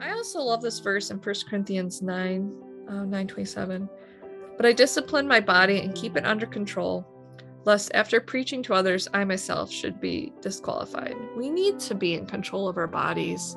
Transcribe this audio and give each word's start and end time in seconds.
I 0.00 0.12
also 0.12 0.40
love 0.40 0.62
this 0.62 0.78
verse 0.78 1.10
in 1.10 1.18
1 1.18 1.34
Corinthians 1.48 2.00
9, 2.00 2.52
uh, 2.88 2.92
927. 2.92 3.88
But 4.56 4.66
I 4.66 4.72
discipline 4.72 5.28
my 5.28 5.40
body 5.40 5.80
and 5.80 5.94
keep 5.94 6.16
it 6.16 6.24
under 6.24 6.46
control, 6.46 7.06
lest 7.64 7.90
after 7.94 8.20
preaching 8.20 8.62
to 8.64 8.74
others, 8.74 9.08
I 9.12 9.24
myself 9.24 9.70
should 9.70 10.00
be 10.00 10.32
disqualified. 10.40 11.16
We 11.36 11.50
need 11.50 11.78
to 11.80 11.94
be 11.94 12.14
in 12.14 12.26
control 12.26 12.68
of 12.68 12.78
our 12.78 12.86
bodies 12.86 13.56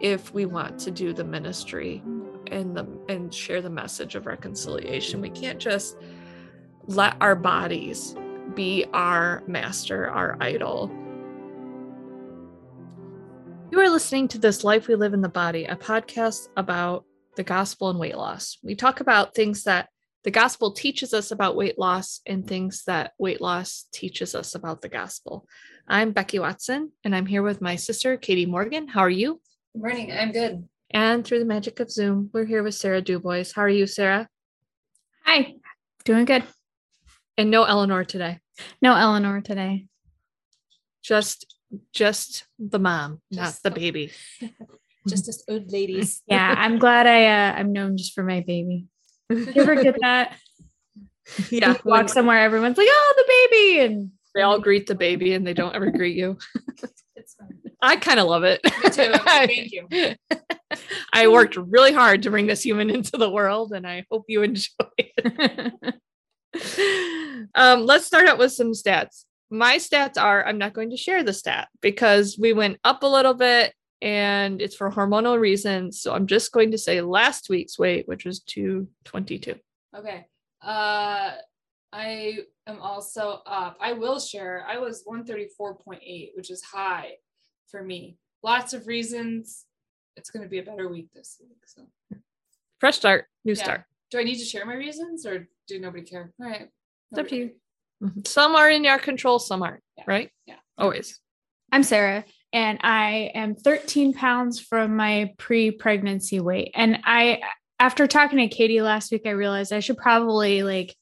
if 0.00 0.32
we 0.32 0.46
want 0.46 0.78
to 0.80 0.90
do 0.90 1.12
the 1.12 1.24
ministry 1.24 2.02
and 2.50 2.76
the 2.76 2.86
and 3.08 3.32
share 3.32 3.60
the 3.60 3.70
message 3.70 4.14
of 4.14 4.26
reconciliation. 4.26 5.20
We 5.20 5.30
can't 5.30 5.58
just 5.58 5.96
let 6.86 7.16
our 7.20 7.34
bodies 7.34 8.14
be 8.54 8.86
our 8.92 9.42
master, 9.46 10.08
our 10.08 10.36
idol. 10.40 10.90
You 13.70 13.80
are 13.80 13.90
listening 13.90 14.28
to 14.28 14.38
This 14.38 14.64
Life 14.64 14.88
We 14.88 14.94
Live 14.94 15.12
in 15.12 15.20
the 15.20 15.28
Body, 15.28 15.66
a 15.66 15.76
podcast 15.76 16.48
about 16.56 17.04
the 17.36 17.42
gospel 17.42 17.90
and 17.90 17.98
weight 17.98 18.16
loss. 18.16 18.56
We 18.62 18.74
talk 18.74 19.00
about 19.00 19.34
things 19.34 19.64
that 19.64 19.90
the 20.24 20.30
gospel 20.30 20.72
teaches 20.72 21.12
us 21.12 21.32
about 21.32 21.54
weight 21.54 21.78
loss 21.78 22.22
and 22.26 22.46
things 22.46 22.84
that 22.86 23.12
weight 23.18 23.42
loss 23.42 23.84
teaches 23.92 24.34
us 24.34 24.54
about 24.54 24.80
the 24.80 24.88
gospel. 24.88 25.46
I'm 25.86 26.12
Becky 26.12 26.38
Watson, 26.38 26.92
and 27.04 27.14
I'm 27.14 27.26
here 27.26 27.42
with 27.42 27.60
my 27.60 27.76
sister, 27.76 28.16
Katie 28.16 28.46
Morgan. 28.46 28.88
How 28.88 29.00
are 29.00 29.10
you? 29.10 29.38
Good 29.74 29.82
morning. 29.82 30.12
I'm 30.12 30.32
good. 30.32 30.66
And 30.90 31.22
through 31.22 31.40
the 31.40 31.44
magic 31.44 31.78
of 31.78 31.90
Zoom, 31.90 32.30
we're 32.32 32.46
here 32.46 32.62
with 32.62 32.74
Sarah 32.74 33.02
Dubois. 33.02 33.52
How 33.54 33.62
are 33.62 33.68
you, 33.68 33.86
Sarah? 33.86 34.30
Hi, 35.26 35.56
doing 36.04 36.24
good. 36.24 36.42
And 37.36 37.50
no 37.50 37.64
Eleanor 37.64 38.02
today. 38.02 38.38
No 38.80 38.94
Eleanor 38.94 39.42
today. 39.42 39.84
Just 41.02 41.57
just 41.92 42.44
the 42.58 42.78
mom, 42.78 43.20
just 43.32 43.62
not 43.62 43.62
the, 43.62 43.70
the 43.70 43.80
baby. 43.80 44.12
just 45.08 45.28
us 45.28 45.44
old 45.48 45.70
ladies. 45.72 46.22
Yeah, 46.28 46.54
I'm 46.56 46.78
glad 46.78 47.06
I 47.06 47.26
uh, 47.26 47.52
I'm 47.58 47.72
known 47.72 47.96
just 47.96 48.14
for 48.14 48.22
my 48.22 48.40
baby. 48.40 48.86
You 49.30 49.52
ever 49.56 49.82
get 49.82 49.96
that? 50.00 50.36
Yeah. 51.50 51.72
You 51.72 51.76
walk 51.84 52.08
somewhere, 52.08 52.40
everyone's 52.40 52.78
like, 52.78 52.88
oh, 52.90 53.14
the 53.16 53.24
baby. 53.50 53.80
And 53.80 54.10
they 54.34 54.42
all 54.42 54.58
greet 54.58 54.86
the 54.86 54.94
baby 54.94 55.34
and 55.34 55.46
they 55.46 55.54
don't 55.54 55.74
ever 55.74 55.90
greet 55.90 56.16
you. 56.16 56.38
it's 57.16 57.34
fun. 57.34 57.58
I 57.82 57.96
kind 57.96 58.18
of 58.18 58.26
love 58.26 58.44
it. 58.44 58.60
Me 58.64 58.90
too. 58.90 59.12
Thank 59.24 59.72
you. 59.72 59.88
I 61.12 61.28
worked 61.28 61.56
really 61.56 61.92
hard 61.92 62.22
to 62.22 62.30
bring 62.30 62.46
this 62.46 62.62
human 62.62 62.90
into 62.90 63.16
the 63.16 63.30
world 63.30 63.72
and 63.72 63.86
I 63.86 64.04
hope 64.10 64.24
you 64.28 64.42
enjoy 64.42 64.70
it. 64.96 65.94
um, 67.54 67.84
let's 67.84 68.06
start 68.06 68.26
out 68.26 68.38
with 68.38 68.52
some 68.52 68.72
stats. 68.72 69.24
My 69.50 69.76
stats 69.76 70.20
are 70.20 70.44
I'm 70.46 70.58
not 70.58 70.74
going 70.74 70.90
to 70.90 70.96
share 70.96 71.22
the 71.22 71.32
stat 71.32 71.68
because 71.80 72.36
we 72.38 72.52
went 72.52 72.78
up 72.84 73.02
a 73.02 73.06
little 73.06 73.34
bit 73.34 73.72
and 74.02 74.60
it's 74.60 74.76
for 74.76 74.90
hormonal 74.90 75.38
reasons. 75.40 76.00
So 76.00 76.14
I'm 76.14 76.26
just 76.26 76.52
going 76.52 76.70
to 76.72 76.78
say 76.78 77.00
last 77.00 77.48
week's 77.48 77.78
weight, 77.78 78.06
which 78.06 78.24
was 78.24 78.40
222. 78.40 79.54
Okay. 79.96 80.26
Uh 80.62 81.32
I 81.92 82.38
am 82.66 82.80
also 82.80 83.40
up. 83.46 83.78
I 83.80 83.94
will 83.94 84.20
share. 84.20 84.66
I 84.68 84.78
was 84.78 85.04
134.8, 85.04 86.30
which 86.34 86.50
is 86.50 86.62
high 86.62 87.12
for 87.70 87.82
me. 87.82 88.18
Lots 88.42 88.74
of 88.74 88.86
reasons. 88.86 89.64
It's 90.16 90.30
going 90.30 90.42
to 90.42 90.48
be 90.48 90.58
a 90.58 90.62
better 90.62 90.88
week 90.88 91.08
this 91.14 91.40
week. 91.40 91.58
So 91.66 91.86
fresh 92.78 92.96
start, 92.96 93.26
new 93.44 93.54
yeah. 93.54 93.62
start. 93.62 93.84
Do 94.10 94.18
I 94.18 94.24
need 94.24 94.38
to 94.38 94.44
share 94.44 94.66
my 94.66 94.74
reasons 94.74 95.26
or 95.26 95.48
do 95.66 95.78
nobody 95.78 96.02
care? 96.04 96.32
All 96.40 96.46
right. 96.46 96.68
It's 97.10 97.18
up 97.18 97.28
to 97.28 97.36
you. 97.36 97.50
Mm-hmm. 98.02 98.20
Some 98.26 98.54
are 98.54 98.70
in 98.70 98.84
your 98.84 98.98
control, 98.98 99.38
some 99.38 99.62
aren't, 99.62 99.82
yeah. 99.96 100.04
right? 100.06 100.30
Yeah. 100.46 100.56
Always. 100.76 101.20
I'm 101.72 101.82
Sarah 101.82 102.24
and 102.52 102.78
I 102.82 103.30
am 103.34 103.54
13 103.54 104.14
pounds 104.14 104.60
from 104.60 104.96
my 104.96 105.34
pre 105.38 105.70
pregnancy 105.70 106.40
weight. 106.40 106.70
And 106.74 107.00
I, 107.04 107.40
after 107.78 108.06
talking 108.06 108.38
to 108.38 108.48
Katie 108.48 108.82
last 108.82 109.12
week, 109.12 109.22
I 109.26 109.30
realized 109.30 109.72
I 109.72 109.80
should 109.80 109.98
probably 109.98 110.62
like 110.62 110.94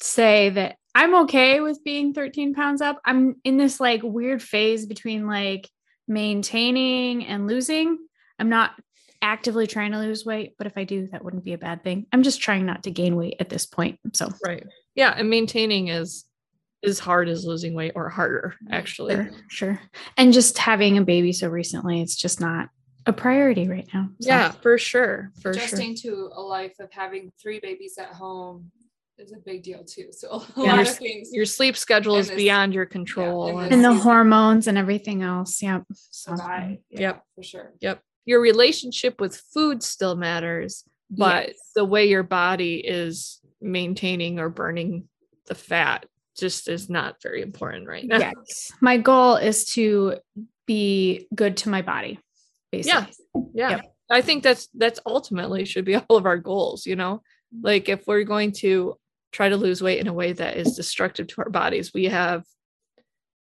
say 0.00 0.50
that 0.50 0.76
I'm 0.94 1.14
okay 1.24 1.60
with 1.60 1.82
being 1.84 2.12
13 2.12 2.54
pounds 2.54 2.80
up. 2.80 3.00
I'm 3.04 3.36
in 3.44 3.56
this 3.56 3.80
like 3.80 4.02
weird 4.02 4.42
phase 4.42 4.86
between 4.86 5.26
like 5.26 5.68
maintaining 6.06 7.26
and 7.26 7.46
losing. 7.46 7.98
I'm 8.38 8.48
not 8.48 8.72
actively 9.20 9.66
trying 9.66 9.92
to 9.92 9.98
lose 9.98 10.24
weight, 10.24 10.54
but 10.58 10.66
if 10.66 10.74
I 10.76 10.84
do, 10.84 11.08
that 11.12 11.24
wouldn't 11.24 11.44
be 11.44 11.52
a 11.52 11.58
bad 11.58 11.82
thing. 11.82 12.06
I'm 12.12 12.22
just 12.22 12.40
trying 12.40 12.66
not 12.66 12.84
to 12.84 12.90
gain 12.90 13.16
weight 13.16 13.36
at 13.40 13.48
this 13.48 13.66
point. 13.66 13.98
So, 14.12 14.30
right. 14.44 14.66
Yeah. 14.94 15.14
And 15.16 15.30
maintaining 15.30 15.88
is 15.88 16.24
as 16.84 16.98
hard 16.98 17.28
as 17.28 17.44
losing 17.44 17.74
weight 17.74 17.92
or 17.94 18.08
harder, 18.08 18.54
actually. 18.70 19.14
Sure. 19.14 19.30
sure. 19.48 19.80
And 20.16 20.32
just 20.32 20.58
having 20.58 20.98
a 20.98 21.04
baby 21.04 21.32
so 21.32 21.48
recently, 21.48 22.00
it's 22.00 22.16
just 22.16 22.40
not 22.40 22.68
a 23.06 23.12
priority 23.12 23.68
right 23.68 23.88
now. 23.92 24.08
So. 24.20 24.28
Yeah, 24.28 24.50
for 24.50 24.78
sure. 24.78 25.30
For 25.40 25.52
sure. 25.54 25.62
Adjusting 25.62 25.96
sure. 25.96 26.12
to 26.12 26.30
a 26.34 26.40
life 26.40 26.74
of 26.80 26.90
having 26.92 27.32
three 27.40 27.60
babies 27.60 27.98
at 27.98 28.08
home 28.08 28.70
is 29.18 29.32
a 29.32 29.38
big 29.38 29.62
deal 29.62 29.84
too. 29.84 30.08
So 30.10 30.28
a 30.30 30.46
yeah, 30.56 30.62
lot 30.64 30.74
your, 30.74 30.80
of 30.82 30.96
things. 30.96 31.30
Your 31.32 31.46
sleep 31.46 31.76
schedule 31.76 32.16
is 32.16 32.28
this, 32.28 32.36
beyond 32.36 32.74
your 32.74 32.86
control. 32.86 33.48
Yeah, 33.48 33.64
and, 33.64 33.74
and 33.74 33.84
the 33.84 33.94
hormones 33.94 34.66
and 34.66 34.78
everything 34.78 35.22
else. 35.22 35.62
Yep. 35.62 35.84
So 36.10 36.32
I, 36.32 36.78
yeah, 36.90 37.00
yep. 37.00 37.22
For 37.36 37.42
sure. 37.42 37.72
Yep. 37.80 38.00
Your 38.24 38.40
relationship 38.40 39.20
with 39.20 39.36
food 39.52 39.82
still 39.82 40.14
matters, 40.14 40.84
but 41.10 41.48
yes. 41.48 41.56
the 41.74 41.84
way 41.84 42.08
your 42.08 42.22
body 42.22 42.76
is 42.76 43.40
maintaining 43.60 44.38
or 44.38 44.48
burning 44.48 45.08
the 45.46 45.54
fat 45.54 46.06
just 46.38 46.68
is 46.68 46.88
not 46.88 47.22
very 47.22 47.42
important 47.42 47.86
right 47.86 48.06
now. 48.06 48.18
Yes. 48.18 48.72
My 48.80 48.96
goal 48.96 49.36
is 49.36 49.64
to 49.74 50.16
be 50.66 51.26
good 51.34 51.56
to 51.58 51.68
my 51.68 51.82
body. 51.82 52.18
Basically. 52.70 53.12
Yeah. 53.34 53.42
Yeah. 53.54 53.70
Yep. 53.70 53.94
I 54.10 54.20
think 54.20 54.42
that's 54.42 54.68
that's 54.74 55.00
ultimately 55.06 55.64
should 55.64 55.84
be 55.84 55.96
all 56.08 56.16
of 56.16 56.26
our 56.26 56.38
goals, 56.38 56.86
you 56.86 56.96
know. 56.96 57.22
Like 57.60 57.88
if 57.88 58.06
we're 58.06 58.24
going 58.24 58.52
to 58.52 58.96
try 59.30 59.48
to 59.48 59.56
lose 59.56 59.82
weight 59.82 60.00
in 60.00 60.08
a 60.08 60.12
way 60.12 60.32
that 60.32 60.56
is 60.56 60.76
destructive 60.76 61.26
to 61.28 61.42
our 61.42 61.50
bodies, 61.50 61.92
we 61.94 62.06
have 62.06 62.44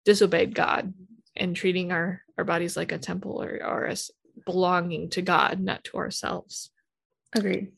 disobeyed 0.06 0.56
God 0.56 0.94
and 1.36 1.56
treating 1.56 1.92
our 1.92 2.22
our 2.38 2.44
bodies 2.44 2.76
like 2.76 2.92
a 2.92 2.98
temple 2.98 3.42
or 3.42 3.60
or 3.64 3.86
as 3.88 4.12
belonging 4.46 5.10
to 5.12 5.22
God, 5.22 5.60
not 5.60 5.84
to 5.86 5.98
ourselves. 5.98 6.72
Agreed. 7.34 7.72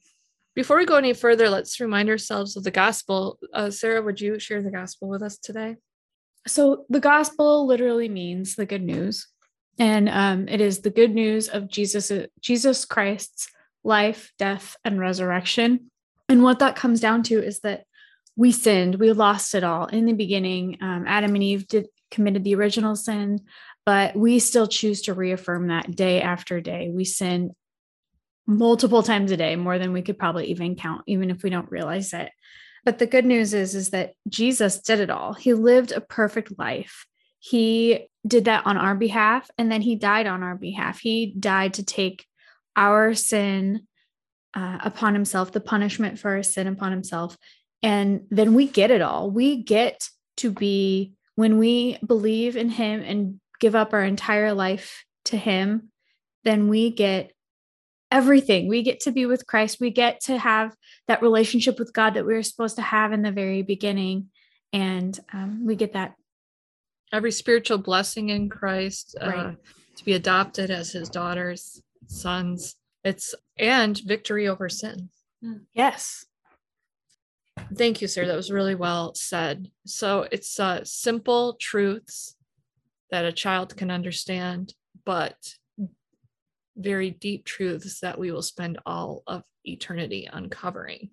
Before 0.56 0.78
we 0.78 0.86
go 0.86 0.98
any 0.98 1.14
further, 1.14 1.50
let's 1.50 1.80
remind 1.80 2.10
ourselves 2.10 2.56
of 2.56 2.64
the 2.64 2.72
gospel. 2.72 3.40
Uh, 3.54 3.72
Sarah, 3.72 4.02
would 4.02 4.22
you 4.22 4.38
share 4.38 4.62
the 4.62 4.72
gospel 4.72 5.10
with 5.10 5.24
us 5.24 5.38
today? 5.38 5.78
So, 6.46 6.86
the 6.90 7.00
gospel 7.00 7.66
literally 7.66 8.10
means 8.10 8.56
the 8.56 8.66
good 8.66 8.84
news, 8.84 9.28
and 9.80 10.10
um, 10.10 10.48
it 10.48 10.62
is 10.62 10.82
the 10.82 10.90
good 10.90 11.14
news 11.14 11.48
of 11.48 11.70
Jesus, 11.70 12.12
Jesus 12.42 12.86
Christ's 12.86 13.50
life, 13.84 14.32
death, 14.38 14.76
and 14.84 15.00
resurrection. 15.00 15.90
And 16.30 16.44
what 16.44 16.60
that 16.60 16.76
comes 16.76 17.00
down 17.00 17.24
to 17.24 17.42
is 17.42 17.62
that 17.62 17.86
we 18.36 18.52
sinned, 18.52 18.96
we 18.96 19.12
lost 19.12 19.56
it 19.56 19.64
all 19.64 19.86
in 19.88 20.06
the 20.06 20.14
beginning. 20.14 20.78
Um, 20.82 21.06
Adam 21.08 21.34
and 21.36 21.44
Eve 21.44 21.68
did 21.68 21.88
committed 22.12 22.44
the 22.44 22.56
original 22.56 22.96
sin, 22.96 23.42
but 23.86 24.16
we 24.16 24.40
still 24.40 24.68
choose 24.68 25.02
to 25.04 25.14
reaffirm 25.14 25.68
that 25.68 25.96
day 25.96 26.22
after 26.22 26.62
day. 26.62 26.90
We 26.94 27.06
sin 27.06 27.56
multiple 28.46 29.04
times 29.04 29.32
a 29.32 29.38
day, 29.38 29.56
more 29.56 29.80
than 29.80 29.94
we 29.94 30.02
could 30.02 30.18
probably 30.18 30.48
even 30.48 30.76
count, 30.76 31.02
even 31.08 31.30
if 31.30 31.44
we 31.44 31.50
don't 31.50 31.72
realize 31.72 32.14
it. 32.14 32.32
But 32.86 33.00
the 33.00 33.08
good 33.08 33.26
news 33.26 33.54
is, 33.54 33.76
is 33.76 33.92
that 33.92 34.14
Jesus 34.28 34.80
did 34.80 35.00
it 35.00 35.10
all. 35.10 35.34
He 35.34 35.54
lived 35.54 35.92
a 35.92 36.02
perfect 36.02 36.58
life. 36.60 37.06
He 37.40 38.08
did 38.26 38.46
that 38.46 38.66
on 38.66 38.78
our 38.78 38.96
behalf, 38.96 39.50
and 39.58 39.72
then 39.72 39.82
he 39.82 39.96
died 39.96 40.28
on 40.28 40.44
our 40.44 40.56
behalf. 40.56 41.00
He 41.00 41.34
died 41.38 41.76
to 41.76 41.84
take 41.84 42.26
our 42.76 43.14
sin 43.14 43.88
uh, 44.54 44.80
upon 44.82 45.14
himself, 45.14 45.52
the 45.52 45.60
punishment 45.60 46.20
for 46.20 46.32
our 46.32 46.44
sin 46.44 46.68
upon 46.68 46.92
himself. 46.92 47.38
And 47.82 48.22
then 48.30 48.54
we 48.54 48.68
get 48.68 48.92
it 48.92 49.02
all. 49.02 49.30
We 49.30 49.62
get 49.62 50.08
to 50.38 50.52
be, 50.52 51.14
when 51.36 51.58
we 51.58 51.98
believe 52.06 52.56
in 52.56 52.70
him 52.70 53.02
and 53.02 53.40
give 53.60 53.76
up 53.76 53.94
our 53.94 54.04
entire 54.04 54.54
life 54.54 55.04
to 55.26 55.38
him, 55.38 55.90
then 56.44 56.70
we 56.70 56.92
get 56.92 57.33
everything. 58.14 58.68
We 58.68 58.84
get 58.84 59.02
to 59.02 59.12
be 59.12 59.26
with 59.26 59.48
Christ. 59.48 59.80
We 59.82 59.90
get 59.90 60.22
to 60.22 60.38
have 60.38 60.76
that 61.08 61.24
relationship 61.24 61.80
with 61.80 61.92
God 61.92 62.14
that 62.14 62.26
we 62.26 62.36
were 62.36 62.44
supposed 62.44 62.76
to 62.76 62.84
have 62.84 63.12
in 63.12 63.24
the 63.24 63.32
very 63.32 63.64
beginning. 63.64 64.30
And 64.72 65.20
um, 65.34 65.66
we 65.66 65.76
get 65.76 65.94
that. 65.94 66.14
Every 67.12 67.32
spiritual 67.32 67.80
blessing 67.80 68.30
in 68.30 68.50
Christ, 68.50 69.16
uh, 69.22 69.28
right. 69.28 69.58
to 69.98 70.06
be 70.06 70.14
adopted 70.14 70.72
as 70.72 70.92
his 70.92 71.10
daughters, 71.10 71.82
sons. 72.08 72.76
It's 73.04 73.36
and 73.58 74.00
victory 74.06 74.48
over 74.48 74.70
sin. 74.70 75.10
Hmm. 75.44 75.58
Yes. 75.74 76.26
Thank 77.76 78.02
you, 78.02 78.08
sir. 78.08 78.26
That 78.26 78.36
was 78.36 78.52
really 78.52 78.76
well 78.76 79.14
said. 79.14 79.70
So 79.86 80.28
it's 80.32 80.60
uh, 80.60 80.84
simple 80.84 81.56
truths 81.60 82.36
that 83.12 83.26
a 83.26 83.32
child 83.32 83.76
can 83.78 83.92
understand, 83.92 84.74
but 85.06 85.56
very 86.76 87.12
deep 87.12 87.46
truths 87.46 88.00
that 88.00 88.18
we 88.18 88.32
will 88.32 88.42
spend 88.42 88.80
all 88.86 89.24
of 89.28 89.44
eternity 89.66 90.30
uncovering. 90.32 91.10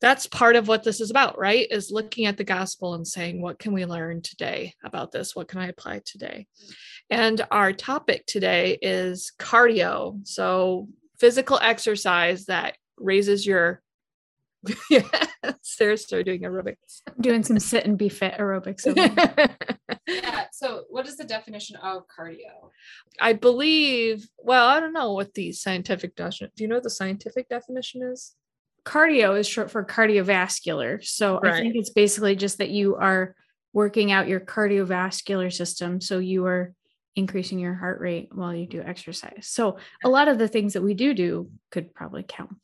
That's 0.00 0.28
part 0.28 0.54
of 0.54 0.68
what 0.68 0.84
this 0.84 1.00
is 1.00 1.10
about, 1.10 1.38
right? 1.38 1.66
Is 1.70 1.90
looking 1.90 2.26
at 2.26 2.36
the 2.36 2.44
gospel 2.44 2.94
and 2.94 3.06
saying, 3.06 3.42
what 3.42 3.58
can 3.58 3.72
we 3.72 3.84
learn 3.84 4.22
today 4.22 4.74
about 4.84 5.10
this? 5.10 5.34
What 5.34 5.48
can 5.48 5.60
I 5.60 5.68
apply 5.68 6.02
today? 6.04 6.46
And 7.10 7.44
our 7.50 7.72
topic 7.72 8.24
today 8.26 8.78
is 8.80 9.32
cardio. 9.38 10.26
So, 10.26 10.88
physical 11.18 11.58
exercise 11.60 12.44
that 12.46 12.76
raises 12.96 13.44
your 13.44 13.82
yeah, 14.90 15.02
Sarah 15.62 15.96
started 15.96 16.24
doing 16.24 16.40
aerobics. 16.42 17.02
Doing 17.20 17.42
some 17.42 17.58
sit 17.58 17.84
and 17.84 17.96
be 17.96 18.08
fit 18.08 18.34
aerobics. 18.38 18.86
over. 18.86 19.54
Yeah. 20.06 20.46
So, 20.52 20.84
what 20.88 21.06
is 21.06 21.18
the 21.18 21.24
definition 21.24 21.76
of 21.76 22.04
cardio? 22.08 22.70
I 23.20 23.34
believe, 23.34 24.26
well, 24.38 24.66
I 24.66 24.80
don't 24.80 24.94
know 24.94 25.12
what 25.12 25.34
the 25.34 25.52
scientific 25.52 26.16
definition. 26.16 26.50
Do 26.56 26.64
you 26.64 26.68
know 26.68 26.76
what 26.76 26.82
the 26.84 26.88
scientific 26.90 27.48
definition 27.50 28.02
is? 28.02 28.34
Cardio 28.84 29.38
is 29.38 29.46
short 29.46 29.70
for 29.70 29.84
cardiovascular. 29.84 31.04
So 31.04 31.40
I 31.44 31.60
think 31.60 31.76
it's 31.76 31.90
basically 31.90 32.36
just 32.36 32.56
that 32.56 32.70
you 32.70 32.96
are 32.96 33.34
working 33.74 34.10
out 34.10 34.28
your 34.28 34.40
cardiovascular 34.40 35.52
system. 35.52 36.00
So 36.00 36.18
you 36.20 36.46
are 36.46 36.72
increasing 37.14 37.58
your 37.58 37.74
heart 37.74 38.00
rate 38.00 38.30
while 38.32 38.54
you 38.54 38.66
do 38.66 38.80
exercise. 38.80 39.46
So 39.50 39.76
a 40.02 40.08
lot 40.08 40.28
of 40.28 40.38
the 40.38 40.48
things 40.48 40.72
that 40.72 40.82
we 40.82 40.94
do 40.94 41.12
do 41.12 41.50
could 41.70 41.94
probably 41.94 42.24
count. 42.26 42.56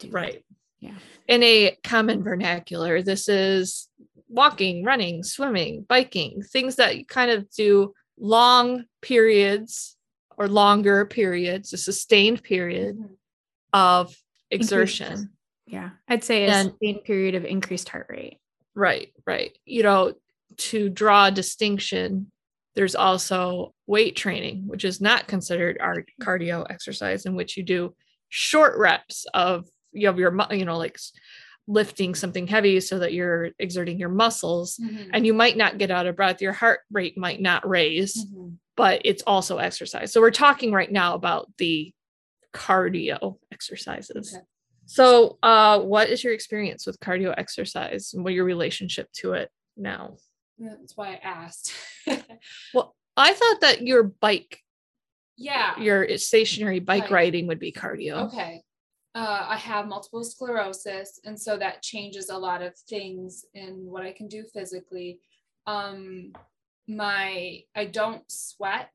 to- 0.00 0.08
Right. 0.10 0.44
Yeah. 0.80 0.94
In 1.28 1.42
a 1.42 1.76
common 1.82 2.22
vernacular, 2.22 3.02
this 3.02 3.28
is 3.28 3.88
walking, 4.28 4.84
running, 4.84 5.22
swimming, 5.22 5.84
biking, 5.88 6.42
things 6.42 6.76
that 6.76 6.96
you 6.98 7.04
kind 7.06 7.30
of 7.30 7.50
do 7.50 7.92
long 8.18 8.84
periods 9.02 9.96
or 10.36 10.48
longer 10.48 11.06
periods, 11.06 11.72
a 11.72 11.76
sustained 11.78 12.42
period 12.42 12.96
Mhm. 12.98 13.16
of 13.72 14.14
Increased- 14.50 14.72
exertion. 14.72 15.30
Yeah. 15.66 15.90
I'd 16.08 16.24
say 16.24 16.44
a 16.44 16.50
And- 16.50 16.70
sustained 16.70 17.04
period 17.04 17.34
of 17.34 17.44
increased 17.44 17.88
heart 17.88 18.06
rate. 18.10 18.38
Right, 18.74 19.12
right. 19.26 19.56
You 19.64 19.82
know, 19.82 20.14
to 20.58 20.88
draw 20.90 21.26
a 21.26 21.30
distinction, 21.32 22.30
there's 22.74 22.94
also 22.94 23.74
weight 23.86 24.16
training, 24.16 24.66
which 24.66 24.84
is 24.84 25.00
not 25.00 25.26
considered 25.26 25.78
our 25.80 26.04
cardio 26.20 26.66
exercise, 26.68 27.24
in 27.26 27.34
which 27.34 27.56
you 27.56 27.62
do 27.62 27.96
short 28.28 28.76
reps 28.78 29.24
of 29.32 29.66
you 29.96 30.06
have 30.06 30.18
your 30.18 30.36
you 30.52 30.64
know 30.64 30.76
like 30.78 30.98
lifting 31.68 32.14
something 32.14 32.46
heavy 32.46 32.78
so 32.80 32.98
that 33.00 33.12
you're 33.12 33.50
exerting 33.58 33.98
your 33.98 34.08
muscles 34.08 34.78
Mhm. 34.80 35.10
and 35.12 35.26
you 35.26 35.34
might 35.34 35.56
not 35.56 35.78
get 35.78 35.90
out 35.90 36.06
of 36.06 36.14
breath 36.16 36.40
your 36.40 36.52
heart 36.52 36.80
rate 36.92 37.18
might 37.18 37.40
not 37.40 37.68
raise 37.68 38.24
Mhm. 38.24 38.58
but 38.76 39.02
it's 39.04 39.22
also 39.26 39.58
exercise 39.58 40.12
so 40.12 40.20
we're 40.20 40.30
talking 40.30 40.70
right 40.72 40.92
now 40.92 41.14
about 41.14 41.50
the 41.58 41.92
cardio 42.54 43.38
exercises 43.52 44.34
Okay. 44.34 44.44
so 44.86 45.38
uh 45.42 45.80
what 45.80 46.08
is 46.08 46.22
your 46.22 46.32
experience 46.32 46.86
with 46.86 46.98
cardio 47.00 47.34
exercise 47.36 48.12
and 48.14 48.22
what 48.24 48.32
your 48.32 48.44
relationship 48.44 49.10
to 49.12 49.32
it 49.32 49.50
now 49.76 50.16
That's 50.58 50.96
why 50.96 51.14
I 51.14 51.20
asked. 51.22 51.72
well 52.74 52.94
i 53.16 53.32
thought 53.32 53.60
that 53.62 53.82
your 53.82 54.04
bike 54.04 54.60
yeah. 55.38 55.78
your 55.80 56.16
stationary 56.16 56.78
bike 56.80 57.04
Bike. 57.04 57.10
riding 57.10 57.46
would 57.48 57.58
be 57.58 57.72
cardio 57.72 58.28
Okay. 58.32 58.62
Uh, 59.16 59.46
I 59.48 59.56
have 59.56 59.88
multiple 59.88 60.22
sclerosis, 60.22 61.20
and 61.24 61.40
so 61.40 61.56
that 61.56 61.80
changes 61.80 62.28
a 62.28 62.36
lot 62.36 62.60
of 62.60 62.76
things 62.76 63.46
in 63.54 63.86
what 63.86 64.02
I 64.02 64.12
can 64.12 64.28
do 64.28 64.44
physically. 64.52 65.20
Um, 65.66 66.32
my 66.86 67.62
I 67.74 67.86
don't 67.86 68.30
sweat, 68.30 68.92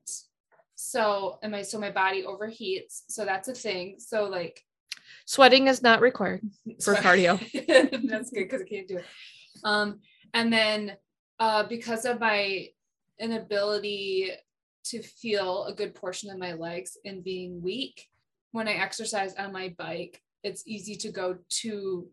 so 0.76 1.40
and 1.42 1.50
my 1.50 1.62
so 1.62 1.76
my 1.80 1.90
body 1.90 2.22
overheats, 2.22 3.02
so 3.08 3.24
that's 3.24 3.48
a 3.48 3.52
thing. 3.54 3.96
So 3.98 4.26
like 4.26 4.62
sweating 5.26 5.66
is 5.66 5.82
not 5.82 6.00
required 6.00 6.42
For 6.80 6.94
sweat- 6.94 7.02
cardio. 7.02 8.08
that's 8.08 8.30
good 8.30 8.44
because 8.44 8.62
I 8.62 8.64
can't 8.64 8.86
do 8.86 8.98
it. 8.98 9.04
Um, 9.64 9.98
and 10.34 10.52
then 10.52 10.92
uh, 11.40 11.64
because 11.64 12.04
of 12.04 12.20
my 12.20 12.68
inability 13.18 14.30
to 14.84 15.02
feel 15.02 15.64
a 15.64 15.74
good 15.74 15.96
portion 15.96 16.30
of 16.30 16.38
my 16.38 16.52
legs 16.52 16.96
and 17.04 17.24
being 17.24 17.60
weak, 17.60 18.08
when 18.52 18.68
I 18.68 18.74
exercise 18.74 19.34
on 19.34 19.52
my 19.52 19.74
bike, 19.76 20.22
it's 20.42 20.62
easy 20.66 20.96
to 20.96 21.10
go 21.10 21.38
too. 21.48 22.10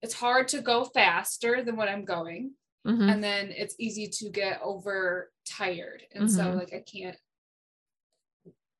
It's 0.00 0.14
hard 0.14 0.48
to 0.48 0.62
go 0.62 0.84
faster 0.84 1.62
than 1.62 1.76
what 1.76 1.88
I'm 1.88 2.04
going, 2.04 2.54
Mhm. 2.86 3.08
and 3.12 3.22
then 3.22 3.52
it's 3.52 3.76
easy 3.78 4.08
to 4.08 4.30
get 4.30 4.60
over 4.62 5.32
tired, 5.44 6.06
and 6.12 6.30
so 6.30 6.44
Mhm. 6.44 6.56
like 6.58 6.72
I 6.72 6.80
can't 6.80 7.18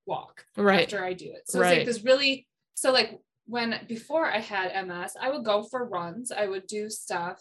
walk 0.06 0.46
right 0.56 0.82
after 0.82 1.04
I 1.04 1.12
do 1.12 1.26
it. 1.32 1.48
So 1.48 1.60
it's 1.60 1.70
like 1.70 1.86
this 1.86 2.02
really 2.02 2.48
so 2.74 2.90
like 2.92 3.20
when 3.46 3.86
before 3.86 4.26
I 4.26 4.38
had 4.38 4.72
MS, 4.72 5.16
I 5.20 5.30
would 5.30 5.44
go 5.44 5.62
for 5.62 5.84
runs, 5.86 6.32
I 6.32 6.46
would 6.46 6.66
do 6.66 6.90
stuff 6.90 7.40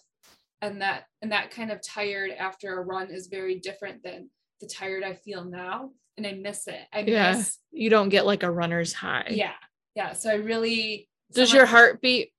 and 0.61 0.81
that 0.81 1.05
and 1.21 1.31
that 1.31 1.51
kind 1.51 1.71
of 1.71 1.81
tired 1.81 2.31
after 2.31 2.77
a 2.79 2.83
run 2.83 3.09
is 3.09 3.27
very 3.27 3.59
different 3.59 4.03
than 4.03 4.29
the 4.59 4.67
tired 4.67 5.03
I 5.03 5.15
feel 5.15 5.43
now 5.43 5.91
and 6.17 6.27
I 6.27 6.33
miss 6.33 6.67
it. 6.67 6.79
I 6.93 7.01
Yeah. 7.01 7.33
miss 7.33 7.57
you 7.71 7.89
don't 7.89 8.09
get 8.09 8.25
like 8.25 8.43
a 8.43 8.51
runner's 8.51 8.93
high 8.93 9.27
yeah. 9.31 9.53
Yeah, 9.95 10.13
so 10.13 10.29
I 10.29 10.35
really 10.35 11.09
does 11.33 11.49
so 11.49 11.57
your 11.57 11.65
heart 11.65 12.01
beat 12.01 12.31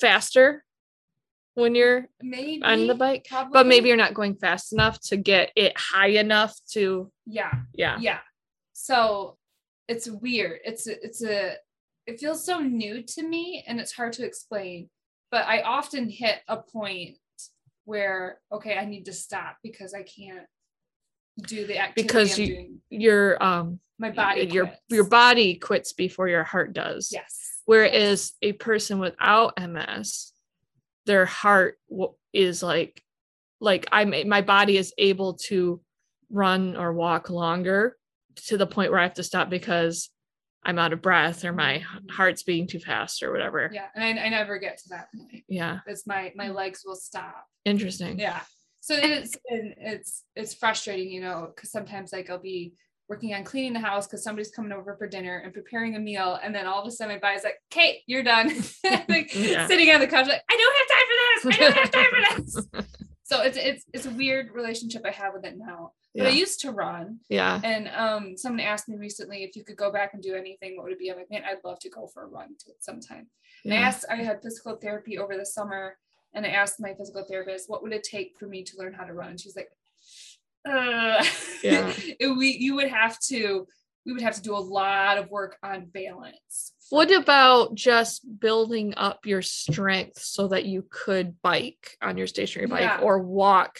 faster 0.00 0.64
when 1.54 1.74
you're 1.74 2.06
maybe 2.22 2.62
on 2.62 2.86
the 2.86 2.94
bike 2.94 3.26
but 3.52 3.66
maybe 3.66 3.88
you're 3.88 3.96
not 3.96 4.14
going 4.14 4.34
fast 4.34 4.72
enough 4.72 4.98
to 5.00 5.16
get 5.16 5.50
it 5.56 5.76
high 5.76 6.08
enough 6.08 6.54
to 6.72 7.10
yeah. 7.26 7.52
yeah 7.74 7.98
yeah 8.00 8.18
so 8.72 9.36
it's 9.88 10.08
weird 10.08 10.60
it's 10.64 10.86
a, 10.86 11.04
it's 11.04 11.22
a 11.22 11.54
it 12.06 12.18
feels 12.18 12.44
so 12.44 12.60
new 12.60 13.02
to 13.02 13.22
me 13.22 13.62
and 13.66 13.78
it's 13.78 13.92
hard 13.92 14.12
to 14.12 14.24
explain 14.24 14.88
but 15.30 15.44
i 15.46 15.60
often 15.62 16.08
hit 16.08 16.38
a 16.48 16.56
point 16.56 17.16
where 17.84 18.38
okay 18.50 18.76
i 18.78 18.84
need 18.84 19.04
to 19.04 19.12
stop 19.12 19.56
because 19.62 19.92
i 19.92 20.02
can't 20.02 20.46
do 21.38 21.66
the 21.66 21.78
activity 21.78 22.02
Because 22.02 22.38
I'm 22.38 22.44
you- 22.44 22.54
doing. 22.54 22.80
your 22.90 23.42
um 23.42 23.80
my 23.98 24.10
body 24.10 24.42
your 24.46 24.66
quits. 24.66 24.80
your 24.88 25.04
body 25.08 25.54
quits 25.56 25.92
before 25.92 26.28
your 26.28 26.44
heart 26.44 26.72
does. 26.72 27.10
Yes. 27.12 27.38
Whereas 27.66 28.32
a 28.42 28.52
person 28.52 28.98
without 28.98 29.54
ms 29.60 30.32
their 31.06 31.26
heart 31.26 31.78
is 32.32 32.62
like 32.62 33.02
like 33.60 33.86
i'm 33.92 34.14
my 34.28 34.40
body 34.42 34.76
is 34.76 34.92
able 34.98 35.34
to 35.34 35.80
run 36.30 36.76
or 36.76 36.92
walk 36.92 37.28
longer 37.30 37.96
to 38.36 38.56
the 38.56 38.66
point 38.66 38.90
where 38.90 39.00
i 39.00 39.02
have 39.02 39.14
to 39.14 39.22
stop 39.22 39.50
because 39.50 40.10
i'm 40.64 40.78
out 40.78 40.92
of 40.92 41.02
breath 41.02 41.44
or 41.44 41.52
my 41.52 41.82
heart's 42.10 42.42
beating 42.42 42.66
too 42.66 42.78
fast 42.80 43.22
or 43.22 43.32
whatever. 43.32 43.70
Yeah 43.72 43.86
and 43.94 44.18
I, 44.18 44.24
I 44.24 44.28
never 44.30 44.58
get 44.58 44.78
to 44.78 44.88
that 44.90 45.08
point. 45.16 45.44
Yeah. 45.48 45.80
It's 45.86 46.06
my 46.06 46.32
my 46.36 46.48
legs 46.48 46.82
will 46.84 46.96
stop. 46.96 47.44
Interesting. 47.64 48.18
Yeah 48.18 48.40
so 48.80 48.94
it's 48.96 49.36
it's 49.46 50.24
it's 50.36 50.54
frustrating 50.54 51.10
you 51.10 51.20
know 51.20 51.50
because 51.54 51.70
sometimes 51.70 52.12
like 52.12 52.30
i'll 52.30 52.38
be 52.38 52.72
working 53.08 53.34
on 53.34 53.42
cleaning 53.44 53.72
the 53.72 53.80
house 53.80 54.06
because 54.06 54.22
somebody's 54.22 54.50
coming 54.52 54.72
over 54.72 54.94
for 54.96 55.06
dinner 55.08 55.38
and 55.44 55.52
preparing 55.52 55.96
a 55.96 55.98
meal 55.98 56.38
and 56.42 56.54
then 56.54 56.66
all 56.66 56.80
of 56.80 56.86
a 56.86 56.90
sudden 56.90 57.14
my 57.14 57.18
body's 57.20 57.42
like 57.44 57.56
kate 57.70 58.00
you're 58.06 58.22
done. 58.22 58.48
Like 59.08 59.34
Yeah. 59.34 59.66
sitting 59.66 59.90
on 59.90 60.00
the 60.00 60.06
couch 60.06 60.28
like 60.28 60.42
i 60.48 60.56
don't 60.56 60.76
have 60.78 60.88
time 60.96 61.06
for 61.10 61.16
this. 61.26 61.40
I 61.46 61.60
don't 61.60 61.76
have 61.76 61.90
time 61.90 62.10
for 62.10 62.76
this. 62.82 62.86
So 63.24 63.42
it's 63.42 63.56
it's 63.58 63.84
it's 63.92 64.06
a 64.06 64.10
weird 64.10 64.50
relationship 64.54 65.02
i 65.04 65.10
have 65.10 65.32
with 65.34 65.44
it 65.44 65.56
now 65.58 65.92
but 66.14 66.26
i 66.26 66.30
used 66.30 66.60
to 66.60 66.70
run. 66.72 67.18
Yeah. 67.28 67.60
And 67.64 67.88
um 67.94 68.36
someone 68.36 68.60
asked 68.60 68.88
me 68.88 68.96
recently 68.96 69.42
if 69.44 69.54
you 69.56 69.64
could 69.64 69.76
go 69.76 69.90
back 69.92 70.14
and 70.14 70.22
do 70.22 70.34
anything 70.34 70.76
what 70.76 70.84
would 70.84 70.92
it 70.92 70.98
be? 70.98 71.10
I'm 71.10 71.16
like 71.18 71.30
man 71.30 71.42
i'd 71.46 71.64
love 71.64 71.80
to 71.80 71.90
go 71.90 72.06
for 72.12 72.22
a 72.24 72.26
run 72.28 72.50
to 72.60 72.66
sometime. 72.78 73.26
And 73.64 73.74
I 73.74 73.78
asked, 73.78 74.06
I 74.10 74.16
had 74.16 74.40
physical 74.42 74.76
therapy 74.76 75.18
over 75.18 75.36
the 75.36 75.44
summer, 75.44 75.98
and 76.34 76.46
I 76.46 76.50
asked 76.50 76.80
my 76.80 76.94
physical 76.94 77.24
therapist, 77.24 77.68
what 77.68 77.82
would 77.82 77.92
it 77.92 78.04
take 78.04 78.38
for 78.38 78.46
me 78.46 78.62
to 78.64 78.76
learn 78.78 78.92
how 78.92 79.04
to 79.04 79.12
run? 79.12 79.36
She's 79.36 79.56
like, 79.56 79.70
uh, 80.68 81.24
Yeah. 81.62 81.92
we, 82.20 82.56
you 82.58 82.74
would 82.76 82.88
have 82.88 83.18
to, 83.28 83.66
we 84.06 84.12
would 84.12 84.22
have 84.22 84.36
to 84.36 84.42
do 84.42 84.54
a 84.54 84.58
lot 84.58 85.18
of 85.18 85.30
work 85.30 85.56
on 85.62 85.86
balance. 85.86 86.72
What 86.90 87.12
about 87.12 87.74
just 87.74 88.22
building 88.40 88.94
up 88.96 89.26
your 89.26 89.42
strength 89.42 90.18
so 90.20 90.48
that 90.48 90.64
you 90.64 90.84
could 90.90 91.40
bike 91.42 91.96
on 92.02 92.16
your 92.16 92.26
stationary 92.26 92.66
bike 92.68 92.80
Yeah. 92.80 93.00
or 93.00 93.20
walk 93.20 93.78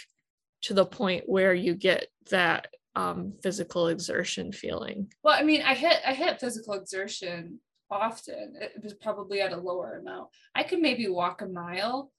to 0.63 0.75
the 0.75 0.87
point 0.87 1.25
where 1.27 1.55
you 1.55 1.75
get 1.75 2.07
that 2.31 2.69
um, 2.95 3.35
physical 3.43 3.89
exertion 3.89 4.53
feeling? 4.53 5.13
Well, 5.23 5.37
I 5.39 5.43
mean, 5.43 5.63
I 5.63 5.75
hit, 5.75 5.99
I 6.07 6.13
hit 6.13 6.41
physical 6.41 6.75
exertion 6.75 7.61
often. 7.91 8.55
It 8.61 8.83
was 8.83 8.95
probably 8.95 9.41
at 9.41 9.53
a 9.53 9.57
lower 9.57 9.99
amount. 9.99 10.29
I 10.55 10.63
could 10.63 10.81
maybe 10.81 11.09
walk 11.09 11.43
a 11.43 11.47
mile, 11.47 12.13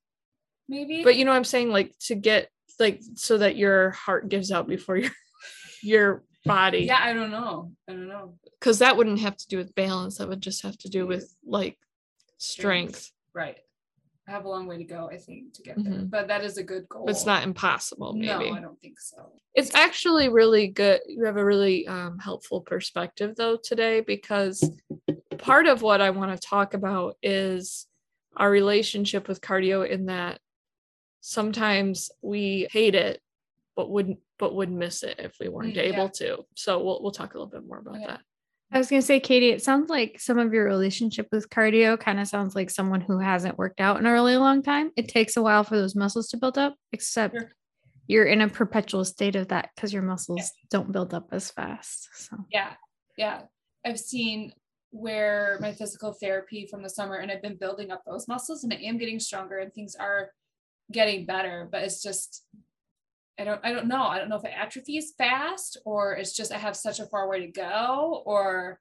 maybe. 0.72 1.04
But 1.04 1.16
you 1.18 1.26
know 1.26 1.32
what 1.32 1.38
I'm 1.38 1.44
saying? 1.44 1.70
Like 1.70 1.94
to 2.08 2.16
get 2.16 2.50
like 2.80 3.02
so 3.16 3.38
that 3.38 3.56
your 3.58 3.92
heart 3.92 4.30
gives 4.30 4.52
out 4.52 4.68
before 4.68 4.98
your 4.98 5.12
your 5.84 6.24
body. 6.46 6.86
yeah, 6.86 7.00
I 7.02 7.14
don't 7.14 7.30
know. 7.32 7.72
I 7.88 7.92
don't 7.92 8.08
know. 8.08 8.36
Because 8.60 8.80
that 8.80 8.96
wouldn't 8.98 9.20
have 9.20 9.38
to 9.38 9.48
do 9.48 9.58
with 9.58 9.76
balance. 9.76 10.18
That 10.18 10.30
would 10.30 10.42
just 10.42 10.64
have 10.64 10.78
to 10.80 10.90
do 10.90 11.06
with 11.06 11.36
like 11.46 11.78
strength. 12.38 13.12
Right. 13.34 13.58
I 14.28 14.32
have 14.32 14.46
a 14.46 14.50
long 14.50 14.68
way 14.68 14.78
to 14.78 14.84
go, 14.84 15.10
I 15.12 15.18
think, 15.18 15.54
to 15.56 15.62
get 15.64 15.84
there. 15.84 15.94
Mhm. 15.94 16.10
But 16.10 16.28
that 16.28 16.44
is 16.44 16.58
a 16.58 16.64
good 16.64 16.88
goal. 16.88 17.10
It's 17.10 17.26
not 17.26 17.44
impossible, 17.44 18.14
maybe. 18.14 18.52
No, 18.52 18.56
I 18.56 18.62
don't 18.62 18.80
think 18.80 19.00
so. 19.00 19.32
it's 19.56 19.74
actually 19.76 20.30
really 20.30 20.68
good 20.68 21.02
you 21.08 21.26
have 21.26 21.38
a 21.38 21.44
really 21.46 21.86
um, 21.88 22.18
helpful 22.20 22.62
perspective 22.62 23.36
though 23.36 23.58
today 23.62 24.00
because 24.00 24.58
part 25.38 25.66
of 25.68 25.82
what 25.82 26.00
i 26.00 26.10
want 26.10 26.32
to 26.34 26.48
talk 26.48 26.74
about 26.74 27.18
is 27.22 27.88
our 28.38 28.50
relationship 28.50 29.28
with 29.28 29.42
cardio 29.42 29.86
in 29.86 30.06
that 30.06 30.40
sometimes 31.22 32.12
we 32.22 32.68
hate 32.72 32.96
it 32.96 33.22
but 33.76 33.90
wouldn't 33.90 34.20
but 34.38 34.56
would 34.56 34.72
miss 34.72 35.04
it 35.04 35.16
if 35.20 35.36
we 35.40 35.48
weren't 35.48 35.74
Mm, 35.74 35.76
yeah. 35.78 35.82
able 35.84 36.10
to 36.10 36.40
so 36.56 36.84
we'll, 36.84 37.02
we'll 37.02 37.12
talk 37.12 37.34
a 37.34 37.38
little 37.38 37.52
bit 37.52 37.66
more 37.66 37.78
about 37.80 37.96
Okay. 37.96 38.06
that 38.08 38.22
I 38.74 38.78
was 38.78 38.90
gonna 38.90 39.02
say, 39.02 39.20
Katie, 39.20 39.50
it 39.50 39.62
sounds 39.62 39.90
like 39.90 40.18
some 40.18 40.40
of 40.40 40.54
your 40.54 40.64
relationship 40.64 41.28
with 41.30 41.50
cardio 41.50 42.00
kind 42.00 42.22
of 42.22 42.28
sounds 42.30 42.56
like 42.56 42.70
someone 42.70 43.02
who 43.02 43.20
hasn't 43.20 43.58
worked 43.58 43.82
out 43.82 44.00
in 44.00 44.06
a 44.06 44.14
really 44.14 44.38
long 44.38 44.64
time. 44.64 44.92
It 44.96 45.10
takes 45.10 45.36
a 45.36 45.42
while 45.42 45.66
for 45.66 45.76
those 45.76 45.94
muscles 45.94 46.30
to 46.30 46.38
build 46.38 46.58
up, 46.58 46.76
except 46.94 47.36
Sure. 47.36 47.52
you're 48.08 48.24
in 48.24 48.40
a 48.40 48.48
perpetual 48.48 49.04
state 49.04 49.36
of 49.36 49.50
that 49.50 49.72
because 49.76 49.92
your 49.92 50.04
muscles 50.04 50.50
don't 50.70 50.90
build 50.94 51.14
up 51.14 51.28
as 51.34 51.52
fast. 51.52 52.08
So 52.16 52.38
Yeah. 52.50 52.76
Yeah. 53.18 53.42
I've 53.86 54.00
seen 54.00 54.54
where 54.92 55.58
my 55.60 55.74
physical 55.74 56.14
therapy 56.14 56.66
from 56.66 56.82
the 56.82 56.90
summer 56.90 57.16
and 57.18 57.30
I've 57.30 57.42
been 57.42 57.58
building 57.58 57.92
up 57.92 58.04
those 58.08 58.30
muscles 58.30 58.64
and 58.64 58.72
I 58.72 58.78
am 58.78 58.98
getting 58.98 59.20
stronger 59.20 59.58
and 59.60 59.74
things 59.74 59.96
are 59.96 60.32
getting 60.92 61.26
better, 61.26 61.68
but 61.72 61.84
it's 61.84 62.02
just 62.02 62.44
I 63.40 63.44
don't 63.44 63.62
I 63.64 63.72
don't 63.72 63.88
know. 63.88 64.04
I 64.04 64.20
don't 64.20 64.30
know 64.30 64.38
if 64.38 64.46
it 64.46 64.54
atrophies 64.56 65.14
fast 65.18 65.78
or 65.86 66.14
it's 66.14 66.36
just 66.36 66.52
I 66.52 66.58
have 66.58 66.76
such 66.76 67.00
a 67.00 67.08
far 67.08 67.28
way 67.28 67.46
to 67.46 67.52
go 67.52 68.22
or 68.26 68.80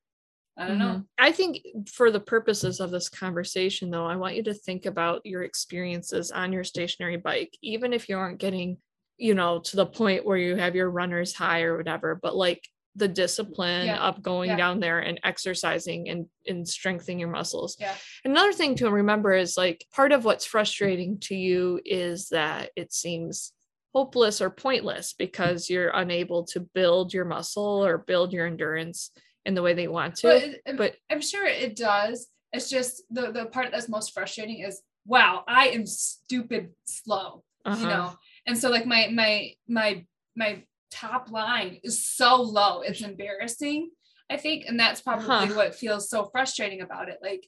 I 0.58 0.66
don't 0.66 0.78
know. 0.78 0.84
Mm-hmm. 0.86 1.00
I 1.18 1.32
think 1.32 1.62
for 1.88 2.10
the 2.10 2.20
purposes 2.20 2.80
of 2.80 2.90
this 2.90 3.08
conversation, 3.08 3.90
though, 3.90 4.04
I 4.04 4.16
want 4.16 4.36
you 4.36 4.42
to 4.44 4.52
think 4.52 4.84
about 4.84 5.24
your 5.24 5.42
experiences 5.42 6.30
on 6.30 6.52
your 6.52 6.64
stationary 6.64 7.16
bike, 7.16 7.56
even 7.62 7.94
if 7.94 8.08
you 8.08 8.18
aren't 8.18 8.40
getting, 8.40 8.76
you 9.16 9.34
know, 9.34 9.60
to 9.60 9.76
the 9.76 9.86
point 9.86 10.26
where 10.26 10.36
you 10.36 10.56
have 10.56 10.74
your 10.74 10.90
runner's 10.90 11.32
high 11.32 11.62
or 11.62 11.78
whatever, 11.78 12.18
but 12.20 12.36
like 12.36 12.62
the 12.96 13.08
discipline 13.08 13.86
Yeah, 13.86 14.00
of 14.08 14.22
going 14.22 14.50
yeah. 14.50 14.56
down 14.56 14.80
there 14.80 14.98
and 14.98 15.20
exercising 15.24 16.08
and, 16.08 16.26
and 16.46 16.66
strengthening 16.68 17.18
your 17.20 17.30
muscles. 17.30 17.76
Yeah. 17.78 17.94
Another 18.24 18.52
thing 18.52 18.74
to 18.76 18.90
remember 18.90 19.32
is 19.32 19.56
like 19.56 19.84
part 19.92 20.12
of 20.12 20.24
what's 20.24 20.44
frustrating 20.44 21.18
to 21.20 21.34
you 21.36 21.80
is 21.84 22.28
that 22.30 22.70
it 22.76 22.92
seems 22.92 23.52
hopeless 23.94 24.40
or 24.40 24.50
pointless 24.50 25.14
because 25.14 25.70
you're 25.70 25.90
unable 25.90 26.44
to 26.44 26.60
build 26.60 27.12
your 27.14 27.24
muscle 27.24 27.84
or 27.84 27.98
build 27.98 28.32
your 28.32 28.46
endurance 28.46 29.10
in 29.46 29.54
the 29.54 29.62
way 29.62 29.72
they 29.74 29.88
want 29.88 30.16
to. 30.16 30.26
But, 30.28 30.42
it- 30.42 30.76
but 30.76 30.96
I'm 31.10 31.20
sure 31.20 31.46
it 31.46 31.76
does. 31.76 32.28
It's 32.52 32.68
just 32.68 33.02
the 33.10 33.30
the 33.30 33.46
part 33.46 33.68
that's 33.70 33.88
most 33.88 34.12
frustrating 34.12 34.60
is 34.60 34.82
wow, 35.06 35.44
I 35.46 35.68
am 35.68 35.86
stupid 35.86 36.70
slow. 36.84 37.42
uh-huh. 37.64 37.80
you 37.82 37.86
know 37.88 38.12
and 38.46 38.56
so 38.58 38.68
like 38.70 38.86
my 38.86 39.08
my 39.12 39.52
my 39.68 40.04
my 40.36 40.62
top 40.90 41.30
line 41.30 41.78
is 41.82 42.04
so 42.06 42.36
low 42.42 42.80
it's 42.82 43.00
embarrassing 43.02 43.90
i 44.30 44.36
think 44.36 44.64
and 44.66 44.78
that's 44.78 45.00
probably 45.00 45.26
Huh. 45.26 45.54
what 45.54 45.74
feels 45.74 46.08
so 46.10 46.28
frustrating 46.32 46.80
about 46.80 47.08
it 47.08 47.18
like 47.22 47.46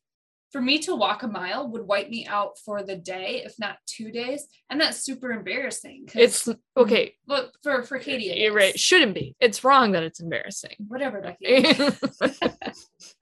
for 0.53 0.61
me 0.61 0.79
to 0.81 0.95
walk 0.95 1.23
a 1.23 1.29
mile 1.29 1.67
would 1.71 1.87
wipe 1.87 2.11
me 2.11 2.27
out 2.27 2.59
for 2.59 2.83
the 2.83 2.95
day 2.97 3.43
if 3.45 3.59
not 3.59 3.77
two 3.87 4.13
days 4.13 4.47
and 4.69 4.79
that's 4.79 4.99
super 5.03 5.33
embarrassing. 5.33 6.07
it's 6.15 6.47
okay 6.77 7.15
look 7.27 7.53
for 7.63 7.83
for 7.85 7.99
katie 7.99 8.31
it 8.31 8.37
you're 8.39 8.53
right 8.53 8.79
shouldn't 8.79 9.15
be 9.15 9.35
it's 9.41 9.65
wrong 9.65 9.93
that 9.93 10.03
it's 10.03 10.21
embarrassing 10.21 10.77
whatever 10.89 11.21
Becky. 11.43 11.65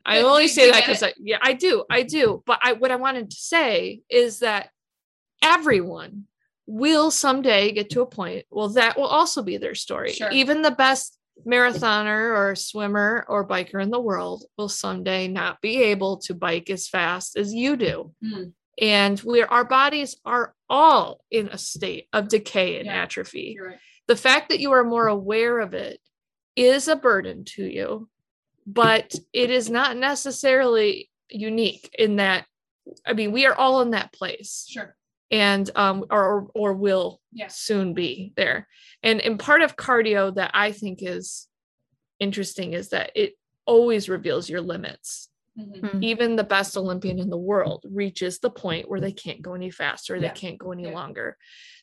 i 0.05 0.21
only 0.23 0.49
say 0.49 0.71
that 0.71 0.81
because 0.85 1.03
i 1.03 1.13
yeah 1.19 1.39
i 1.41 1.53
do 1.53 1.85
i 1.89 2.03
do 2.03 2.43
but 2.47 2.59
i 2.63 2.73
what 2.73 2.91
i 2.91 2.97
wanted 2.97 3.31
to 3.31 3.37
say 3.37 4.01
is 4.11 4.41
that 4.41 4.71
everyone 5.43 6.25
will 6.71 7.11
someday 7.11 7.73
get 7.73 7.91
to 7.91 8.01
a 8.01 8.07
point 8.07 8.45
well 8.51 8.69
that 8.69 8.97
will 8.97 9.07
also 9.07 9.43
be 9.43 9.57
their 9.57 9.75
story 9.75 10.13
Sure. 10.13 10.31
even 10.31 10.63
the 10.63 10.71
best 10.71 11.19
marathoner 11.47 12.37
or 12.37 12.55
swimmer 12.55 13.25
or 13.29 13.47
biker 13.49 13.83
in 13.83 13.91
the 13.91 14.01
world 14.01 14.45
will 14.57 14.69
someday 14.69 15.27
not 15.27 15.61
be 15.61 15.83
able 15.83 16.19
to 16.19 16.35
bike 16.35 16.71
as 16.71 16.87
fast 16.89 17.37
as 17.37 17.53
you 17.53 17.77
do 17.77 18.13
Hmm. 18.23 18.45
and 18.81 19.21
we're 19.23 19.47
our 19.47 19.65
bodies 19.65 20.17
are 20.25 20.55
all 20.69 21.25
in 21.31 21.49
a 21.49 21.59
state 21.59 22.07
of 22.13 22.29
decay 22.29 22.77
and 22.79 22.87
Yeah. 22.87 23.03
atrophy 23.03 23.57
right 23.61 23.79
the 24.07 24.17
fact 24.17 24.49
that 24.51 24.61
you 24.61 24.71
are 24.73 24.85
more 24.85 25.07
aware 25.09 25.61
of 25.61 25.73
it 25.75 26.01
is 26.57 26.89
a 26.89 26.97
burden 26.97 27.45
to 27.45 27.65
you, 27.65 28.09
but 28.67 29.15
it 29.33 29.51
is 29.51 29.71
not 29.71 29.97
necessarily 29.97 31.09
unique 31.29 31.95
in 31.97 32.17
that. 32.17 32.45
I 33.07 33.13
mean, 33.13 33.31
we 33.31 33.47
are 33.47 33.55
all 33.55 33.83
in 33.83 33.91
that 33.93 34.13
place, 34.13 34.67
sure 34.69 34.97
and 35.31 35.71
um, 35.77 36.05
or 36.11 36.49
or 36.55 36.75
will 36.75 37.21
yeah 37.33 37.49
soon 37.49 37.95
be 37.95 38.33
there. 38.37 38.67
And 39.03 39.21
and 39.21 39.39
part 39.39 39.63
of 39.63 39.77
cardio 39.77 40.35
that 40.35 40.51
I 40.55 40.73
think 40.73 40.99
is 41.03 41.47
interesting 42.19 42.73
is 42.73 42.91
that 42.91 43.13
it 43.15 43.35
always 43.67 44.09
reveals 44.09 44.49
your 44.51 44.61
limits. 44.61 45.29
Mhm. 45.59 45.81
Mm. 45.81 46.05
Even 46.05 46.37
the 46.37 46.45
best 46.45 46.77
Olympian 46.77 47.19
in 47.19 47.31
the 47.31 47.37
world 47.39 47.85
reaches 47.89 48.39
the 48.39 48.51
point 48.51 48.89
where 48.89 49.01
they 49.01 49.13
can't 49.13 49.43
go 49.43 49.55
any 49.55 49.71
faster, 49.71 50.19
they 50.19 50.27
Yeah. 50.27 50.33
can't 50.33 50.59
go 50.59 50.73
any 50.73 50.85
Yeah. 50.85 50.93
longer. 50.95 51.37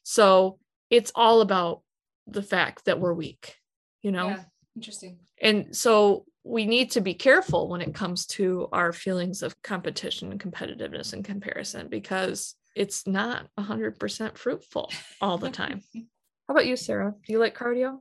So 0.04 0.60
it's 0.90 1.12
all 1.16 1.42
about 1.42 1.84
the 2.28 2.44
fact 2.44 2.86
that 2.86 3.00
we're 3.00 3.14
weak, 3.14 3.56
you 4.02 4.12
know? 4.12 4.30
yeah 4.30 4.44
interesting 4.76 5.20
And 5.42 5.76
so 5.76 6.26
we 6.44 6.66
need 6.66 6.92
to 6.92 7.02
be 7.02 7.14
careful 7.14 7.68
when 7.68 7.82
it 7.82 7.94
comes 7.94 8.26
to 8.38 8.70
our 8.72 8.94
feelings 8.94 9.42
of 9.44 9.62
competition 9.62 10.32
and 10.32 10.40
competitiveness 10.40 11.14
and 11.14 11.24
comparison 11.26 11.88
because 11.90 12.56
it's 12.78 13.08
not 13.08 13.48
100% 13.60 14.38
fruitful 14.38 14.92
all 15.22 15.38
the 15.38 15.50
time. 15.50 15.82
How 16.48 16.54
about 16.54 16.68
you, 16.68 16.78
Sarah? 16.78 17.14
Do 17.26 17.34
you 17.34 17.40
like 17.40 17.58
cardio? 17.58 18.00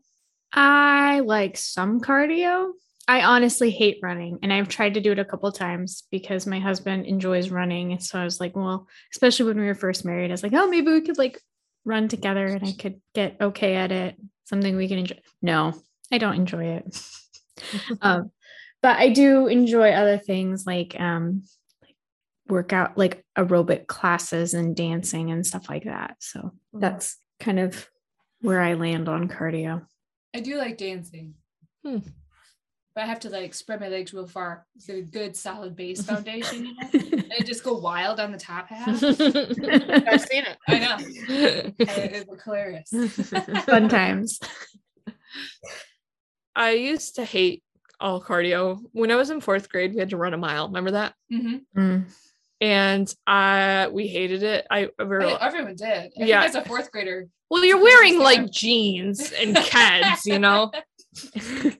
I 0.53 1.21
like 1.21 1.57
some 1.57 2.01
cardio. 2.01 2.73
I 3.09 3.23
honestly 3.23 3.71
hate 3.71 3.99
running, 4.03 4.39
and 4.43 4.53
I've 4.53 4.69
tried 4.69 4.95
to 4.95 5.01
do 5.01 5.13
it 5.13 5.19
a 5.19 5.25
couple 5.25 5.51
times 5.53 6.05
because 6.11 6.47
my 6.47 6.59
husband 6.59 7.07
enjoys 7.07 7.51
running. 7.51 7.93
And 7.93 8.03
so 8.03 8.19
I 8.19 8.25
was 8.25 8.41
like, 8.41 8.57
well, 8.57 8.89
especially 9.13 9.47
when 9.47 9.61
we 9.61 9.67
were 9.67 9.75
first 9.75 10.05
married, 10.05 10.31
I 10.31 10.35
was 10.35 10.43
like, 10.43 10.55
oh, 10.55 10.69
maybe 10.69 10.93
we 10.93 11.01
could 11.01 11.19
like 11.19 11.41
run 11.85 12.09
together 12.09 12.47
and 12.47 12.67
I 12.67 12.73
could 12.73 13.01
get 13.15 13.37
okay 13.41 13.77
at 13.77 13.93
it. 13.93 14.17
Something 14.45 14.77
we 14.77 14.89
can 14.89 14.99
enjoy. 14.99 15.19
No, 15.41 15.75
I 16.13 16.19
don't 16.19 16.35
enjoy 16.35 16.65
it. 16.65 17.01
um, 18.03 18.31
but 18.83 18.97
I 18.99 19.11
do 19.11 19.47
enjoy 19.47 19.91
other 19.91 20.19
things 20.19 20.67
like 20.67 20.99
um, 20.99 21.43
like 21.43 21.56
workout, 22.49 22.97
like 22.97 23.25
aerobic 23.37 23.87
classes 23.87 24.55
and 24.55 24.75
dancing 24.77 25.31
and 25.31 25.47
stuff 25.47 25.69
like 25.69 25.85
that. 25.85 26.17
So 26.21 26.53
that's 26.73 27.17
kind 27.41 27.59
of 27.59 27.89
where 28.41 28.61
I 28.61 28.75
land 28.75 29.09
on 29.09 29.29
cardio. 29.29 29.87
i 30.35 30.41
do 30.41 30.57
like 30.59 30.77
dancing 30.77 31.35
Hmm. 31.85 31.99
but 32.95 33.05
i 33.05 33.07
have 33.07 33.21
to 33.21 33.31
like 33.31 33.55
spread 33.55 33.81
my 33.81 33.89
legs 33.89 34.13
real 34.13 34.27
far 34.27 34.67
get 34.87 34.97
a 34.99 35.03
good 35.03 35.37
solid 35.37 35.75
base 35.77 36.03
foundation 36.11 36.67
you 36.67 36.75
know 36.75 36.89
and 36.93 37.33
I 37.39 37.43
just 37.45 37.63
go 37.65 37.79
wild 37.79 38.21
on 38.21 38.33
the 38.33 38.39
top 38.39 38.69
half 38.69 38.89
I've 39.03 40.21
seen 40.21 40.45
it. 40.45 40.57
I 40.69 40.79
know. 40.79 40.97
it 41.79 42.27
was 42.29 42.43
hilarious. 42.45 42.91
Fun 43.65 43.89
times. 43.89 44.39
I 46.55 46.71
used 46.73 47.17
to 47.17 47.25
hate 47.25 47.63
all 48.01 48.21
cardio. 48.23 48.81
When 48.93 49.11
I 49.11 49.17
was 49.17 49.31
in 49.31 49.41
fourth 49.41 49.69
grade, 49.69 49.93
we 49.95 50.01
had 50.01 50.11
to 50.11 50.17
run 50.17 50.35
a 50.35 50.39
mile. 50.39 50.67
Remember 50.69 50.93
that? 50.93 51.15
Mhm. 51.33 51.61
Mm. 51.77 52.05
And 52.61 53.13
I 53.27 53.89
we 53.93 54.07
hated 54.09 54.43
it. 54.43 54.67
I 54.71 54.89
we 54.99 55.05
were, 55.05 55.23
I 55.23 55.47
everyone 55.47 55.75
did. 55.77 55.89
I 55.89 56.25
Yeah. 56.25 56.43
as 56.45 56.55
a 56.55 56.65
fourth 56.65 56.91
grader. 56.91 57.29
well, 57.51 57.65
you're 57.65 57.83
wearing 57.83 58.19
like 58.19 58.51
jeans 58.51 59.31
and 59.33 59.55
keds, 59.57 60.25
you 60.25 60.39
know, 60.39 60.73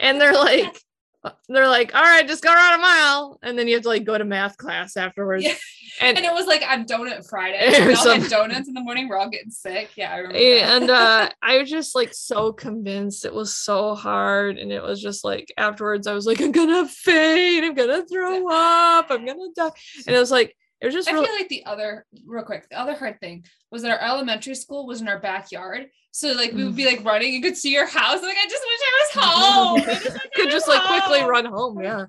and 0.00 0.20
they're 0.20 0.32
like, 0.34 0.76
they're 1.48 1.68
like, 1.68 1.94
all 1.94 2.02
right, 2.02 2.26
just 2.26 2.42
go 2.42 2.52
around 2.52 2.74
a 2.74 2.82
mile, 2.82 3.38
and 3.42 3.58
then 3.58 3.68
you 3.68 3.74
have 3.74 3.82
to 3.84 3.88
like 3.88 4.04
go 4.04 4.16
to 4.16 4.24
math 4.24 4.56
class 4.56 4.96
afterwards. 4.96 5.44
Yeah. 5.44 5.54
And 6.00 6.16
And 6.16 6.26
it 6.26 6.32
was 6.32 6.46
like 6.46 6.62
on 6.68 6.86
donut 6.86 7.28
Friday. 7.28 7.86
We 7.86 7.94
all 7.94 8.18
had 8.18 8.28
donuts 8.28 8.66
in 8.66 8.74
the 8.74 8.80
morning. 8.80 9.08
We're 9.08 9.16
all 9.16 9.28
getting 9.28 9.50
sick. 9.50 9.90
Yeah, 9.96 10.12
I 10.12 10.18
remember. 10.18 10.38
and 10.38 10.90
uh 10.90 11.30
I 11.42 11.58
was 11.58 11.70
just 11.70 11.94
like 11.94 12.12
so 12.12 12.52
convinced 12.52 13.24
it 13.24 13.32
was 13.34 13.54
so 13.54 13.94
hard. 13.94 14.58
And 14.58 14.72
it 14.72 14.82
was 14.82 15.00
just 15.00 15.24
like 15.24 15.52
afterwards, 15.56 16.06
I 16.06 16.14
was 16.14 16.26
like, 16.26 16.40
I'm 16.40 16.52
gonna 16.52 16.88
faint, 16.88 17.64
I'm 17.64 17.74
gonna 17.74 18.04
throw 18.06 18.48
up, 18.50 19.06
I'm 19.10 19.24
gonna 19.24 19.52
die. 19.54 19.70
And 20.06 20.16
it 20.16 20.18
was 20.18 20.32
like, 20.32 20.56
it 20.84 20.88
was 20.88 20.94
just 20.94 21.08
I 21.08 21.12
really 21.12 21.24
feel 21.24 21.34
like 21.36 21.48
the 21.48 21.64
other 21.64 22.04
real 22.26 22.44
quick, 22.44 22.68
the 22.68 22.78
other 22.78 22.94
hard 22.94 23.18
thing 23.18 23.46
was 23.70 23.80
that 23.80 23.90
our 23.90 24.06
elementary 24.06 24.54
school 24.54 24.86
was 24.86 25.00
in 25.00 25.08
our 25.08 25.18
backyard. 25.18 25.86
So 26.10 26.32
like 26.32 26.52
we 26.52 26.62
would 26.62 26.76
be 26.76 26.84
like 26.84 27.02
running, 27.02 27.32
you 27.32 27.40
could 27.40 27.56
see 27.56 27.72
your 27.72 27.86
house. 27.86 28.20
Like 28.20 28.36
I 28.36 28.46
just 28.46 28.62
wish 28.66 28.80
I 28.82 29.00
was 29.00 29.24
home. 29.24 29.80
I 29.80 29.94
just 29.94 30.16
I 30.16 30.28
could 30.34 30.50
just 30.50 30.68
like 30.68 30.82
quickly 30.82 31.22
run 31.26 31.46
home. 31.46 31.80
Yeah. 31.80 32.04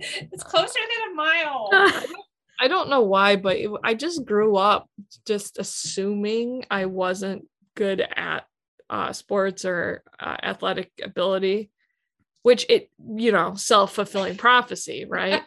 It's 0.00 0.42
closer 0.42 0.74
than 0.74 1.12
a 1.12 1.14
mile. 1.14 1.68
I 2.58 2.66
don't 2.66 2.90
know 2.90 3.02
why, 3.02 3.36
but 3.36 3.58
it, 3.58 3.70
I 3.84 3.94
just 3.94 4.24
grew 4.24 4.56
up 4.56 4.90
just 5.24 5.58
assuming 5.58 6.64
I 6.68 6.86
wasn't 6.86 7.46
good 7.76 8.00
at 8.00 8.44
uh, 8.90 9.12
sports 9.12 9.64
or 9.64 10.02
uh, 10.18 10.36
athletic 10.42 10.90
ability, 11.00 11.70
which 12.42 12.66
it, 12.68 12.90
you 12.98 13.30
know, 13.30 13.54
self 13.54 13.94
fulfilling 13.94 14.36
prophecy, 14.36 15.06
right? 15.08 15.42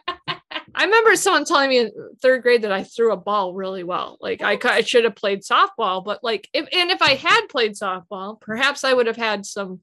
I 0.74 0.84
remember 0.84 1.16
someone 1.16 1.44
telling 1.44 1.70
me 1.70 1.78
in 1.78 1.92
third 2.20 2.42
grade 2.42 2.62
that 2.62 2.72
I 2.72 2.82
threw 2.82 3.12
a 3.12 3.16
ball 3.16 3.54
really 3.54 3.84
well. 3.84 4.18
Like 4.20 4.42
I, 4.42 4.58
I 4.64 4.80
should 4.82 5.04
have 5.04 5.14
played 5.14 5.42
softball, 5.42 6.04
but 6.04 6.24
like 6.24 6.48
if 6.52 6.66
and 6.72 6.90
if 6.90 7.00
I 7.00 7.14
had 7.14 7.46
played 7.48 7.72
softball, 7.72 8.40
perhaps 8.40 8.84
I 8.84 8.92
would 8.92 9.06
have 9.06 9.16
had 9.16 9.46
some 9.46 9.80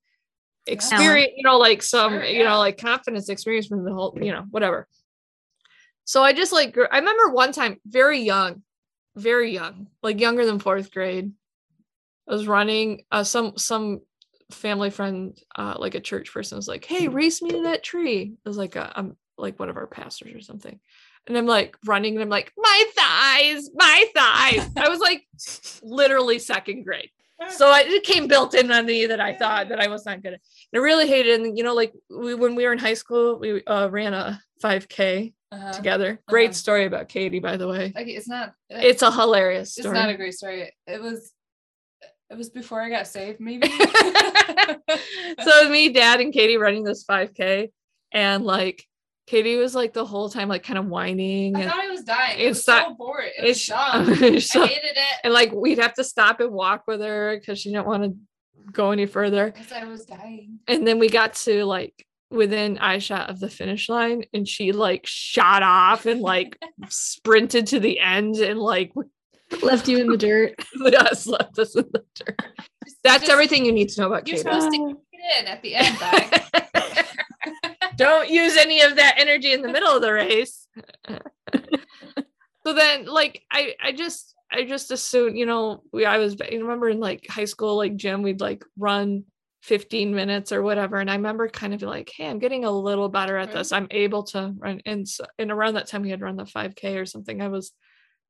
experience, 0.67 1.31
you 1.35 1.43
know, 1.43 1.57
like 1.57 1.81
some, 1.81 2.13
Sure, 2.13 2.23
you 2.25 2.43
know, 2.43 2.59
like 2.59 2.77
confidence 2.77 3.29
experience 3.29 3.67
from 3.67 3.83
the 3.83 3.93
whole, 3.93 4.17
you 4.21 4.31
know, 4.31 4.45
whatever. 4.51 4.87
So 6.05 6.23
I 6.23 6.33
just 6.33 6.51
like 6.51 6.77
I 6.91 6.97
remember 6.97 7.29
one 7.33 7.51
time 7.51 7.77
very 7.85 8.19
young, 8.19 8.63
very 9.15 9.53
young, 9.53 9.87
like 10.03 10.19
younger 10.19 10.45
than 10.45 10.59
fourth 10.59 10.91
grade. 10.91 11.31
I 12.27 12.33
was 12.33 12.47
running 12.47 13.03
uh, 13.11 13.23
some 13.23 13.57
some 13.57 14.01
family 14.51 14.89
friend, 14.89 15.37
uh, 15.55 15.75
like 15.77 15.95
a 15.95 16.01
church 16.01 16.33
person, 16.33 16.57
was 16.57 16.67
like, 16.67 16.85
"Hey, 16.85 17.07
race 17.07 17.41
me 17.41 17.51
to 17.51 17.63
that 17.63 17.83
tree." 17.83 18.33
It 18.33 18.49
was 18.49 18.57
like 18.57 18.75
a, 18.75 18.91
I'm 18.95 19.15
like 19.37 19.59
one 19.59 19.69
of 19.69 19.77
our 19.77 19.87
pastors 19.87 20.33
or 20.35 20.41
something, 20.41 20.79
and 21.27 21.37
I'm 21.37 21.45
like 21.47 21.75
running, 21.85 22.13
and 22.15 22.21
I'm 22.23 22.29
like, 22.29 22.51
"My 22.57 22.83
thighs, 22.95 23.69
my 23.73 24.05
thighs." 24.15 24.69
I 24.77 24.89
was 24.89 24.99
like, 24.99 25.27
literally 25.81 26.39
second 26.39 26.83
grade, 26.83 27.09
so 27.49 27.67
I, 27.69 27.83
it 27.85 28.03
came 28.03 28.27
built 28.27 28.53
in 28.55 28.71
on 28.71 28.85
me 28.85 29.07
that 29.07 29.19
I 29.19 29.33
thought 29.33 29.69
that 29.69 29.79
I 29.79 29.87
was 29.87 30.05
not 30.05 30.21
good. 30.21 30.33
at 30.33 30.41
I 30.73 30.77
really 30.77 31.07
hated, 31.07 31.39
it. 31.39 31.47
and 31.47 31.57
you 31.57 31.63
know, 31.63 31.73
like 31.73 31.93
we 32.09 32.35
when 32.35 32.55
we 32.55 32.65
were 32.65 32.73
in 32.73 32.79
high 32.79 32.93
school, 32.93 33.39
we 33.39 33.63
uh, 33.65 33.89
ran 33.89 34.13
a 34.13 34.41
5K 34.63 35.33
Uh-huh. 35.51 35.71
together. 35.73 36.19
Great 36.27 36.51
Uh-huh. 36.51 36.53
story 36.53 36.85
about 36.85 37.09
Katie, 37.09 37.39
by 37.39 37.57
the 37.57 37.67
way. 37.67 37.93
Okay, 37.97 38.11
it's 38.11 38.27
not. 38.27 38.53
It's 38.69 39.01
a 39.01 39.11
hilarious 39.11 39.77
It's 39.77 39.87
not 39.87 40.09
a 40.09 40.15
great 40.15 40.33
story. 40.33 40.71
It 40.87 41.01
was. 41.01 41.33
It 42.29 42.37
was 42.37 42.49
before 42.49 42.79
I 42.81 42.89
got 42.89 43.07
saved, 43.07 43.41
maybe. 43.41 43.67
so 45.43 45.69
me, 45.69 45.89
dad, 45.89 46.21
and 46.21 46.31
Katie 46.31 46.55
running 46.55 46.85
this 46.85 47.03
5K, 47.03 47.71
and 48.13 48.45
like 48.45 48.85
Katie 49.31 49.55
was 49.55 49.73
like 49.73 49.93
the 49.93 50.03
whole 50.05 50.29
time 50.29 50.49
like 50.49 50.61
kind 50.63 50.77
of 50.77 50.87
whining, 50.87 51.55
I 51.55 51.61
and, 51.61 51.71
thought 51.71 51.79
I 51.79 51.87
was 51.87 52.03
dying. 52.03 52.37
It 52.37 52.43
It's 52.47 52.57
was 52.59 52.65
so 52.65 52.73
not- 52.75 52.97
boring. 52.97 53.31
It 53.37 53.43
was 53.47 53.61
it's- 53.69 54.19
dumb. 54.19 54.39
so- 54.41 54.63
I 54.63 54.67
hated 54.67 54.97
it 54.97 55.15
and 55.23 55.33
like 55.33 55.53
we'd 55.53 55.77
have 55.79 55.93
to 55.93 56.03
stop 56.03 56.41
and 56.41 56.51
walk 56.51 56.83
with 56.85 56.99
her 56.99 57.37
because 57.39 57.57
she 57.59 57.69
didn't 57.71 57.87
want 57.87 58.03
to 58.03 58.15
go 58.73 58.91
any 58.91 59.05
further. 59.05 59.45
because 59.51 59.71
I 59.71 59.85
was 59.85 60.05
dying. 60.05 60.59
And 60.67 60.85
then 60.85 60.99
we 60.99 61.07
got 61.07 61.35
to 61.45 61.63
like 61.63 62.05
within 62.29 62.77
eye 62.79 62.97
shot 62.99 63.29
of 63.29 63.39
the 63.39 63.49
finish 63.49 63.87
line, 63.87 64.23
and 64.33 64.45
she 64.47 64.73
like 64.73 65.05
shot 65.07 65.63
off 65.63 66.05
and 66.05 66.19
like 66.21 66.57
sprinted 66.89 67.67
to 67.67 67.79
the 67.79 67.99
end 67.99 68.35
and 68.35 68.59
like 68.59 68.91
Left 69.61 69.87
you 69.89 69.97
in 69.97 70.07
the 70.07 70.15
dirt. 70.17 70.55
us 70.97 71.25
left 71.27 71.57
us 71.59 71.75
in 71.75 71.83
the 71.91 72.03
dirt. 72.15 72.39
That's 73.03 73.21
Just- 73.23 73.31
everything 73.31 73.65
you 73.65 73.71
need 73.73 73.89
to 73.89 74.01
know 74.01 74.07
about 74.07 74.23
Katie. 74.25 74.37
You're 74.37 74.45
Katie. 74.45 74.61
supposed 74.61 74.75
to 74.75 74.97
get 75.11 75.41
in 75.41 75.47
at 75.47 75.61
the 75.61 75.75
end, 75.75 75.99
Beck. 75.99 77.07
Don't 78.01 78.29
use 78.29 78.57
any 78.57 78.81
of 78.81 78.95
that 78.97 79.15
energy 79.17 79.53
in 79.53 79.61
the 79.61 79.69
middle 79.75 79.95
of 79.95 80.01
the 80.01 80.11
race. 80.11 80.67
so 82.65 82.73
then 82.73 83.05
like 83.05 83.43
I 83.51 83.75
I 83.81 83.91
just 83.91 84.35
I 84.51 84.65
just 84.65 84.91
assumed, 84.91 85.37
you 85.37 85.45
know, 85.45 85.83
we 85.93 86.05
I 86.05 86.17
was 86.17 86.35
I 86.41 86.55
remember 86.55 86.89
in 86.89 86.99
like 86.99 87.25
high 87.29 87.45
school, 87.45 87.77
like 87.77 87.95
gym, 87.95 88.21
we'd 88.21 88.41
like 88.41 88.63
run 88.77 89.23
15 89.63 90.13
minutes 90.15 90.51
or 90.51 90.61
whatever. 90.61 90.97
And 90.97 91.09
I 91.09 91.15
remember 91.15 91.47
kind 91.47 91.73
of 91.73 91.81
like, 91.83 92.11
hey, 92.15 92.27
I'm 92.27 92.39
getting 92.39 92.65
a 92.65 92.71
little 92.71 93.09
better 93.09 93.37
at 93.37 93.51
this. 93.51 93.71
I'm 93.71 93.87
able 93.91 94.23
to 94.23 94.53
run 94.57 94.81
and 94.85 95.07
so, 95.07 95.25
and 95.37 95.51
around 95.51 95.75
that 95.75 95.87
time 95.87 96.01
we 96.01 96.09
had 96.09 96.21
run 96.21 96.35
the 96.35 96.45
5k 96.45 96.97
or 96.97 97.05
something. 97.05 97.41
I 97.41 97.47
was, 97.47 97.71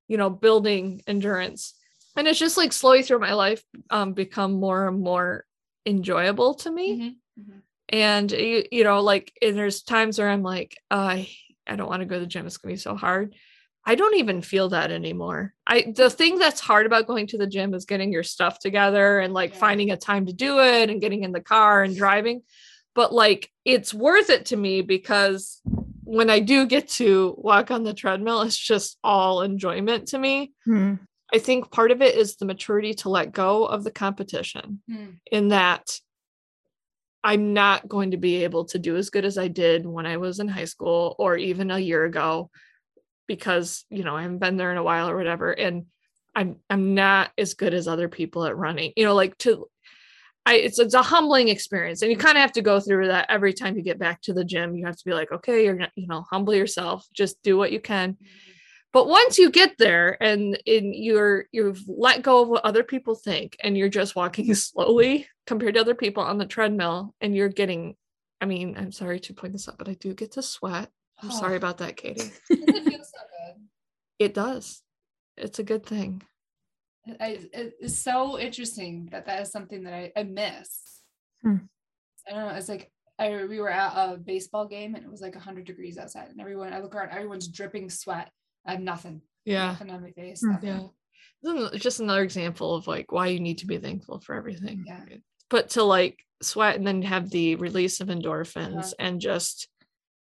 you 0.08 0.18
know, 0.18 0.30
building 0.30 1.02
endurance. 1.08 1.74
And 2.18 2.28
it's 2.28 2.40
just 2.40 2.58
like 2.58 2.74
slowly 2.74 3.04
through 3.04 3.20
my 3.20 3.34
life 3.34 3.64
um 3.90 4.14
become 4.14 4.54
more 4.54 4.88
and 4.88 5.00
more 5.02 5.46
enjoyable 5.86 6.54
to 6.56 6.70
me 6.72 7.02
Mhm, 7.02 7.16
mhm. 7.40 7.62
And 7.92 8.32
you, 8.32 8.64
you 8.72 8.84
know 8.84 9.02
like 9.02 9.34
and 9.42 9.58
there's 9.58 9.82
times 9.84 10.18
where 10.18 10.30
i'm 10.30 10.44
like 10.44 10.78
i 10.90 11.28
i 11.68 11.76
don't 11.76 11.90
want 11.90 12.02
to 12.02 12.06
go 12.06 12.16
to 12.16 12.22
the 12.22 12.26
gym 12.28 12.46
it's 12.46 12.58
going 12.58 12.74
to 12.76 12.78
be 12.80 12.82
so 12.82 12.96
hard 12.96 13.36
i 13.86 13.96
don't 13.96 14.16
even 14.18 14.42
feel 14.42 14.70
that 14.70 14.92
anymore 14.92 15.54
i 15.68 15.92
the 15.96 16.10
thing 16.10 16.38
that's 16.40 16.60
hard 16.62 16.86
about 16.86 17.08
going 17.08 17.28
to 17.28 17.38
the 17.38 17.48
gym 17.48 17.74
is 17.74 17.86
getting 17.86 18.12
your 18.12 18.24
stuff 18.24 18.60
together 18.60 19.20
and 19.20 19.34
like 19.34 19.52
Yeah. 19.52 19.60
finding 19.60 19.92
a 19.92 19.98
time 19.98 20.26
to 20.28 20.34
do 20.34 20.60
it 20.60 20.90
and 20.90 21.02
getting 21.02 21.24
in 21.24 21.32
the 21.32 21.42
car 21.42 21.84
and 21.84 21.96
driving 21.96 22.42
but 22.96 23.14
like 23.14 23.50
it's 23.66 23.94
worth 23.94 24.30
it 24.30 24.48
to 24.48 24.58
me 24.58 24.82
because 24.82 25.62
when 26.04 26.30
i 26.30 26.40
do 26.40 26.66
get 26.66 26.88
to 26.90 27.36
walk 27.38 27.72
on 27.72 27.84
the 27.84 27.94
treadmill 27.94 28.42
it's 28.42 28.58
just 28.58 28.98
all 29.04 29.42
enjoyment 29.42 30.08
to 30.10 30.18
me 30.20 30.52
Hmm. 30.66 30.96
i 31.34 31.40
think 31.40 31.72
part 31.72 31.92
of 31.92 32.02
it 32.02 32.16
is 32.16 32.36
the 32.36 32.46
maturity 32.46 32.94
to 32.96 33.10
let 33.10 33.32
go 33.32 33.66
of 33.66 33.84
the 33.84 33.92
competition 33.92 34.82
Hmm. 34.88 35.06
in 35.32 35.48
that 35.50 36.00
I'm 37.24 37.54
not 37.54 37.88
going 37.88 38.12
to 38.12 38.18
be 38.18 38.44
able 38.44 38.66
to 38.66 38.80
do 38.80 38.98
as 38.98 39.10
good 39.10 39.26
as 39.26 39.38
I 39.38 39.48
did 39.48 39.86
when 39.86 40.06
I 40.06 40.18
was 40.18 40.40
in 40.40 40.48
high 40.48 40.66
school 40.66 41.16
or 41.20 41.38
even 41.38 41.70
a 41.70 41.80
year 41.80 42.04
ago 42.04 42.50
because 43.28 43.86
you 43.90 44.04
know 44.04 44.16
I 44.16 44.24
haven't 44.24 44.40
been 44.40 44.58
there 44.58 44.72
in 44.72 44.78
a 44.78 44.84
while 44.84 45.10
or 45.10 45.16
whatever 45.16 45.52
and 45.52 45.86
I'm 46.36 46.58
I'm 46.70 46.96
not 46.96 47.32
as 47.38 47.54
good 47.54 47.74
as 47.74 47.88
other 47.88 48.10
people 48.10 48.46
at 48.46 48.58
running 48.58 48.94
you 48.96 49.06
know 49.06 49.16
like 49.16 49.38
to 49.40 49.68
I 50.46 50.56
it's 50.56 50.80
it's 50.80 50.96
a 50.96 51.04
humbling 51.04 51.50
experience 51.50 52.02
and 52.02 52.12
you 52.12 52.18
kind 52.18 52.38
of 52.38 52.42
have 52.42 52.54
to 52.54 52.62
go 52.62 52.80
through 52.80 53.08
that 53.08 53.28
every 53.30 53.54
time 53.54 53.76
you 53.76 53.84
get 53.84 54.00
back 54.00 54.22
to 54.24 54.34
the 54.34 54.44
gym 54.44 54.76
you 54.76 54.86
have 54.86 54.98
to 54.98 55.06
be 55.06 55.14
like 55.14 55.32
okay 55.32 55.64
you're 55.64 55.76
not 55.76 55.92
you 55.96 56.08
know 56.08 56.26
humble 56.30 56.54
yourself 56.54 57.08
just 57.14 57.42
do 57.44 57.58
what 57.58 57.72
you 57.72 57.80
can 57.80 58.18
but 58.94 59.08
once 59.08 59.38
you 59.38 59.50
get 59.50 59.78
there 59.78 60.22
and 60.22 60.62
in 60.66 60.94
you're 60.94 61.46
you've 61.52 61.82
let 61.88 62.22
go 62.22 62.42
of 62.42 62.50
what 62.50 62.66
other 62.66 62.84
people 62.84 63.16
think 63.16 63.58
and 63.64 63.78
you're 63.78 63.90
just 63.90 64.16
walking 64.16 64.54
slowly 64.56 65.28
compared 65.48 65.76
to 65.76 65.82
other 65.82 65.96
people 65.96 66.24
on 66.24 66.38
the 66.38 66.46
treadmill 66.46 67.14
and 67.22 67.36
you're 67.36 67.50
getting 67.50 67.96
i 68.42 68.46
mean 68.46 68.76
i'm 68.78 68.92
sorry 68.92 69.20
to 69.20 69.34
point 69.34 69.54
this 69.54 69.68
out 69.70 69.78
but 69.78 69.90
i 69.90 69.94
do 69.96 70.14
get 70.14 70.32
to 70.34 70.42
sweat 70.42 70.90
i'm 71.22 71.32
sorry 71.32 71.54
Oh. 71.54 71.58
about 71.58 71.78
that 71.80 71.98
katie 71.98 72.32
it 72.50 72.84
feel 72.84 73.04
so 73.04 73.20
good? 73.30 73.68
it 74.20 74.34
does 74.34 74.82
it's 75.38 75.60
a 75.60 75.64
good 75.64 75.86
thing 75.86 76.22
I, 77.20 77.40
it's 77.52 77.98
so 77.98 78.38
interesting 78.38 79.10
that 79.12 79.26
that 79.26 79.42
is 79.42 79.52
something 79.52 79.86
that 79.86 79.94
I, 79.94 80.12
I 80.16 80.22
miss. 80.22 81.02
Hmm. 81.42 81.56
I 82.28 82.32
don't 82.32 82.48
know. 82.48 82.54
It's 82.54 82.70
like 82.70 82.92
I 83.18 83.46
we 83.46 83.60
were 83.60 83.72
at 83.72 83.94
a 83.96 84.18
baseball 84.18 84.68
game 84.68 84.94
and 84.94 85.04
it 85.04 85.10
was 85.10 85.20
like 85.20 85.34
100 85.34 85.66
degrees 85.66 85.98
outside, 85.98 86.30
and 86.30 86.40
everyone 86.40 86.72
I 86.74 86.80
look 86.80 86.94
around, 86.94 87.10
everyone's 87.10 87.48
dripping 87.48 87.90
sweat. 87.90 88.30
I 88.66 88.72
have 88.74 88.82
nothing. 88.82 89.22
yeah 89.46 89.68
Nothing 89.70 89.90
on 89.92 90.02
my 90.04 90.12
face. 90.12 90.42
Hmm. 90.42 90.52
nothing. 90.52 90.70
yeah 90.70 91.52
Isn't 91.52 91.82
just 91.82 92.00
another 92.00 92.22
example 92.24 92.76
of 92.76 92.88
like 92.88 93.12
why 93.12 93.28
you 93.28 93.40
need 93.40 93.60
to 93.60 93.66
be 93.68 93.78
thankful 93.78 94.20
for 94.20 94.36
everything 94.36 94.84
Yeah. 94.88 95.02
but 95.50 95.70
to 95.72 95.84
like 95.84 96.20
sweat 96.42 96.76
and 96.76 96.86
then 96.88 97.02
have 97.04 97.30
the 97.30 97.56
release 97.56 98.02
of 98.02 98.08
endorphins 98.10 98.78
Uh-huh. 98.78 98.94
and 99.00 99.20
just 99.22 99.68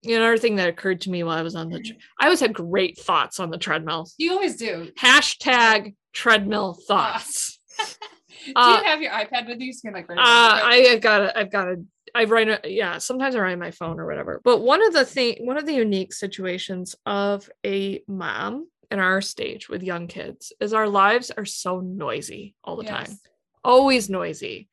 you 0.03 0.14
know, 0.14 0.22
another 0.22 0.38
thing 0.38 0.57
that 0.57 0.68
occurred 0.70 1.03
to 1.03 1.11
me 1.11 1.22
while 1.24 1.37
I 1.37 1.42
was 1.42 1.55
on 1.55 1.68
the, 1.68 1.79
tr- 1.81 1.92
I 2.20 2.24
always 2.24 2.40
had 2.40 2.55
great 2.55 2.98
thoughts 2.98 3.38
on 3.38 3.50
the 3.50 3.59
treadmill. 3.59 4.09
You 4.16 4.33
always 4.33 4.57
do. 4.57 4.90
Hashtag 4.98 5.94
treadmill 6.14 6.72
thoughts. 6.88 7.61
do 8.46 8.53
Uh, 8.57 8.79
you 8.81 8.85
have 8.88 9.03
your 9.03 9.12
iPad 9.12 9.46
with 9.46 9.61
you? 9.61 9.74
So 9.74 9.81
you 9.85 9.92
can 9.92 10.00
like 10.00 10.11
Uh. 10.11 10.14
I, 10.18 10.88
I've 10.92 11.03
got 11.03 11.18
to, 11.18 11.38
I've 11.38 11.53
got 11.53 11.64
to, 11.66 11.85
I 12.14 12.25
write 12.25 12.49
it. 12.49 12.70
Yeah. 12.70 12.99
Sometimes 12.99 13.35
I 13.35 13.40
write 13.40 13.53
on 13.53 13.59
my 13.59 13.70
phone 13.70 14.01
or 14.01 14.07
whatever. 14.07 14.40
But 14.44 14.59
one 14.59 14.85
of 14.85 14.92
the 14.92 15.05
thing, 15.05 15.46
one 15.46 15.57
of 15.57 15.66
the 15.66 15.75
unique 15.75 16.12
situations 16.12 16.96
of 17.07 17.49
a 17.64 18.03
mom 18.07 18.68
in 18.90 18.99
our 18.99 19.20
stage 19.20 19.68
with 19.68 19.83
young 19.83 20.09
kids 20.09 20.53
is 20.61 20.75
our 20.75 20.88
lives 20.88 21.31
are 21.31 21.44
so 21.44 21.81
noisy 21.81 22.55
all 22.64 22.77
the 22.77 22.85
time. 22.85 23.18
Always 23.62 24.11
noisy. 24.11 24.68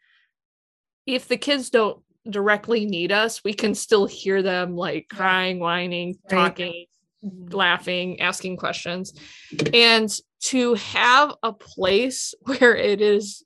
If 1.06 1.28
the 1.28 1.38
kids 1.38 1.70
don't 1.70 2.02
directly 2.30 2.86
need 2.86 3.12
us, 3.12 3.44
we 3.44 3.54
can 3.54 3.76
still 3.76 4.06
hear 4.06 4.42
them 4.42 4.76
like 4.76 5.08
crying, 5.10 5.60
whining, 5.60 6.18
Right. 6.24 6.30
talking, 6.30 6.86
mm-hmm. 7.24 7.56
laughing, 7.56 8.20
asking 8.22 8.58
questions. 8.58 9.14
And 9.74 10.10
to 10.44 10.76
have 10.76 11.36
a 11.44 11.54
place 11.54 12.34
where 12.42 12.76
it 12.76 13.02
is 13.02 13.44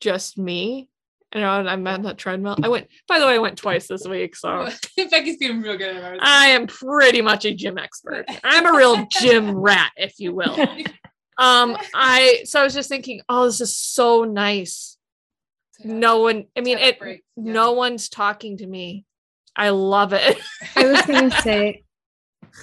just 0.00 0.38
me, 0.38 0.88
you 1.34 1.40
know, 1.40 1.60
and 1.60 1.68
I'm 1.68 1.86
on 1.86 2.02
that 2.02 2.16
treadmill. 2.16 2.56
I 2.62 2.68
went, 2.68 2.88
by 3.06 3.18
the 3.18 3.26
way, 3.26 3.34
I 3.34 3.38
went 3.38 3.58
twice 3.58 3.86
this 3.86 4.06
week. 4.06 4.34
So 4.34 4.68
Becky's 5.10 5.36
feeling 5.36 5.60
real 5.60 5.76
good 5.76 5.96
about 5.96 6.14
it. 6.14 6.20
I 6.22 6.46
am 6.48 6.66
pretty 6.66 7.20
much 7.20 7.44
a 7.44 7.54
gym 7.54 7.76
expert. 7.76 8.24
I'm 8.42 8.66
a 8.66 8.76
real 8.76 9.06
gym 9.10 9.50
rat, 9.56 9.92
if 9.96 10.18
you 10.18 10.34
will. 10.34 10.58
Um, 11.38 11.76
I 11.94 12.42
so 12.44 12.60
I 12.60 12.64
was 12.64 12.74
just 12.74 12.88
thinking, 12.88 13.20
oh, 13.28 13.46
this 13.46 13.60
is 13.60 13.76
so 13.76 14.24
nice. 14.24 14.96
No 15.84 16.22
one, 16.22 16.46
I 16.56 16.60
mean, 16.60 16.78
it 16.78 16.98
yeah. 17.00 17.16
no 17.36 17.72
one's 17.72 18.08
talking 18.08 18.56
to 18.56 18.66
me. 18.66 19.04
I 19.54 19.68
love 19.70 20.12
it. 20.12 20.38
I 20.76 20.86
was 20.86 21.02
gonna 21.02 21.30
say, 21.42 21.84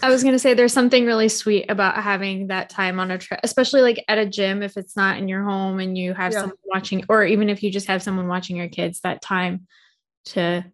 I 0.01 0.09
was 0.09 0.23
gonna 0.23 0.39
say, 0.39 0.53
there's 0.53 0.73
something 0.73 1.05
really 1.05 1.29
sweet 1.29 1.65
about 1.69 1.95
having 2.01 2.47
that 2.47 2.69
time 2.69 2.99
on 2.99 3.11
a 3.11 3.17
trip, 3.17 3.39
especially 3.43 3.81
like 3.81 4.03
at 4.07 4.17
a 4.17 4.25
gym. 4.25 4.61
If 4.61 4.77
it's 4.77 4.95
not 4.95 5.17
in 5.17 5.27
your 5.27 5.43
home 5.43 5.79
and 5.79 5.97
you 5.97 6.13
have 6.13 6.33
Yeah. 6.33 6.41
someone 6.41 6.57
watching, 6.65 7.03
or 7.09 7.25
even 7.25 7.49
if 7.49 7.63
you 7.63 7.71
just 7.71 7.87
have 7.87 8.03
someone 8.03 8.27
watching 8.27 8.55
your 8.57 8.67
kids, 8.69 8.99
that 9.01 9.21
time 9.21 9.67
to 10.25 10.65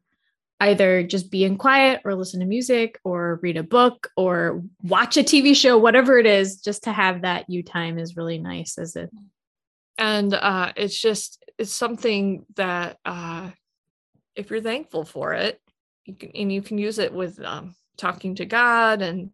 either 0.59 1.03
just 1.03 1.31
be 1.31 1.43
in 1.43 1.57
quiet 1.57 2.01
or 2.05 2.13
listen 2.15 2.39
to 2.39 2.45
music 2.45 2.99
or 3.03 3.39
read 3.41 3.57
a 3.57 3.63
book 3.63 4.09
or 4.15 4.63
watch 4.83 5.17
a 5.17 5.23
TV 5.23 5.55
show, 5.55 5.77
whatever 5.77 6.17
it 6.19 6.25
is, 6.25 6.61
just 6.61 6.83
to 6.83 6.91
have 6.91 7.21
that 7.21 7.49
you 7.49 7.63
time 7.63 7.97
is 7.97 8.15
really 8.17 8.37
nice. 8.37 8.77
As 8.77 8.95
it? 8.95 9.09
and 9.97 10.33
uh 10.33 10.71
it's 10.77 10.99
just 10.99 11.43
it's 11.57 11.73
something 11.73 12.45
that 12.55 12.97
uh 13.05 13.51
if 14.35 14.49
you're 14.49 14.61
thankful 14.61 15.03
for 15.03 15.33
it 15.33 15.59
you 16.05 16.15
can 16.15 16.31
and 16.33 16.51
you 16.51 16.61
can 16.61 16.77
use 16.77 16.97
it 16.97 17.13
with 17.13 17.39
um 17.43 17.75
talking 18.01 18.35
to 18.35 18.45
god 18.45 19.01
and 19.01 19.29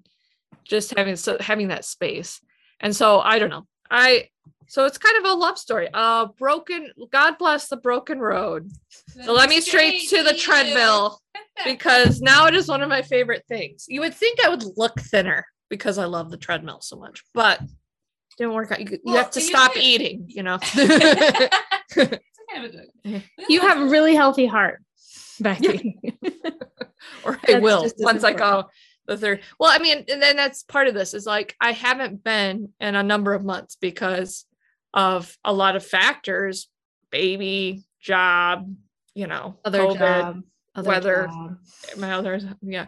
just 0.64 0.94
having 0.98 1.16
so 1.16 1.38
having 1.40 1.70
that 1.70 1.86
space. 1.86 2.42
And 2.80 2.96
so 2.96 3.20
i 3.22 3.40
don't 3.40 3.50
know. 3.50 3.66
I 3.90 4.30
so 4.68 4.86
it's 4.86 4.98
kind 4.98 5.18
of 5.18 5.32
a 5.32 5.34
love 5.34 5.58
story 5.58 5.88
uh 5.94 6.26
broken 6.38 6.92
god 7.12 7.38
bless 7.38 7.70
the 7.70 7.78
broken 7.78 8.20
road. 8.20 8.70
So 9.26 9.34
let 9.34 9.50
me 9.50 9.62
straight 9.62 10.10
to 10.10 10.24
the 10.24 10.34
you. 10.34 10.40
treadmill 10.40 11.20
because 11.66 12.22
now 12.22 12.46
it 12.48 12.54
is 12.54 12.68
one 12.68 12.84
of 12.84 12.90
my 12.90 13.02
favorite 13.02 13.46
things. 13.48 13.86
You 13.88 14.02
would 14.02 14.14
think 14.14 14.40
i 14.46 14.50
would 14.50 14.66
look 14.78 15.00
thinner 15.00 15.46
because 15.70 15.98
i 15.98 16.06
love 16.06 16.30
the 16.32 16.38
treadmill 16.38 16.82
so 16.82 16.98
much 16.98 17.24
but 17.34 17.62
didn't 18.38 18.54
work 18.54 18.72
out. 18.72 18.80
You, 18.80 18.88
you 18.92 19.00
Well, 19.06 19.18
have 19.18 19.32
to 19.32 19.42
stop 19.42 19.76
eating 19.78 20.26
you 20.28 20.44
know? 20.44 20.60
It's 21.90 21.98
okay. 21.98 22.20
kind 22.54 22.66
of 22.66 22.76
a 22.76 23.24
You 23.50 23.62
have 23.62 23.80
a 23.82 23.86
really 23.86 24.14
healthy 24.16 24.46
heart, 24.46 24.82
Becky. 25.42 26.00
or 27.24 27.40
I 27.48 27.60
will 27.60 27.90
once 28.00 28.24
I 28.24 28.34
go 28.34 28.66
the 29.06 29.18
third. 29.18 29.42
Well, 29.60 29.72
I 29.72 29.80
mean, 29.80 30.04
and 30.10 30.22
then 30.22 30.36
that's 30.36 30.64
part 30.64 30.88
of 30.88 30.94
this 30.94 31.14
is 31.14 31.26
like 31.26 31.56
I 31.62 31.72
haven't 31.72 32.24
been 32.24 32.70
in 32.80 32.96
a 32.96 33.04
number 33.04 33.34
of 33.34 33.44
months 33.44 33.78
because 33.80 34.46
of 34.94 35.38
a 35.46 35.54
lot 35.54 35.76
of 35.76 35.86
factors, 35.86 36.68
baby, 37.12 37.86
job, 38.02 38.74
you 39.14 39.28
know, 39.28 39.58
other 39.64 39.80
COVID, 39.80 39.98
job, 39.98 40.42
other 40.76 40.90
weather. 40.90 41.28
job. 41.28 41.58
my 41.98 42.14
other 42.14 42.40
yeah. 42.62 42.88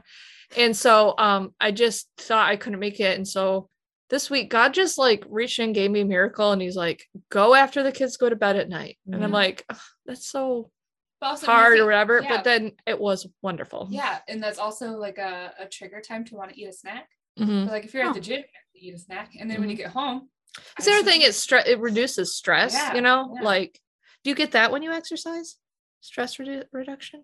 And 0.57 0.75
so 0.75 1.13
um 1.17 1.53
I 1.59 1.71
just 1.71 2.09
thought 2.17 2.49
I 2.49 2.55
couldn't 2.55 2.79
make 2.79 2.99
it. 2.99 3.15
And 3.17 3.27
so 3.27 3.69
this 4.09 4.29
week 4.29 4.49
God 4.49 4.73
just 4.73 4.97
like 4.97 5.23
reached 5.29 5.59
in 5.59 5.65
and 5.65 5.75
gave 5.75 5.91
me 5.91 6.01
a 6.01 6.05
miracle 6.05 6.51
and 6.51 6.62
he's 6.62 6.75
like, 6.75 7.03
go 7.29 7.53
after 7.53 7.83
the 7.83 7.91
kids 7.91 8.17
go 8.17 8.27
to 8.29 8.35
bed 8.35 8.55
at 8.57 8.67
night. 8.69 8.97
And 9.05 9.23
I'm 9.23 9.29
Mhm. 9.29 9.33
like, 9.33 9.65
"Ugh, 9.69 9.77
that's 10.05 10.25
so 10.29 10.71
But 11.19 11.27
also, 11.27 11.47
do 11.47 11.51
you 11.51 11.58
hard 11.58 11.79
or 11.79 11.86
whatever. 11.86 12.21
yeah. 12.21 12.29
But 12.29 12.43
then 12.43 12.71
it 12.86 12.99
was 12.99 13.27
wonderful. 13.41 13.88
Yeah, 13.91 14.19
and 14.27 14.41
that's 14.41 14.60
also 14.60 14.91
like 14.97 15.17
a, 15.17 15.53
a 15.60 15.65
trigger 15.67 15.99
time 16.01 16.23
to 16.25 16.36
want 16.36 16.51
to 16.53 16.60
eat 16.60 16.67
a 16.67 16.73
snack. 16.73 17.10
Mhm. 17.38 17.65
But 17.65 17.71
like 17.73 17.86
if 17.86 17.93
you're 17.93 18.05
Oh. 18.05 18.10
at 18.10 18.13
the 18.13 18.21
gym, 18.21 18.43
you 18.73 18.79
to 18.82 18.86
eat 18.88 18.93
a 18.93 18.97
snack, 18.97 19.32
and 19.39 19.49
then 19.51 19.60
when 19.60 19.69
you 19.69 19.75
get 19.75 19.91
home, 19.91 20.29
It's 20.77 20.86
the 20.86 20.93
other 20.93 21.03
thing 21.03 21.21
is 21.21 21.36
stress 21.38 21.67
it 21.67 21.79
reduces 21.79 22.36
stress, 22.36 22.73
Yeah, 22.73 22.95
you 22.95 23.01
know? 23.01 23.34
yeah. 23.36 23.43
Like 23.43 23.79
do 24.23 24.29
you 24.29 24.36
get 24.36 24.51
that 24.51 24.71
when 24.71 24.82
you 24.84 24.91
exercise? 24.91 25.58
Stress 26.01 26.38
redu- 26.38 26.65
reduction? 26.71 27.23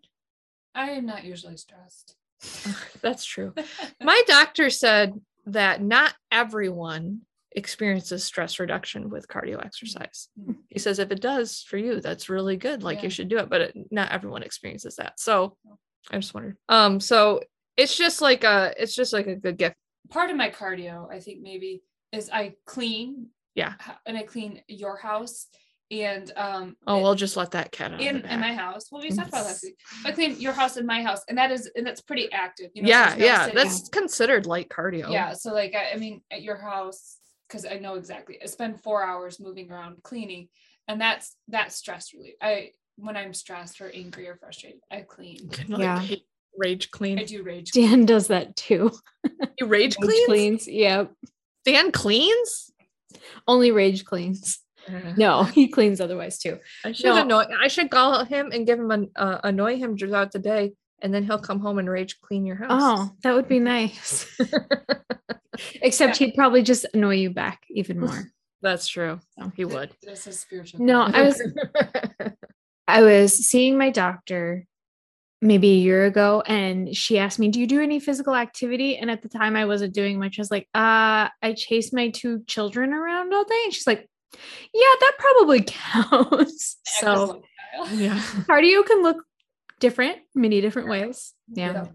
I 0.73 0.91
am 0.91 1.05
not 1.05 1.23
usually 1.23 1.57
stressed. 1.57 2.15
That's 3.01 3.23
true. 3.25 3.53
My 4.01 4.21
doctor 4.27 4.69
said 4.69 5.19
that 5.47 5.81
not 5.81 6.13
everyone 6.31 7.21
experiences 7.55 8.23
stress 8.23 8.59
reduction 8.59 9.09
with 9.09 9.27
cardio 9.27 9.63
exercise. 9.65 10.27
Mhm. 10.39 10.57
He 10.69 10.79
says 10.79 10.99
if 10.99 11.11
it 11.11 11.21
does 11.21 11.61
for 11.63 11.77
you, 11.77 12.01
that's 12.01 12.29
really 12.29 12.57
good. 12.57 12.83
Like 12.83 12.97
Yeah. 12.99 13.03
you 13.05 13.09
should 13.09 13.29
do 13.29 13.37
it, 13.37 13.49
but 13.49 13.61
it, 13.61 13.75
not 13.91 14.11
everyone 14.11 14.43
experiences 14.43 14.97
that. 14.97 15.19
So 15.19 15.57
I 16.11 16.17
just 16.17 16.33
wondered. 16.33 16.57
Um, 16.69 16.99
so 16.99 17.41
it's 17.77 17.97
just 17.97 18.21
like 18.21 18.43
a, 18.43 18.73
it's 18.77 18.95
just 18.95 19.13
like 19.13 19.27
a 19.27 19.35
good 19.35 19.57
gift. 19.57 19.75
Part 20.09 20.29
of 20.29 20.37
my 20.37 20.49
cardio, 20.49 21.11
I 21.11 21.19
think 21.19 21.41
maybe, 21.41 21.81
is 22.11 22.29
I 22.31 22.55
clean. 22.65 23.27
Yeah. 23.55 23.73
And 24.05 24.17
I 24.17 24.23
clean 24.23 24.61
your 24.67 24.97
house 24.97 25.47
and 25.91 26.31
um 26.35 26.75
Oh, 26.87 26.99
we'll 27.01 27.15
just 27.15 27.37
let 27.37 27.51
that 27.51 27.71
cat 27.71 27.93
out. 27.93 28.01
in, 28.01 28.25
in 28.25 28.39
my 28.39 28.53
house. 28.53 28.91
Well, 28.91 29.01
we 29.01 29.11
talked 29.11 29.29
about 29.29 29.45
last 29.45 29.63
week. 29.63 29.77
I 30.03 30.11
clean 30.11 30.39
your 30.39 30.51
house 30.53 30.77
and 30.77 30.87
my 30.87 31.01
house, 31.03 31.21
and 31.29 31.37
that 31.37 31.51
is 31.51 31.69
and 31.75 31.85
that's 31.87 32.01
pretty 32.01 32.29
active. 32.31 32.71
You 32.73 32.81
know, 32.83 32.89
yeah, 32.89 33.15
no 33.17 33.23
yeah, 33.25 33.45
sitting- 33.45 33.55
that's 33.55 33.89
considered 33.89 34.45
light 34.45 34.67
cardio. 34.69 35.11
yeah. 35.11 35.33
So 35.33 35.53
like 35.53 35.73
I, 35.75 35.91
I 35.93 35.97
mean, 35.97 36.21
at 36.31 36.41
your 36.41 36.57
house, 36.57 37.17
because 37.47 37.65
I 37.65 37.77
know 37.79 37.95
exactly. 37.95 38.37
I 38.41 38.45
spend 38.47 38.81
four 38.81 39.03
hours 39.03 39.39
moving 39.39 39.71
around 39.71 40.01
cleaning, 40.03 40.49
and 40.87 40.99
that's 40.99 41.35
that's 41.47 41.75
stress 41.75 42.13
relief. 42.13 42.35
I 42.41 42.71
when 42.97 43.17
I'm 43.17 43.33
stressed 43.33 43.81
or 43.81 43.89
angry 43.91 44.27
or 44.27 44.35
frustrated, 44.37 44.79
I 44.91 45.01
clean. 45.01 45.49
Can, 45.49 45.71
like, 45.71 45.81
Yeah. 45.81 46.05
rage 46.57 46.91
clean. 46.91 47.19
I 47.19 47.23
do 47.25 47.43
rage. 47.43 47.71
Dan 47.71 48.05
does 48.05 48.27
that 48.27 48.55
too. 48.55 48.91
You 49.59 49.67
rage 49.67 49.95
Rage 49.99 50.07
cleans? 50.25 50.25
cleans. 50.25 50.67
Yep. 50.67 51.11
Dan 51.65 51.91
cleans? 51.91 52.71
Only 53.47 53.71
rage 53.71 54.05
cleans. 54.05 54.59
No, 55.17 55.43
he 55.43 55.67
cleans 55.67 55.99
otherwise 55.99 56.37
too. 56.37 56.59
I 56.83 56.91
should 56.91 57.05
No. 57.07 57.21
annoy. 57.23 57.45
I 57.59 57.67
should 57.67 57.89
call 57.89 58.23
him 58.23 58.51
and 58.53 58.67
give 58.67 58.79
him 58.79 58.91
an 58.91 59.09
uh, 59.15 59.39
annoy 59.43 59.77
him 59.77 59.97
throughout 59.97 60.31
the 60.31 60.39
day, 60.39 60.73
and 61.01 61.13
then 61.13 61.23
he'll 61.23 61.39
come 61.39 61.59
home 61.59 61.79
and 61.79 61.89
rage 61.89 62.19
clean 62.21 62.45
your 62.45 62.55
house. 62.55 62.69
Oh, 62.71 63.11
that 63.23 63.33
would 63.33 63.47
be 63.47 63.59
nice. 63.75 64.25
Except 65.81 66.17
he'd 66.17 66.35
probably 66.35 66.63
just 66.63 66.85
annoy 66.93 67.15
you 67.15 67.29
back 67.29 67.63
even 67.69 67.99
more. 67.99 68.31
that's 68.61 68.87
true. 68.87 69.19
So. 69.39 69.51
He 69.55 69.65
would. 69.65 69.91
This 70.01 70.27
is 70.27 70.39
spiritual. 70.39 70.81
No, 70.81 71.01
I 71.01 71.21
was 71.21 71.41
I 72.87 73.01
was 73.01 73.33
seeing 73.33 73.77
my 73.77 73.89
doctor 73.89 74.65
maybe 75.41 75.71
a 75.71 75.75
year 75.75 76.05
ago 76.05 76.41
and 76.47 76.95
she 76.95 77.17
asked 77.17 77.39
me, 77.39 77.49
Do 77.49 77.59
you 77.59 77.67
do 77.67 77.81
any 77.81 77.99
physical 77.99 78.35
activity? 78.35 78.97
And 78.97 79.09
at 79.11 79.21
the 79.21 79.29
time 79.29 79.55
I 79.55 79.65
wasn't 79.65 79.93
doing 79.93 80.19
much. 80.19 80.39
I 80.39 80.41
was 80.41 80.51
like, 80.51 80.67
uh, 80.73 81.29
I 81.41 81.53
chase 81.55 81.93
my 81.93 82.09
two 82.09 82.43
children 82.47 82.93
around 82.93 83.33
all 83.33 83.43
day. 83.43 83.61
And 83.65 83.73
she's 83.73 83.87
like, 83.87 84.07
Yeah, 84.73 84.93
that 84.99 85.13
probably 85.19 85.63
counts. 85.65 86.77
so 86.85 87.43
yeah. 87.93 88.19
cardio 88.47 88.85
can 88.85 89.03
look 89.03 89.24
different, 89.79 90.17
many 90.33 90.61
different 90.61 90.87
ways. 90.89 91.33
Yeah. 91.47 91.73
Yeah. 91.73 91.85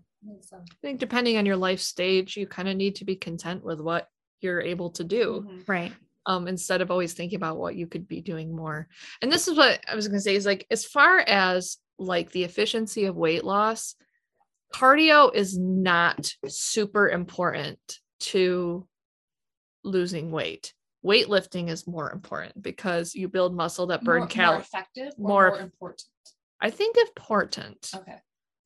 I 0.53 0.59
think 0.83 1.01
depending 1.01 1.39
on 1.39 1.47
your 1.47 1.57
life 1.57 1.81
stage, 1.81 2.37
you 2.37 2.47
kind 2.47 2.69
of 2.69 2.77
need 2.77 2.97
to 2.97 3.05
be 3.07 3.17
content 3.17 3.65
with 3.65 3.81
what 3.81 4.07
you're 4.41 4.61
able 4.61 4.91
to 4.91 5.05
do. 5.05 5.47
mhm. 5.49 5.69
Right. 5.69 5.93
um, 6.27 6.47
instead 6.47 6.83
of 6.83 6.91
always 6.91 7.15
thinking 7.15 7.37
about 7.37 7.57
what 7.57 7.75
you 7.75 7.87
could 7.87 8.07
be 8.07 8.21
doing 8.21 8.55
more. 8.55 8.87
And 9.23 9.33
this 9.33 9.49
is 9.49 9.57
what 9.57 9.81
I 9.91 9.95
was 9.95 10.07
going 10.07 10.19
to 10.19 10.23
say 10.23 10.35
is 10.37 10.45
like, 10.45 10.67
as 10.71 10.85
far 10.85 11.19
as 11.21 11.79
like 11.99 12.31
the 12.31 12.45
efficiency 12.45 13.07
of 13.07 13.17
weight 13.17 13.43
loss, 13.43 13.95
cardio 14.75 15.35
is 15.35 15.59
not 15.59 16.31
super 16.47 17.09
important 17.09 17.79
to 18.21 18.87
losing 19.83 20.31
weight. 20.31 20.75
Weightlifting 21.05 21.71
is 21.71 21.87
more 21.87 22.13
important 22.13 22.61
because 22.63 23.15
you 23.15 23.27
build 23.29 23.57
muscle 23.57 23.87
that 23.87 24.05
burn 24.05 24.19
more, 24.19 24.21
more 24.21 24.29
calories. 24.29 24.67
effective 24.67 25.13
or 25.19 25.29
more- 25.29 25.49
more, 25.53 25.61
important. 25.61 26.03
I 26.61 26.71
think 26.71 26.97
important. 26.97 27.91
Okay. 27.95 28.17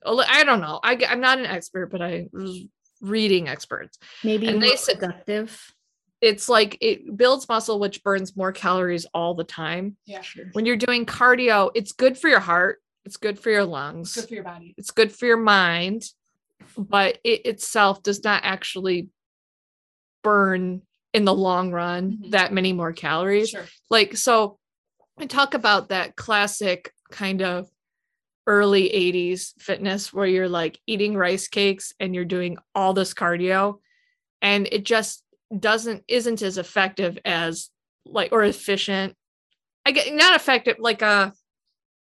I 0.06 0.44
don't 0.44 0.60
know. 0.60 0.80
I, 0.82 0.94
am 0.94 1.20
not 1.20 1.38
an 1.38 1.46
expert, 1.46 1.86
but 1.86 2.02
I 2.02 2.26
was 2.32 2.64
reading 3.00 3.48
experts. 3.48 3.98
Maybe 4.22 4.48
And 4.48 4.62
they 4.62 4.76
said- 4.76 4.98
productive. 4.98 5.70
It's 6.20 6.48
like 6.48 6.78
it 6.80 7.16
builds 7.18 7.46
muscle, 7.50 7.78
which 7.78 8.02
burns 8.02 8.34
more 8.34 8.50
calories 8.52 9.04
all 9.12 9.34
the 9.34 9.44
time. 9.44 9.96
Yeah. 10.06 10.22
Sure. 10.22 10.46
when 10.52 10.64
you're 10.64 10.76
doing 10.76 11.04
cardio, 11.04 11.70
it's 11.74 11.92
good 11.92 12.16
for 12.16 12.28
your 12.28 12.40
heart, 12.40 12.80
it's 13.04 13.18
good 13.18 13.38
for 13.38 13.50
your 13.50 13.64
lungs, 13.64 14.16
It's 14.16 14.22
Good 14.24 14.28
for 14.28 14.34
your 14.36 14.44
body. 14.44 14.74
it's 14.78 14.90
good 14.90 15.12
for 15.12 15.26
your 15.26 15.36
mind, 15.36 16.04
but 16.78 17.18
it 17.24 17.44
itself 17.44 18.02
does 18.02 18.24
not 18.24 18.40
actually 18.44 19.08
burn 20.22 20.82
in 21.12 21.24
the 21.26 21.34
long 21.34 21.70
run 21.72 22.12
Mhm. 22.12 22.30
that 22.30 22.52
many 22.52 22.72
more 22.72 22.92
calories. 22.94 23.50
Sure. 23.50 23.66
Like, 23.90 24.16
so 24.16 24.58
I 25.18 25.26
talk 25.26 25.52
about 25.54 25.90
that 25.90 26.16
classic 26.16 26.92
kind 27.10 27.42
of 27.42 27.68
early 28.46 28.90
80s 28.90 29.52
fitness 29.58 30.12
where 30.12 30.26
you're 30.26 30.48
like 30.48 30.78
eating 30.86 31.16
rice 31.16 31.48
cakes 31.48 31.92
and 31.98 32.14
you're 32.14 32.24
doing 32.24 32.58
all 32.74 32.92
this 32.92 33.14
cardio 33.14 33.78
and 34.42 34.68
it 34.70 34.84
just 34.84 35.22
doesn't 35.58 36.04
isn't 36.08 36.42
as 36.42 36.58
effective 36.58 37.18
as 37.24 37.70
like 38.04 38.32
or 38.32 38.44
efficient 38.44 39.14
i 39.86 39.92
get 39.92 40.12
not 40.12 40.36
effective 40.36 40.76
like 40.78 41.00
a 41.00 41.32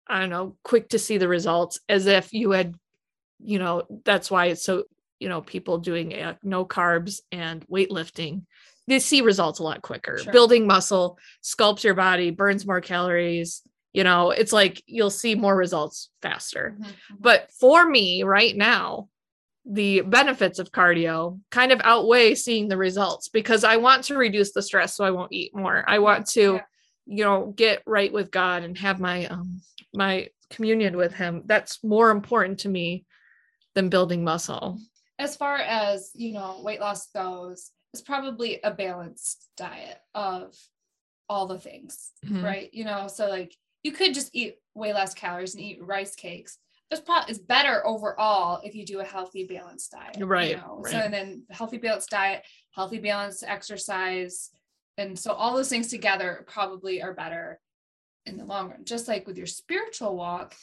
i 0.08 0.20
don't 0.20 0.30
know 0.30 0.56
quick 0.64 0.90
to 0.90 1.00
see 1.00 1.18
the 1.18 1.28
results 1.28 1.80
as 1.90 2.06
if 2.06 2.34
you 2.34 2.52
had 2.52 2.76
you 3.40 3.58
know 3.58 3.84
that's 4.06 4.30
why 4.30 4.46
it's 4.48 4.64
so 4.64 4.84
you 5.20 5.30
know 5.30 5.42
people 5.42 5.80
doing 5.80 6.14
uh, 6.14 6.36
no 6.44 6.66
carbs 6.66 7.22
and 7.32 7.66
weightlifting 7.68 8.44
they 8.88 9.00
see 9.00 9.22
results 9.22 9.60
a 9.60 9.64
lot 9.64 9.82
quicker 9.82 10.20
Sure. 10.20 10.32
building 10.32 10.68
muscle 10.68 11.18
sculpts 11.44 11.84
your 11.84 11.96
body 11.96 12.30
burns 12.30 12.66
more 12.66 12.82
calories 12.82 13.64
you 13.98 14.04
know 14.04 14.22
it's 14.40 14.54
like 14.62 14.76
you'll 14.96 15.18
see 15.24 15.34
more 15.36 15.56
results 15.66 15.98
faster 16.22 16.64
Mhm, 16.80 16.86
mhm. 16.86 17.18
but 17.28 17.40
for 17.62 17.80
me 17.98 18.24
right 18.24 18.56
now, 18.56 19.10
the 19.66 20.02
benefits 20.02 20.60
of 20.60 20.72
cardio 20.72 21.18
kind 21.60 21.72
of 21.74 21.82
outweigh 21.84 22.36
seeing 22.36 22.68
the 22.70 22.78
results 22.88 23.26
because 23.40 23.64
I 23.74 23.76
want 23.88 24.02
to 24.06 24.16
reduce 24.26 24.52
the 24.54 24.62
stress 24.70 24.96
so 24.96 25.04
I 25.04 25.12
won't 25.18 25.34
eat 25.40 25.52
more. 25.64 25.84
I 25.96 25.98
want 26.08 26.24
to, 26.38 26.46
Yeah. 26.54 26.66
you 27.18 27.24
know, 27.26 27.38
get 27.64 27.78
right 27.86 28.14
with 28.18 28.30
God 28.42 28.60
and 28.66 28.78
have 28.78 29.00
my 29.10 29.18
um 29.34 29.48
my 30.04 30.14
communion 30.56 30.94
with 30.96 31.14
him. 31.22 31.34
That's 31.52 31.74
more 31.84 32.10
important 32.18 32.60
to 32.64 32.70
me 32.78 32.88
than 33.76 33.90
building 33.96 34.24
muscle. 34.24 34.68
as 35.28 35.36
far 35.36 35.58
as 35.58 36.12
you 36.24 36.32
know 36.38 36.50
weight 36.68 36.80
loss 36.86 37.02
goes 37.22 37.60
it's 37.94 38.04
probably 38.14 38.52
a 38.64 38.72
balanced 38.86 39.40
diet 39.64 40.00
of 40.14 40.44
all 41.32 41.46
the 41.48 41.60
things 41.68 41.94
Mhm. 42.26 42.44
right 42.50 42.70
you 42.80 42.86
know 42.90 43.02
so 43.18 43.24
like 43.38 43.52
you 43.88 43.94
could 43.94 44.14
just 44.14 44.30
eat 44.34 44.56
way 44.76 44.94
less 44.94 45.14
calories 45.14 45.56
and 45.56 45.64
eat 45.64 45.80
rice 45.82 46.14
cakes 46.16 46.58
probably 47.06 47.30
it's 47.32 47.40
better 47.40 47.86
overall 47.88 48.60
if 48.64 48.76
you 48.76 48.86
do 48.86 49.00
a 49.00 49.04
healthy 49.04 49.46
balanced 49.46 49.92
diet 49.92 50.18
you 50.18 50.26
Right, 50.26 50.58
know? 50.58 50.80
right. 50.82 50.92
so 50.92 50.98
and 51.00 51.14
then 51.14 51.44
healthy 51.50 51.78
balanced 51.78 52.10
diet 52.10 52.44
healthy 52.72 53.00
balanced 53.00 53.44
exercise 53.48 54.50
and 54.98 55.18
so 55.18 55.32
all 55.32 55.56
those 55.56 55.70
things 55.70 55.88
together 55.90 56.44
probably 56.48 57.02
are 57.02 57.14
better 57.14 57.60
in 58.26 58.38
the 58.38 58.46
long 58.46 58.70
run 58.70 58.84
just 58.84 59.08
like 59.08 59.26
with 59.26 59.38
your 59.38 59.48
spiritual 59.48 60.16
walk 60.18 60.54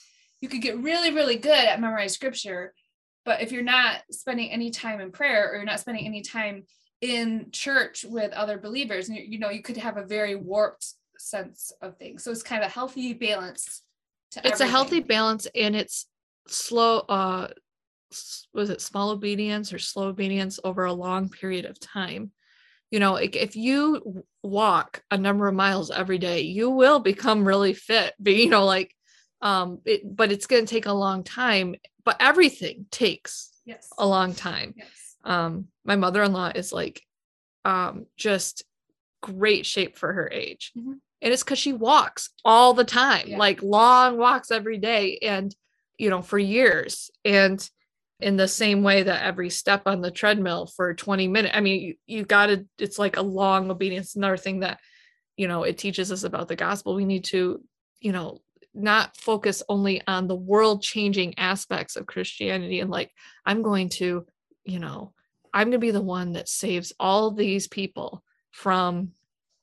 you 0.43 0.49
could 0.49 0.61
get 0.63 0.79
really 0.79 1.13
really 1.13 1.37
good 1.37 1.65
at 1.65 1.81
memorized 1.81 2.15
scripture 2.15 2.75
but 3.25 3.41
if 3.41 3.53
you're 3.53 3.63
not 3.63 4.01
spending 4.11 4.51
any 4.51 4.71
time 4.71 5.01
in 5.01 5.11
prayer 5.11 5.51
or 5.51 5.57
you're 5.57 5.65
not 5.65 5.81
spending 5.81 6.05
any 6.07 6.21
time 6.21 6.65
in 7.01 7.49
church 7.53 8.05
with 8.09 8.33
other 8.33 8.59
believers 8.59 9.09
and 9.09 9.17
you, 9.19 9.25
you 9.25 9.39
know 9.39 9.51
you 9.51 9.63
could 9.63 9.77
have 9.77 9.97
a 9.97 10.05
very 10.05 10.35
warped 10.35 10.95
sense 11.19 11.73
of 11.81 11.97
things 11.99 12.23
so 12.25 12.31
it's 12.31 12.43
kind 12.43 12.63
of 12.63 12.69
a 12.69 12.73
healthy 12.73 13.13
balance 13.13 13.83
to 14.33 14.41
It's 14.47 14.61
a 14.61 14.67
healthy 14.67 15.01
balance 15.01 15.47
and 15.55 15.77
it's 15.77 16.07
slow 16.49 16.99
uh 17.01 17.49
was 18.53 18.71
it 18.71 18.81
small 18.81 19.11
obedience 19.11 19.73
or 19.73 19.79
slow 19.79 20.09
obedience 20.09 20.61
over 20.63 20.85
a 20.85 20.93
long 20.93 21.29
period 21.29 21.65
of 21.65 21.81
time 21.81 22.31
you 22.91 23.01
know 23.01 23.17
if 23.17 23.57
you 23.57 24.25
walk 24.43 25.03
a 25.11 25.19
number 25.19 25.49
of 25.49 25.55
miles 25.55 25.91
every 25.91 26.19
day 26.19 26.43
you 26.43 26.71
will 26.71 27.01
become 27.01 27.47
really 27.47 27.73
fit 27.75 28.15
but 28.19 28.35
you 28.41 28.49
know 28.49 28.65
like 28.65 28.95
Um, 29.43 29.81
it, 29.85 30.01
but 30.05 30.33
it's 30.33 30.47
going 30.47 30.65
to 30.65 30.75
take 30.75 30.87
a 30.87 30.93
long 31.07 31.23
time. 31.23 31.75
But 32.05 32.17
everything 32.21 32.87
takes 32.91 33.51
Yes. 33.67 33.89
a 33.99 34.07
long 34.07 34.33
time. 34.35 34.73
Yes. 34.77 35.17
Um, 35.23 35.69
my 35.85 35.97
mother-in-law 35.97 36.53
is 36.55 36.73
like, 36.73 37.03
um, 37.65 38.07
just 38.17 38.65
great 39.33 39.65
shape 39.67 39.97
for 39.97 40.13
her 40.13 40.29
age, 40.33 40.73
Mhm. 40.77 41.01
and 41.23 41.33
it's 41.33 41.43
because 41.43 41.59
she 41.59 41.73
walks 41.73 42.31
all 42.45 42.75
the 42.75 42.85
time, 42.85 43.29
Yeah. 43.29 43.39
like 43.39 43.63
long 43.63 44.19
walks 44.19 44.51
every 44.51 44.79
day, 44.79 45.19
and 45.23 45.55
you 45.99 46.11
know 46.11 46.23
for 46.23 46.39
years, 46.39 47.11
and 47.25 47.69
in 48.21 48.37
the 48.37 48.49
same 48.49 48.83
way 48.83 49.03
that 49.03 49.25
every 49.25 49.51
step 49.51 49.83
on 49.87 50.01
the 50.01 50.11
treadmill 50.11 50.67
for 50.67 50.95
20 50.95 51.27
minutes 51.29 51.55
i 51.57 51.61
mean 51.61 51.81
you, 51.83 51.95
you 52.07 52.25
gotta 52.25 52.65
it's 52.79 52.99
like 52.99 53.17
a 53.17 53.23
long 53.23 53.71
obedience 53.71 54.15
another 54.15 54.37
thing 54.37 54.61
that 54.61 54.79
you 55.37 55.49
know 55.49 55.65
it 55.65 55.77
teaches 55.79 56.13
us 56.13 56.23
about 56.23 56.47
the 56.47 56.55
gospel 56.57 56.95
we 56.95 57.05
need 57.05 57.25
to 57.25 57.61
you 58.01 58.13
know 58.13 58.41
not 58.73 59.17
focus 59.17 59.63
only 59.69 60.01
on 60.07 60.29
the 60.29 60.35
world 60.37 60.81
changing 60.81 61.37
aspects 61.39 61.97
of 61.97 62.07
christianity 62.07 62.79
and 62.81 62.91
like 62.91 63.11
i'm 63.47 63.63
going 63.63 63.89
to 63.89 64.25
you 64.65 64.79
know 64.79 65.13
i'm 65.53 65.67
going 65.67 65.73
to 65.73 65.79
be 65.79 65.91
the 65.91 66.01
one 66.01 66.33
that 66.35 66.49
saves 66.49 66.93
all 67.01 67.33
these 67.33 67.67
people 67.67 68.23
from 68.55 69.11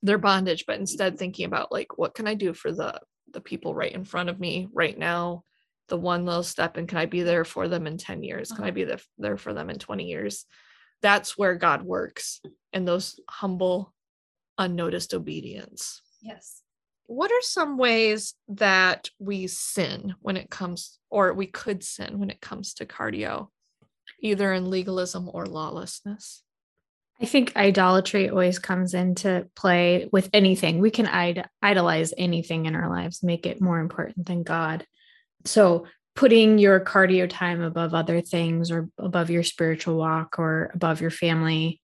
their 0.03 0.17
bondage 0.17 0.65
but 0.67 0.79
instead 0.79 1.17
thinking 1.17 1.45
about 1.45 1.71
like 1.71 1.97
what 1.97 2.13
can 2.13 2.27
i 2.27 2.33
do 2.33 2.53
for 2.53 2.71
the 2.73 2.99
the 3.31 3.39
people 3.39 3.73
right 3.73 3.93
in 3.93 4.03
front 4.03 4.27
of 4.29 4.39
me 4.39 4.67
right 4.73 4.97
now? 4.97 5.43
The 5.87 5.95
one 5.97 6.25
little 6.25 6.43
step 6.43 6.75
and 6.75 6.87
can 6.87 6.97
i 6.97 7.05
be 7.05 7.21
there 7.23 7.45
for 7.45 7.69
them 7.69 7.87
in 7.87 7.97
10 7.97 8.23
years? 8.23 8.51
Can 8.51 8.65
i 8.65 8.67
Uh-huh. 8.67 8.75
be 8.75 8.83
there, 8.83 8.99
there 9.17 9.37
for 9.37 9.53
them 9.53 9.69
in 9.69 9.79
20 9.79 10.03
years? 10.05 10.45
That's 11.01 11.37
where 11.37 11.55
god 11.55 11.83
works 11.83 12.41
in 12.73 12.83
those 12.85 13.19
humble 13.29 13.93
unnoticed 14.57 15.13
obedience. 15.13 16.01
Yes. 16.21 16.61
what 17.05 17.31
are 17.31 17.41
some 17.41 17.77
ways 17.77 18.35
that 18.49 19.09
we 19.17 19.47
sin 19.47 20.13
when 20.21 20.35
it 20.37 20.49
comes 20.49 20.99
or 21.09 21.33
we 21.33 21.47
could 21.47 21.83
sin 21.83 22.19
when 22.19 22.29
it 22.29 22.41
comes 22.41 22.73
to 22.75 22.85
cardio 22.85 23.47
either 24.21 24.51
in 24.53 24.69
legalism 24.69 25.29
or 25.33 25.45
lawlessness 25.45 26.43
I 27.21 27.25
think 27.25 27.55
idolatry 27.55 28.29
always 28.29 28.57
comes 28.57 28.93
into 28.93 29.47
play 29.55 30.09
with 30.11 30.29
anything. 30.33 30.79
We 30.79 30.89
can 30.89 31.05
id- 31.05 31.45
idolize 31.61 32.13
anything 32.17 32.65
in 32.65 32.75
our 32.75 32.89
lives, 32.89 33.21
make 33.21 33.45
it 33.45 33.61
more 33.61 33.79
important 33.79 34.25
than 34.25 34.43
God. 34.43 34.85
So, 35.45 35.85
putting 36.15 36.57
your 36.57 36.79
cardio 36.79 37.29
time 37.29 37.61
above 37.61 37.93
other 37.93 38.21
things 38.21 38.69
or 38.71 38.89
above 38.97 39.29
your 39.29 39.43
spiritual 39.43 39.97
walk 39.97 40.39
or 40.39 40.71
above 40.73 40.99
your 40.99 41.11
family, 41.11 41.79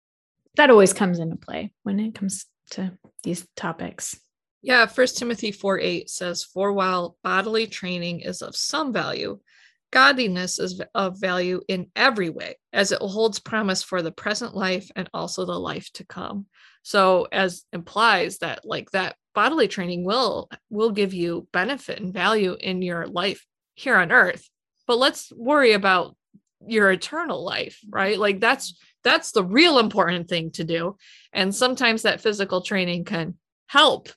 that 0.56 0.70
always 0.70 0.94
comes 0.94 1.20
into 1.20 1.36
play 1.36 1.74
when 1.84 2.00
it 2.00 2.16
comes 2.16 2.46
to 2.72 2.94
these 3.24 3.46
topics. 3.56 4.16
yeah 4.62 4.86
first 4.86 5.18
timothy 5.18 5.52
4 5.52 5.80
8 5.80 6.10
says 6.10 6.44
for 6.44 6.72
while 6.72 7.18
bodily 7.24 7.68
training 7.68 8.22
is 8.22 8.42
of 8.42 8.56
some 8.56 8.94
value 8.94 9.40
godliness 9.94 10.58
is 10.58 10.82
of 10.96 11.22
value 11.22 11.62
in 11.68 11.86
every 11.96 12.32
way 12.32 12.56
as 12.74 12.92
it 12.92 13.00
holds 13.00 13.40
promise 13.40 13.84
for 13.84 14.02
the 14.02 14.12
present 14.12 14.56
life 14.56 14.90
and 14.96 15.08
also 15.14 15.46
the 15.46 15.52
life 15.58 15.88
to 15.94 16.04
come. 16.04 16.48
So 16.82 17.28
as 17.32 17.64
implies 17.72 18.40
that 18.40 18.66
like 18.66 18.90
that 18.92 19.16
bodily 19.36 19.68
training 19.68 20.04
will 20.04 20.50
will 20.72 20.90
give 20.90 21.14
you 21.14 21.48
benefit 21.54 22.00
and 22.00 22.12
value 22.12 22.58
in 22.60 22.82
your 22.82 23.06
life 23.06 23.46
here 23.76 23.96
on 23.96 24.12
earth. 24.12 24.50
But 24.88 24.98
let's 24.98 25.32
worry 25.32 25.74
about 25.74 26.18
your 26.66 26.92
eternal 26.92 27.46
life 27.46 27.80
right? 27.88 28.18
Like 28.18 28.40
that's 28.40 28.76
that's 29.04 29.32
the 29.32 29.44
real 29.44 29.78
important 29.78 30.28
thing 30.28 30.50
to 30.52 30.64
do. 30.64 30.98
And 31.34 31.54
sometimes 31.54 32.02
that 32.02 32.22
physical 32.22 32.62
training 32.62 33.06
can 33.06 33.36
help 33.68 34.10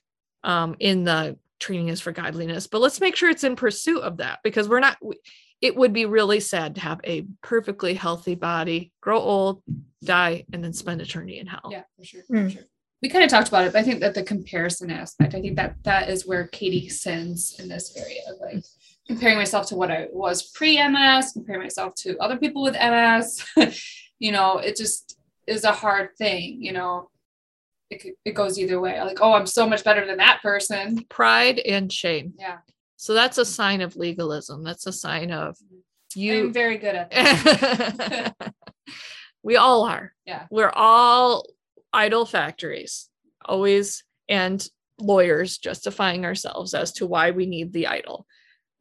um, 0.43 0.75
in 0.79 1.03
the 1.03 1.37
training 1.59 1.89
is 1.89 2.01
for 2.01 2.11
godliness. 2.11 2.67
But 2.67 2.81
let's 2.81 3.01
make 3.01 3.15
sure 3.15 3.29
it's 3.29 3.43
in 3.43 3.55
pursuit 3.55 4.01
of 4.01 4.17
that 4.17 4.39
because 4.43 4.67
we're 4.69 4.79
not 4.79 4.97
we- 5.01 5.19
it 5.61 5.75
would 5.75 5.93
be 5.93 6.05
really 6.05 6.39
sad 6.39 6.75
to 6.75 6.81
have 6.81 6.99
a 7.03 7.25
perfectly 7.41 7.93
healthy 7.93 8.35
body 8.35 8.91
grow 9.01 9.19
old 9.19 9.63
die 10.03 10.45
and 10.53 10.63
then 10.63 10.73
spend 10.73 11.01
eternity 11.01 11.39
in 11.39 11.47
hell 11.47 11.69
Yeah, 11.71 11.83
for 11.97 12.05
sure. 12.05 12.21
Mm. 12.31 12.45
For 12.45 12.57
sure. 12.57 12.67
We 13.01 13.09
kind 13.09 13.23
of 13.23 13.29
talked 13.29 13.47
about 13.47 13.65
it, 13.65 13.73
but 13.73 13.79
I 13.79 13.83
think 13.83 13.99
that 13.99 14.15
the 14.15 14.23
comparison 14.23 14.89
aspect, 14.89 15.35
I 15.35 15.41
think 15.41 15.55
that 15.57 15.75
that 15.83 16.09
is 16.09 16.25
where 16.25 16.47
Katie 16.47 16.89
sins 16.89 17.55
in 17.59 17.67
this 17.67 17.95
area 17.95 18.21
of 18.27 18.39
like 18.41 18.63
comparing 19.07 19.37
myself 19.37 19.67
to 19.67 19.75
what 19.75 19.91
I 19.91 20.07
was 20.11 20.49
pre 20.51 20.77
MS, 20.77 21.31
comparing 21.33 21.61
myself 21.61 21.93
to 21.99 22.17
other 22.17 22.37
people 22.37 22.63
with 22.63 22.73
MS. 22.73 23.45
you 24.19 24.31
know, 24.31 24.57
it 24.57 24.75
just 24.77 25.19
is 25.45 25.63
a 25.63 25.71
hard 25.71 26.09
thing. 26.17 26.61
You 26.61 26.73
know, 26.73 27.09
it 27.91 28.03
it 28.25 28.33
goes 28.33 28.57
either 28.57 28.81
way. 28.81 28.99
Like, 28.99 29.19
oh, 29.21 29.33
I'm 29.33 29.45
so 29.47 29.69
much 29.69 29.83
better 29.83 30.05
than 30.05 30.17
that 30.17 30.41
person. 30.41 31.05
pride 31.09 31.59
and 31.59 31.93
shame 31.93 32.33
Yeah, 32.39 32.57
so 32.97 33.13
that's 33.13 33.37
a 33.37 33.45
sign 33.45 33.81
of 33.81 33.95
legalism 33.95 34.63
that's 34.63 34.85
a 34.87 34.91
sign 34.91 35.31
of 35.31 35.55
you. 36.15 36.45
I'm 36.45 36.53
very 36.53 36.77
good 36.77 36.95
at 36.95 37.11
that. 37.11 38.53
we 39.43 39.55
all 39.55 39.83
are 39.85 40.13
Yeah. 40.25 40.45
we're 40.49 40.71
all 40.73 41.45
idol 41.93 42.25
factories 42.25 43.09
always 43.45 44.03
and 44.27 44.67
lawyers 44.99 45.57
justifying 45.57 46.25
ourselves 46.25 46.73
as 46.73 46.91
to 46.93 47.05
why 47.05 47.31
we 47.31 47.45
need 47.45 47.71
the 47.71 47.87
idol 47.87 48.25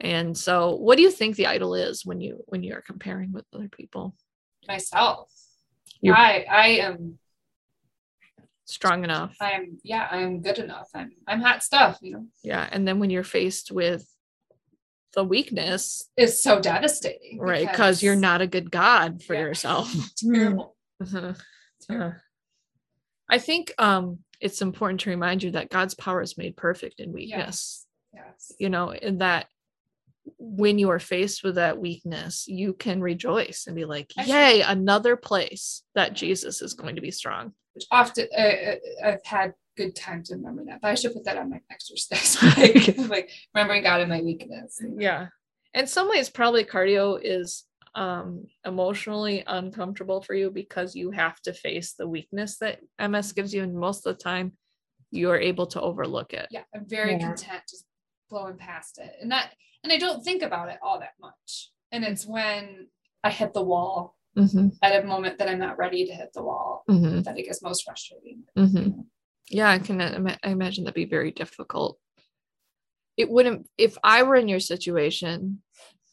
and 0.01 0.37
so 0.37 0.75
what 0.77 0.97
do 0.97 1.03
you 1.03 1.11
think 1.11 1.37
the 1.37 1.47
idol 1.47 1.75
is 1.75 2.05
when 2.07 2.21
you 2.21 2.43
when 2.47 2.63
you're 2.63 2.83
comparing 2.83 3.33
with 3.33 3.45
other 3.55 3.69
people 3.69 4.15
Myself. 4.67 5.31
You're- 6.01 6.17
I 6.19 6.45
I 6.51 6.67
am 6.87 7.19
strong 8.67 9.05
enough 9.05 9.35
I 9.41 9.53
am 9.53 9.79
yeah 9.85 10.07
I 10.11 10.19
am 10.19 10.43
good 10.43 10.59
enough. 10.59 10.89
I'm 10.95 11.13
I'm 11.27 11.41
hot 11.41 11.63
stuff. 11.63 11.99
You 12.03 12.13
know, 12.13 12.27
yeah 12.43 12.69
and 12.71 12.87
then 12.87 12.99
when 13.01 13.11
you're 13.11 13.25
faced 13.25 13.71
with 13.73 14.05
the 15.15 15.25
weakness 15.25 16.11
it's 16.17 16.43
so 16.43 16.61
devastating. 16.61 17.39
right 17.41 17.71
because 17.71 18.03
you're 18.03 18.17
not 18.17 18.43
a 18.43 18.47
good 18.47 18.71
god 18.71 19.23
for 19.23 19.35
Yeah. 19.35 19.41
yourself 19.41 19.93
terrible. 20.17 20.77
Terrible. 21.07 21.35
Uh, 21.89 22.13
I 23.29 23.39
think 23.39 23.73
um, 23.79 24.19
it's 24.41 24.61
important 24.63 25.01
to 25.01 25.11
remind 25.11 25.43
you 25.45 25.53
that 25.53 25.71
God's 25.71 25.95
power 25.95 26.21
is 26.21 26.37
made 26.37 26.57
perfect 26.57 26.99
in 27.01 27.13
weakness. 27.13 27.87
Yes. 28.13 28.51
You 28.59 28.71
know, 28.71 28.91
in 28.93 29.19
that 29.19 29.47
when 30.39 30.79
you 30.81 30.91
are 30.91 30.99
faced 30.99 31.45
with 31.45 31.55
that 31.57 31.79
weakness, 31.79 32.49
you 32.49 32.73
can 32.73 33.01
rejoice 33.01 33.65
and 33.67 33.77
be 33.77 33.85
like, 33.85 34.11
"Yay, 34.27 34.63
another 34.63 35.15
place 35.17 35.83
that 35.95 36.13
Jesus 36.15 36.61
is 36.63 36.75
going 36.75 36.97
to 36.97 37.01
be 37.01 37.11
strong." 37.13 37.53
Which 37.77 37.87
often 37.91 38.27
uh, 38.37 38.41
uh, 38.41 38.75
I've 39.05 39.25
had 39.25 39.53
good 39.77 39.95
time 39.95 40.23
to 40.25 40.35
remember 40.35 40.65
that, 40.65 40.81
but 40.81 40.89
I 40.89 40.95
should 40.95 41.13
put 41.13 41.25
that 41.25 41.37
on 41.37 41.51
my 41.51 41.61
exercise. 41.71 42.43
like, 42.57 42.97
like 43.11 43.31
remembering 43.55 43.83
God 43.83 44.01
in 44.01 44.09
my 44.09 44.23
weakness. 44.23 44.81
Yeah. 44.97 45.27
In 45.75 45.87
some 45.87 46.09
ways, 46.09 46.31
probably 46.31 46.65
cardio 46.65 47.21
is 47.23 47.65
um, 47.95 48.47
emotionally 48.65 49.45
uncomfortable 49.47 50.23
for 50.23 50.33
you 50.33 50.51
because 50.51 50.97
you 50.97 51.11
have 51.11 51.39
to 51.43 51.53
face 51.53 51.93
the 51.93 52.09
weakness 52.09 52.57
that 52.59 52.81
MS 52.99 53.33
gives 53.33 53.53
you, 53.53 53.63
and 53.63 53.75
most 53.77 54.07
of 54.07 54.17
the 54.17 54.25
time, 54.25 54.53
you 55.11 55.31
are 55.31 55.39
able 55.39 55.67
to 55.67 55.81
overlook 55.83 56.33
it. 56.33 56.49
Yeah, 56.51 56.63
I'm 56.75 56.89
very 56.89 57.13
Yeah. 57.13 57.27
content 57.27 57.63
just 57.69 57.85
blowing 58.31 58.57
past 58.57 58.97
it, 58.99 59.17
and 59.21 59.31
that 59.33 59.53
and 59.85 59.93
I 59.93 59.99
don't 59.99 60.25
think 60.25 60.43
about 60.43 60.71
it 60.71 60.79
all 60.83 60.99
that 61.01 61.13
much. 61.21 61.73
And 61.93 62.05
it's 62.05 62.27
when 62.27 62.89
I 63.23 63.31
hit 63.31 63.53
the 63.53 63.63
wall 63.63 64.17
Mm-hmm. 64.37 64.69
at 64.83 65.03
a 65.03 65.07
moment 65.07 65.39
that 65.39 65.49
I'm 65.49 65.59
not 65.59 65.79
ready 65.79 66.07
to 66.07 66.13
hit 66.13 66.33
the 66.35 66.43
wall 66.43 66.85
Mm-hmm. 66.89 67.23
that 67.23 67.39
it 67.39 67.45
gets 67.45 67.63
most 67.63 67.85
frustrating. 67.85 68.45
Mm-hmm. 68.57 69.01
Yeah, 69.49 69.71
I 69.71 69.79
can 69.79 70.01
I 70.01 70.51
imagine 70.51 70.85
that'd 70.85 70.95
be 70.95 71.05
very 71.07 71.31
difficult. 71.31 71.99
It 73.17 73.31
wouldn't 73.31 73.69
if 73.79 73.97
I 74.05 74.23
were 74.25 74.37
in 74.37 74.49
your 74.49 74.61
situation, 74.61 75.63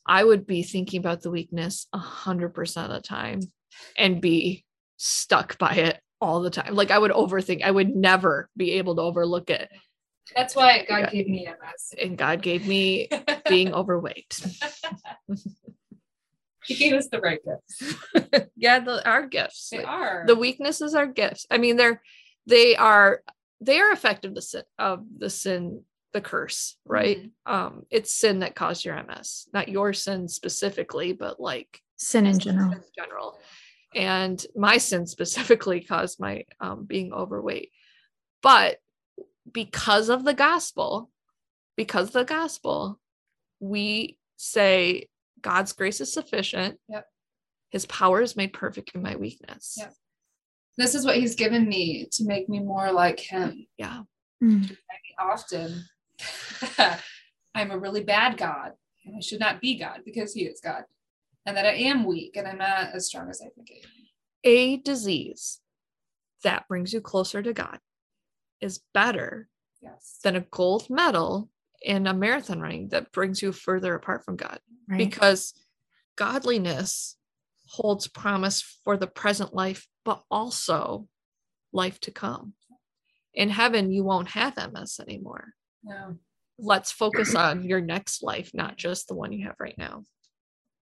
I 0.06 0.24
would 0.24 0.46
be 0.48 0.64
thinking 0.64 1.00
about 1.00 1.22
the 1.22 1.32
weakness 1.32 1.88
a 1.94 1.98
hundred 1.98 2.54
percent 2.54 2.92
of 2.92 3.02
the 3.02 3.08
time 3.08 3.40
and 3.98 4.22
be 4.22 4.64
stuck 4.98 5.58
by 5.58 5.74
it 5.74 6.00
all 6.22 6.42
the 6.42 6.50
time. 6.50 6.76
Like 6.76 6.92
I 6.92 7.00
would 7.00 7.12
overthink. 7.12 7.64
I 7.64 7.72
would 7.72 7.96
never 7.96 8.50
be 8.56 8.74
able 8.74 8.96
to 8.96 9.02
overlook 9.02 9.50
it. 9.50 9.70
That's 10.36 10.56
why 10.56 10.86
God 10.88 11.00
Yeah. 11.00 11.10
gave 11.10 11.28
me 11.28 11.46
MS. 11.48 11.94
And 12.02 12.18
God 12.18 12.42
gave 12.42 12.66
me 12.66 13.10
being 13.50 13.74
overweight. 13.74 14.40
he 16.66 16.76
gave 16.76 16.94
us 16.94 17.08
the 17.10 17.20
right 17.20 17.40
gifts. 17.44 17.96
yeah, 18.56 18.80
the, 18.80 19.08
our 19.08 19.28
gifts. 19.28 19.70
They 19.70 19.80
Like, 19.80 19.88
are 19.88 20.24
the 20.28 20.36
weaknesses 20.36 20.96
are 20.96 21.08
gifts. 21.08 21.46
I 21.52 21.58
mean, 21.58 21.78
they're 21.78 22.02
they 22.48 22.76
are 22.76 23.22
they 23.62 23.80
are 23.80 23.92
effective 23.92 24.36
the 24.36 24.42
sin 24.42 24.64
of 24.78 25.04
the 25.18 25.30
sin, 25.30 25.84
the 26.14 26.22
curse, 26.22 26.76
right? 26.86 27.18
Mm-hmm. 27.48 27.54
Um, 27.54 27.86
it's 27.90 28.14
sin 28.14 28.40
that 28.40 28.56
caused 28.56 28.84
your 28.86 29.02
MS, 29.02 29.48
not 29.54 29.70
your 29.70 29.94
sin 29.94 30.28
specifically, 30.28 31.14
but 31.14 31.40
like 31.40 31.80
Sin 31.98 32.26
in 32.26 32.40
general. 32.40 32.72
in 32.74 32.82
general. 32.98 33.38
And 33.96 34.44
my 34.56 34.78
sin 34.78 35.06
specifically 35.06 35.82
caused 35.86 36.20
my 36.20 36.46
um, 36.60 36.86
being 36.86 37.14
overweight. 37.14 37.72
But 38.42 38.78
because 39.50 40.10
of 40.10 40.26
the 40.26 40.34
gospel, 40.34 41.10
because 41.78 42.08
of 42.08 42.14
the 42.14 42.26
gospel, 42.26 43.00
we 43.60 44.18
say 44.36 45.08
God's 45.44 45.74
grace 45.74 46.02
is 46.02 46.12
sufficient. 46.12 46.80
Yep. 46.90 47.06
His 47.70 47.86
power 47.86 48.22
is 48.22 48.36
made 48.36 48.54
perfect 48.54 48.92
in 48.96 49.04
my 49.04 49.16
weakness. 49.16 49.76
Yep. 49.78 49.94
this 50.78 50.96
is 50.96 51.06
what 51.06 51.18
He's 51.18 51.36
given 51.36 51.68
me 51.68 52.08
to 52.14 52.26
make 52.26 52.50
me 52.50 52.60
more 52.60 52.92
like 52.92 53.20
Him. 53.20 53.68
Yeah. 53.78 54.02
Mm. 54.44 54.76
often 55.20 55.86
I'm 57.56 57.72
a 57.72 57.78
really 57.78 58.04
bad 58.04 58.38
God 58.38 58.72
and 59.06 59.16
I 59.16 59.20
should 59.22 59.40
not 59.40 59.62
be 59.62 59.78
God 59.78 60.02
because 60.06 60.34
He 60.34 60.44
is 60.46 60.60
God, 60.64 60.84
and 61.46 61.56
that 61.58 61.66
I 61.66 61.74
am 61.74 62.06
weak 62.06 62.36
and 62.38 62.48
I'm 62.48 62.58
not 62.58 62.90
as 62.94 63.08
strong 63.08 63.30
as 63.30 63.42
I 63.42 63.50
think 63.50 63.70
I 63.72 63.76
am. 63.86 63.92
A 64.46 64.78
disease 64.78 65.60
that 66.44 66.68
brings 66.68 66.94
you 66.94 67.02
closer 67.02 67.42
to 67.42 67.54
God 67.54 67.80
is 68.62 68.82
better 68.94 69.50
Yes. 69.82 70.20
than 70.24 70.36
a 70.38 70.42
gold 70.42 70.90
medal 70.90 71.50
in 71.84 72.08
a 72.08 72.14
marathon 72.14 72.62
running 72.62 72.90
that 72.90 73.12
brings 73.12 73.42
you 73.42 73.52
further 73.52 73.94
apart 73.96 74.24
from 74.24 74.36
God. 74.36 74.60
Right. 74.88 74.98
Because 74.98 75.54
godliness 76.16 77.18
holds 77.68 78.08
promise 78.08 78.80
for 78.84 78.98
the 78.98 79.08
present 79.08 79.54
life, 79.54 79.88
but 80.06 80.22
also 80.30 81.08
life 81.72 82.00
to 82.02 82.12
come. 82.12 82.54
In 83.34 83.50
heaven, 83.50 83.92
you 83.92 84.04
won't 84.04 84.30
have 84.30 84.56
MS 84.56 85.00
anymore. 85.00 85.54
No. 85.84 86.18
Let's 86.60 86.92
focus 86.92 87.36
on 87.36 87.64
your 87.64 87.82
next 87.82 88.24
life, 88.24 88.52
not 88.54 88.78
just 88.78 89.08
the 89.08 89.16
one 89.16 89.32
you 89.32 89.46
have 89.48 89.56
right 89.60 89.78
now. 89.78 90.04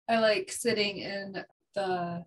I 0.10 0.20
like 0.20 0.52
sitting 0.52 1.00
in 1.00 1.44
the 1.76 2.26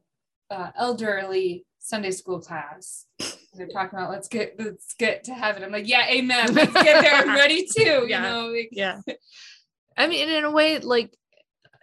uh, 0.50 0.70
elderly 0.76 1.64
Sunday 1.78 2.10
school 2.10 2.40
class. 2.40 3.06
They're 3.54 3.66
talking 3.68 3.98
about 3.98 4.10
let's 4.10 4.28
get 4.28 4.54
let's 4.58 4.94
get 4.94 5.24
to 5.24 5.34
heaven. 5.34 5.64
I'm 5.64 5.72
like, 5.72 5.88
yeah, 5.88 6.06
amen. 6.08 6.54
Let's 6.54 6.72
get 6.72 7.02
there. 7.02 7.14
I'm 7.14 7.34
ready 7.34 7.66
too. 7.76 8.06
Yeah. 8.08 8.22
You 8.22 8.30
know, 8.30 8.46
like, 8.48 8.68
Yeah. 8.72 9.00
I 9.96 10.06
mean, 10.06 10.28
in 10.28 10.44
a 10.44 10.50
way, 10.50 10.78
like, 10.78 11.14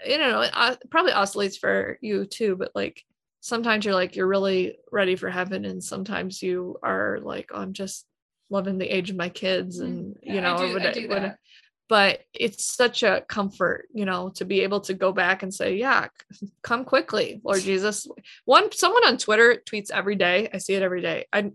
you 0.06 0.18
know, 0.18 0.42
it 0.42 0.52
uh, 0.54 0.76
probably 0.90 1.12
oscillates 1.12 1.58
for 1.58 2.00
you 2.02 2.26
too, 2.26 2.56
but 2.56 2.72
like 2.74 3.04
sometimes 3.42 3.86
you're 3.86 3.94
like, 3.94 4.16
you're 4.16 4.28
really 4.28 4.78
ready 4.92 5.16
for 5.16 5.30
heaven. 5.30 5.66
And 5.66 5.84
sometimes 5.84 6.42
you 6.42 6.78
are 6.84 7.20
like, 7.22 7.50
oh, 7.54 7.62
I'm 7.62 7.74
just 7.74 8.06
loving 8.50 8.78
the 8.78 8.88
age 8.88 9.10
of 9.10 9.18
my 9.18 9.30
kids 9.30 9.80
and, 9.80 10.18
Yeah, 10.24 10.34
you 10.34 10.42
know, 10.42 10.56
I 10.56 10.58
do, 10.58 10.80
I 10.80 10.92
do 10.92 11.08
that. 11.10 11.38
But 11.90 12.22
it's 12.34 12.66
such 12.66 13.04
a 13.04 13.24
comfort, 13.28 13.88
you 13.94 14.06
know, 14.06 14.30
to 14.36 14.46
be 14.46 14.62
able 14.62 14.82
to 14.82 14.94
go 14.94 15.12
back 15.12 15.44
and 15.44 15.54
say, 15.54 15.76
yeah, 15.76 16.08
come 16.62 16.84
quickly, 16.84 17.40
Lord 17.44 17.62
Jesus. 17.62 18.08
One, 18.46 18.72
someone 18.72 19.06
on 19.06 19.18
Twitter 19.18 19.62
tweets 19.66 19.92
every 19.92 20.16
day. 20.16 20.50
I 20.54 20.58
see 20.58 20.74
it 20.74 20.84
every 20.84 21.02
day. 21.02 21.26
I, 21.32 21.52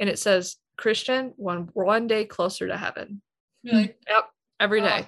and 0.00 0.08
it 0.08 0.18
says, 0.18 0.56
Christian, 0.76 1.32
one, 1.36 1.68
one 1.74 2.06
day 2.06 2.24
closer 2.24 2.66
to 2.66 2.76
heaven. 2.76 3.20
You're 3.62 3.80
Yep, 3.80 4.30
every 4.58 4.80
Oh. 4.80 5.06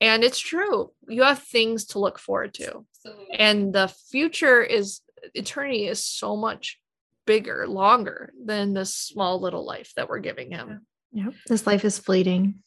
And 0.00 0.24
it's 0.24 0.38
true. 0.38 0.90
You 1.08 1.22
have 1.22 1.42
things 1.42 1.86
to 1.86 1.98
look 1.98 2.18
forward 2.18 2.54
to. 2.54 2.84
absolutely. 2.96 3.36
And 3.38 3.72
the 3.72 3.88
future 4.10 4.62
is 4.62 5.00
eternity 5.34 5.86
is 5.86 6.04
so 6.04 6.36
much 6.36 6.80
bigger, 7.26 7.66
longer 7.66 8.32
than 8.44 8.74
this 8.74 8.94
small 8.94 9.40
little 9.40 9.64
life 9.64 9.92
that 9.96 10.08
we're 10.08 10.18
giving 10.18 10.50
him. 10.50 10.86
Yep. 11.12 11.34
This 11.46 11.66
life 11.66 11.84
is 11.84 11.98
fleeting. 11.98 12.62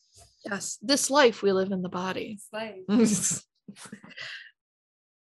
Yes, 0.45 0.77
this 0.81 1.09
life 1.09 1.41
we 1.41 1.51
live 1.51 1.71
in 1.71 1.81
the 1.81 1.89
body. 1.89 2.39
Is 2.89 3.43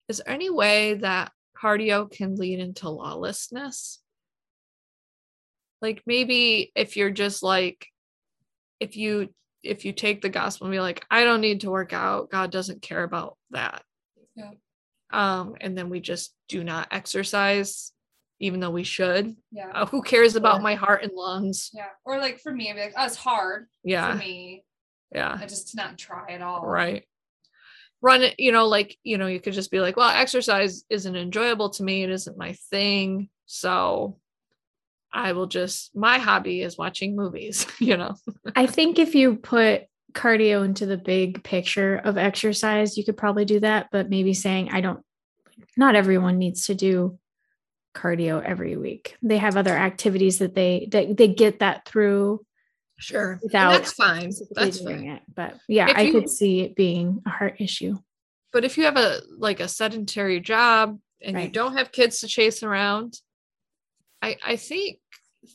there 0.10 0.30
any 0.34 0.50
way 0.50 0.96
that 0.96 1.32
cardio 1.62 2.10
can 2.12 2.36
lead 2.36 2.60
into 2.60 2.90
lawlessness? 2.90 4.00
Like 5.82 6.02
maybe 6.06 6.72
if 6.76 6.98
you're 6.98 7.12
just 7.12 7.42
like 7.44 7.88
if 8.80 8.98
you 8.98 9.30
if 9.64 9.86
you 9.86 9.92
take 9.94 10.22
the 10.22 10.30
gospel 10.30 10.68
and 10.68 10.72
be 10.74 10.80
like, 10.80 11.06
I 11.12 11.24
don't 11.24 11.42
need 11.42 11.62
to 11.62 11.70
work 11.72 11.92
out, 11.94 12.30
God 12.32 12.50
doesn't 12.52 12.82
care 12.82 13.04
about 13.04 13.38
that. 13.52 13.84
Yeah. 14.36 14.52
Um, 15.12 15.56
and 15.60 15.78
then 15.78 15.90
we 15.90 16.00
just 16.00 16.34
do 16.48 16.64
not 16.64 16.88
exercise, 16.92 17.92
even 18.40 18.60
though 18.62 18.70
we 18.70 18.84
should. 18.86 19.36
yeah. 19.52 19.70
Uh, 19.74 19.86
who 19.86 20.02
cares 20.02 20.36
about 20.38 20.58
Yeah. 20.58 20.64
my 20.64 20.76
heart 20.76 21.04
and 21.04 21.12
lungs? 21.14 21.72
Yeah. 21.74 21.88
Or 22.06 22.20
like 22.20 22.40
for 22.40 22.54
me, 22.54 22.70
I'd 22.70 22.76
be 22.76 22.82
like, 22.82 22.94
oh, 22.96 23.06
it's 23.06 23.16
hard 23.18 23.64
for 23.84 23.90
Yeah, 23.90 24.14
me. 24.16 24.64
Yeah. 25.12 25.38
I 25.40 25.46
just 25.46 25.70
to 25.70 25.78
not 25.78 25.98
try 25.98 26.32
at 26.32 26.42
all. 26.42 26.66
right 26.66 27.04
run 28.02 28.22
it 28.22 28.40
you 28.40 28.54
know 28.54 28.66
like 28.66 28.98
you 29.04 29.18
know 29.18 29.28
you 29.28 29.42
could 29.42 29.52
just 29.52 29.72
be 29.72 29.82
like 29.82 29.98
well 29.98 30.10
exercise 30.10 30.86
isn't 30.90 31.18
enjoyable 31.18 31.70
to 31.70 31.84
me 31.84 32.02
it 32.02 32.10
isn't 32.10 32.38
my 32.38 32.54
thing 32.70 33.28
so 33.46 34.18
i 35.12 35.34
will 35.34 35.48
just 35.48 35.94
my 35.94 36.18
hobby 36.18 36.62
is 36.62 36.78
watching 36.78 37.14
movies 37.14 37.68
you 37.80 37.98
know 37.98 38.16
I 38.56 38.66
think 38.68 39.00
if 39.00 39.16
you 39.16 39.36
put 39.36 39.84
cardio 40.14 40.66
into 40.66 40.86
the 40.86 40.98
big 40.98 41.44
picture 41.44 41.96
of 41.96 42.18
exercise, 42.18 42.98
you 42.98 43.04
could 43.04 43.18
probably 43.18 43.46
do 43.46 43.60
that. 43.60 43.88
But 43.92 44.10
maybe 44.10 44.34
saying, 44.34 44.70
I 44.72 44.82
don't, 44.82 45.04
not 45.78 45.96
everyone 45.96 46.38
needs 46.38 46.68
to 46.68 46.76
do 46.76 47.20
cardio 47.96 48.44
every 48.44 48.78
week. 48.78 49.16
They 49.22 49.38
have 49.38 49.58
other 49.58 49.76
activities 49.76 50.40
that 50.40 50.56
they 50.56 50.88
that 50.92 51.18
they 51.18 51.28
get 51.28 51.60
that 51.60 51.86
through 51.86 52.46
sure 53.00 53.32
And 53.34 53.42
without 53.44 53.72
that's 53.72 53.94
fine 53.94 54.32
that's 54.52 54.82
fine 54.82 55.08
it. 55.08 55.22
But 55.34 55.58
yeah, 55.68 55.90
If 55.90 55.98
I 55.98 56.02
you- 56.02 56.12
could 56.14 56.30
see 56.30 56.62
it 56.62 56.76
being 56.76 57.22
a 57.26 57.30
heart 57.30 57.56
issue. 57.60 57.98
but 58.54 58.66
if 58.66 58.78
you 58.78 58.84
have 58.86 58.98
a 58.98 59.20
like 59.38 59.60
a 59.60 59.68
sedentary 59.68 60.40
job 60.40 61.00
and 61.22 61.40
you 61.42 61.50
don't 61.50 61.78
have 61.78 61.92
kids 61.92 62.20
to 62.20 62.28
chase 62.28 62.64
around 62.64 63.20
i 64.22 64.38
i 64.44 64.56
think 64.56 65.00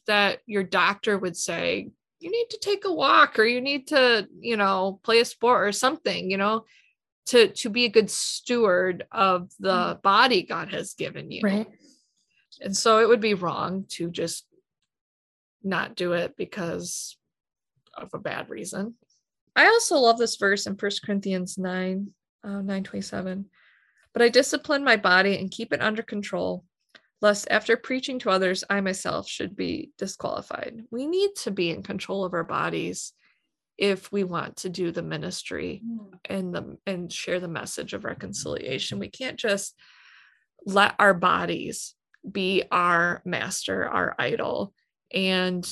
that 0.07 0.41
your 0.47 0.63
doctor 0.63 1.19
would 1.19 1.37
say 1.37 1.89
you 2.21 2.31
need 2.31 2.47
to 2.51 2.59
take 2.59 2.85
a 2.87 2.93
walk 2.93 3.39
or 3.39 3.45
you 3.45 3.61
need 3.61 3.87
to 3.89 4.27
you 4.41 4.57
know 4.57 5.01
play 5.03 5.21
a 5.21 5.25
sport 5.25 5.67
or 5.67 5.73
something 5.73 6.31
you 6.31 6.37
know 6.37 6.65
to 7.27 7.49
to 7.49 7.69
be 7.71 7.85
a 7.87 7.91
good 7.91 8.11
steward 8.11 9.07
of 9.13 9.43
mm-hmm. 9.43 9.65
the 9.65 10.01
body 10.03 10.43
god 10.43 10.73
has 10.73 10.95
given 10.95 11.31
you 11.31 11.41
Right. 11.43 11.69
and 12.61 12.77
so 12.77 12.99
it 13.01 13.09
would 13.09 13.21
be 13.21 13.35
wrong 13.35 13.85
to 13.97 14.11
just 14.11 14.47
not 15.63 15.97
do 15.97 16.13
it 16.13 16.37
because 16.37 17.17
of 17.97 18.11
a 18.15 18.19
bad 18.19 18.49
reason. 18.49 18.95
I 19.57 19.67
also 19.67 19.97
love 19.97 20.19
this 20.19 20.37
verse 20.37 20.67
in 20.67 20.77
First 20.77 21.05
corinthians 21.05 21.59
9 21.59 22.11
uh, 22.43 22.49
927 22.49 23.47
but 24.13 24.21
i 24.21 24.29
discipline 24.29 24.85
my 24.85 24.97
body 24.97 25.39
and 25.39 25.51
keep 25.51 25.73
it 25.73 25.81
under 25.81 26.03
control 26.03 26.63
lest 27.25 27.49
after 27.51 27.75
preaching 27.77 28.19
to 28.19 28.29
others 28.29 28.65
i 28.69 28.81
myself 28.83 29.27
should 29.27 29.57
be 29.57 29.91
disqualified. 29.97 30.85
We 30.91 31.07
need 31.07 31.31
to 31.37 31.51
be 31.51 31.71
in 31.71 31.83
control 31.83 32.23
of 32.23 32.35
our 32.35 32.45
bodies 32.45 33.15
if 33.79 34.13
we 34.13 34.25
want 34.25 34.59
to 34.59 34.69
do 34.69 34.91
the 34.93 35.03
ministry 35.03 35.83
and 36.27 36.55
the 36.55 36.77
and 36.87 37.13
share 37.13 37.41
the 37.41 37.49
message 37.49 37.95
of 37.95 38.05
reconciliation. 38.05 38.99
We 38.99 39.09
can't 39.09 39.39
just 39.39 39.75
let 40.67 40.95
our 40.99 41.15
bodies 41.15 41.95
be 42.31 42.65
our 42.71 43.23
master, 43.25 43.89
our 43.89 44.15
idol, 44.19 44.75
and 45.11 45.65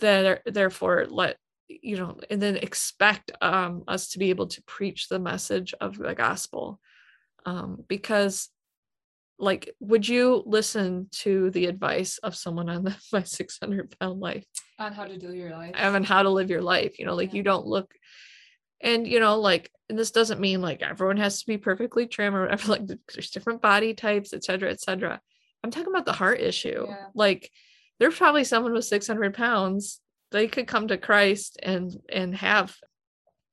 there 0.00 0.42
therefore 0.44 1.06
let 1.08 1.38
you 1.68 1.96
know, 1.96 2.18
and 2.30 2.40
then 2.42 2.56
expect 2.56 3.32
um, 3.40 3.84
us 3.88 4.08
to 4.10 4.18
be 4.18 4.30
able 4.30 4.46
to 4.48 4.62
preach 4.64 5.08
the 5.08 5.18
message 5.18 5.74
of 5.80 5.96
the 5.96 6.14
gospel, 6.14 6.80
um, 7.46 7.84
because 7.88 8.48
like 9.38 9.74
would 9.80 10.06
you 10.06 10.42
listen 10.46 11.08
to 11.10 11.50
the 11.50 11.66
advice 11.66 12.18
of 12.18 12.36
someone 12.36 12.68
on 12.70 12.84
the 12.84 12.96
my 13.12 13.22
600 13.22 13.98
pound 13.98 14.20
life 14.20 14.44
On 14.78 14.92
how 14.92 15.04
to 15.06 15.18
do 15.18 15.32
your 15.34 15.50
life. 15.50 15.72
and 15.74 16.06
how 16.06 16.22
to 16.22 16.30
live 16.30 16.50
your 16.50 16.62
life 16.62 17.00
you 17.00 17.04
know 17.06 17.14
like 17.16 17.32
Yeah. 17.32 17.38
you 17.38 17.42
don't 17.42 17.66
look 17.66 17.92
and 18.80 19.08
you 19.08 19.18
know 19.18 19.40
like 19.40 19.70
and 19.88 19.98
this 19.98 20.12
doesn't 20.12 20.38
mean 20.40 20.62
like 20.62 20.82
everyone 20.82 21.16
has 21.16 21.40
to 21.40 21.46
be 21.48 21.58
perfectly 21.58 22.06
trim 22.06 22.34
or 22.36 22.42
whatever 22.42 22.68
like 22.70 22.86
there's 22.86 23.30
different 23.30 23.60
body 23.60 23.92
types 23.92 24.32
et 24.32 24.44
cetera 24.44 24.70
et 24.70 24.80
cetera 24.80 25.20
i'm 25.64 25.72
talking 25.72 25.92
about 25.92 26.06
the 26.06 26.12
heart 26.12 26.40
issue 26.40 26.86
Yeah. 26.88 27.06
like 27.16 27.50
there's 27.98 28.16
probably 28.16 28.44
someone 28.44 28.72
with 28.72 28.84
600 28.84 29.34
pounds 29.34 30.00
they 30.34 30.48
could 30.48 30.66
come 30.66 30.88
to 30.88 30.98
christ 30.98 31.60
and 31.62 31.96
and 32.08 32.34
have 32.34 32.76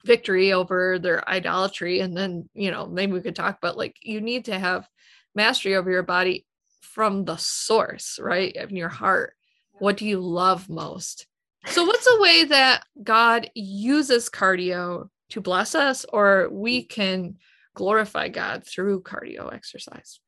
victory 0.03 0.51
over 0.51 0.97
their 0.97 1.27
idolatry. 1.29 1.99
And 1.99 2.17
then 2.17 2.49
you 2.53 2.71
know 2.71 2.87
maybe 2.87 3.13
we 3.13 3.21
could 3.21 3.35
talk 3.35 3.57
about 3.57 3.77
like 3.77 3.95
you 4.01 4.19
need 4.19 4.45
to 4.45 4.57
have 4.57 4.87
mastery 5.35 5.75
over 5.75 5.91
your 5.91 6.03
body 6.03 6.45
from 6.81 7.23
the 7.23 7.37
source 7.37 8.19
right? 8.19 8.55
Of 8.57 8.71
your 8.71 8.89
heart. 8.89 9.33
What 9.73 9.97
do 9.97 10.05
you 10.05 10.19
love 10.19 10.69
most? 10.69 11.27
So 11.67 11.85
what's 11.85 12.07
a 12.07 12.19
way 12.19 12.45
that 12.45 12.83
god 13.03 13.51
uses 13.53 14.29
cardio 14.29 15.09
to 15.29 15.41
bless 15.41 15.75
us 15.75 16.03
or 16.11 16.49
we 16.51 16.83
can 16.83 17.35
glorify 17.75 18.27
god 18.27 18.65
through 18.65 19.03
cardio 19.03 19.53
exercise? 19.53 20.19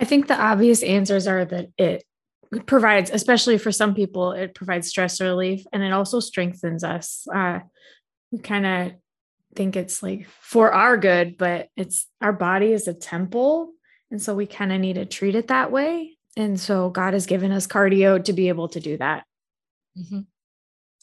I 0.00 0.06
think 0.06 0.26
the 0.26 0.40
obvious 0.40 0.82
answers 0.82 1.26
are 1.26 1.44
that 1.44 1.68
it 1.76 2.04
provides, 2.66 3.10
especially 3.10 3.58
for 3.58 3.72
some 3.72 3.94
people, 3.94 4.32
it 4.32 4.54
provides 4.54 4.88
stress 4.88 5.20
relief 5.20 5.64
and 5.72 5.82
it 5.82 5.92
also 5.92 6.20
strengthens 6.20 6.84
us. 6.84 7.26
Uh, 7.32 7.60
we 8.30 8.38
kind 8.38 8.66
of 8.66 8.92
think 9.54 9.76
it's 9.76 10.02
like 10.02 10.26
for 10.40 10.72
our 10.72 10.96
good, 10.96 11.36
but 11.38 11.68
it's 11.76 12.06
our 12.20 12.32
body 12.32 12.72
is 12.72 12.88
a 12.88 12.94
temple. 12.94 13.72
And 14.10 14.20
so 14.20 14.34
we 14.34 14.46
kind 14.46 14.72
of 14.72 14.80
need 14.80 14.94
to 14.94 15.04
treat 15.04 15.34
it 15.34 15.48
that 15.48 15.70
way. 15.70 16.16
And 16.36 16.58
so 16.58 16.88
God 16.90 17.14
has 17.14 17.26
given 17.26 17.52
us 17.52 17.66
cardio 17.66 18.22
to 18.24 18.32
be 18.32 18.48
able 18.48 18.68
to 18.68 18.80
do 18.80 18.96
that. 18.98 19.24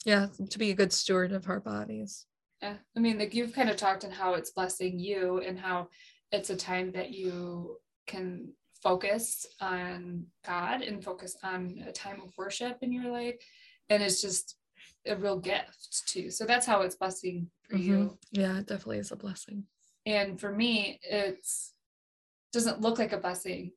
yeah 0.06 0.28
to 0.50 0.58
be 0.58 0.70
a 0.70 0.74
good 0.74 0.92
steward 0.92 1.32
of 1.32 1.50
our 1.50 1.60
bodies 1.60 2.24
Yeah. 2.62 2.76
I 2.96 3.00
mean, 3.00 3.18
like 3.18 3.34
you've 3.34 3.52
kind 3.52 3.68
of 3.68 3.76
talked 3.76 4.04
on 4.04 4.10
how 4.10 4.34
it's 4.34 4.52
blessing 4.52 4.98
you 4.98 5.42
and 5.46 5.58
how 5.58 5.88
it's 6.32 6.48
a 6.48 6.56
time 6.56 6.92
that 6.92 7.10
you 7.10 7.76
can 8.06 8.48
focus 8.86 9.46
on 9.60 10.24
God 10.46 10.80
and 10.82 11.02
focus 11.02 11.36
on 11.42 11.82
a 11.88 11.90
time 11.90 12.20
of 12.20 12.30
worship 12.38 12.78
in 12.82 12.92
your 12.92 13.10
life. 13.10 13.34
And 13.88 14.00
it's 14.00 14.22
just 14.22 14.56
a 15.04 15.16
real 15.16 15.40
gift 15.40 16.04
too. 16.06 16.30
So 16.30 16.44
that's 16.44 16.66
how 16.66 16.82
it's 16.82 16.94
blessing 16.94 17.50
for 17.68 17.76
Mhm. 17.76 17.84
you. 17.84 18.18
Yeah, 18.30 18.58
it 18.58 18.66
definitely 18.66 18.98
is 18.98 19.10
a 19.10 19.16
blessing. 19.16 19.66
And 20.04 20.38
for 20.40 20.52
me, 20.52 21.00
it's 21.02 21.72
doesn't 22.52 22.80
look 22.80 22.98
like 23.00 23.12
a 23.12 23.18
blessing 23.18 23.72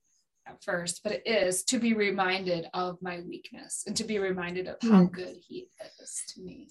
at 0.46 0.64
first, 0.64 1.02
but 1.04 1.12
it 1.12 1.24
is 1.26 1.64
to 1.64 1.80
be 1.80 1.94
reminded 1.94 2.68
of 2.74 3.02
my 3.02 3.20
weakness 3.22 3.84
and 3.88 3.98
to 3.98 4.04
be 4.04 4.20
reminded 4.20 4.68
of 4.68 4.78
how 4.84 5.06
Mm. 5.08 5.12
good 5.12 5.38
he 5.38 5.70
is 6.00 6.24
to 6.30 6.42
me. 6.42 6.70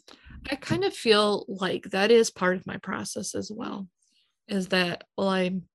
I 0.49 0.55
kind 0.55 0.85
of 0.85 0.95
feel 0.95 1.45
like 1.49 1.91
that 1.91 2.11
is 2.13 2.31
part 2.31 2.57
of 2.57 2.67
my 2.69 2.79
process 2.79 3.35
as 3.35 3.51
well. 3.51 3.89
Is 4.47 4.69
that 4.69 5.05
well, 5.17 5.29
I'm 5.29 5.69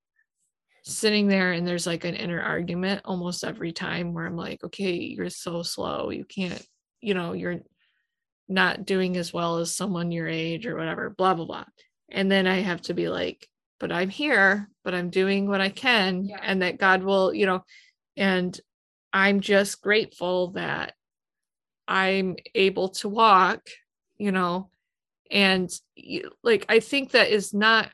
sitting 0.84 1.28
there 1.28 1.54
and 1.54 1.66
there's 1.68 1.88
like 1.88 2.04
an 2.04 2.16
inner 2.16 2.42
argument 2.42 3.02
almost 3.06 3.44
every 3.44 3.72
time 3.72 4.14
where 4.14 4.26
I'm 4.26 4.36
like, 4.36 4.64
okay, 4.64 4.94
you're 4.94 5.30
so 5.30 5.64
slow. 5.64 6.10
You 6.10 6.26
can't, 6.26 6.62
you 7.02 7.14
know, 7.14 7.34
you're 7.34 7.62
not 8.50 8.86
doing 8.86 9.16
as 9.18 9.34
well 9.34 9.58
as 9.58 9.76
someone 9.76 10.12
your 10.12 10.28
age 10.28 10.66
or 10.68 10.76
whatever, 10.76 11.10
blah, 11.10 11.34
blah, 11.34 11.46
blah. 11.46 11.66
And 12.12 12.30
then 12.30 12.46
I 12.48 12.60
have 12.60 12.82
to 12.84 12.94
be 12.94 13.08
like, 13.10 13.48
but 13.80 13.92
I'm 13.92 14.10
here, 14.10 14.70
but 14.84 14.94
I'm 14.94 15.10
doing 15.10 15.48
what 15.48 15.62
I 15.62 15.70
can, 15.70 16.26
Yeah. 16.26 16.40
and 16.42 16.62
that 16.62 16.78
God 16.78 17.04
will, 17.04 17.34
you 17.34 17.46
know, 17.46 17.64
and 18.18 18.58
I'm 19.12 19.40
just 19.40 19.82
grateful 19.82 20.52
that 20.52 20.94
I'm 21.88 22.36
able 22.56 22.90
to 22.90 23.10
walk, 23.10 23.62
you 24.18 24.32
know, 24.32 24.70
and 25.32 25.70
like 26.44 26.66
I 26.70 26.80
think 26.80 27.12
that 27.12 27.30
is 27.30 27.54
not 27.54 27.90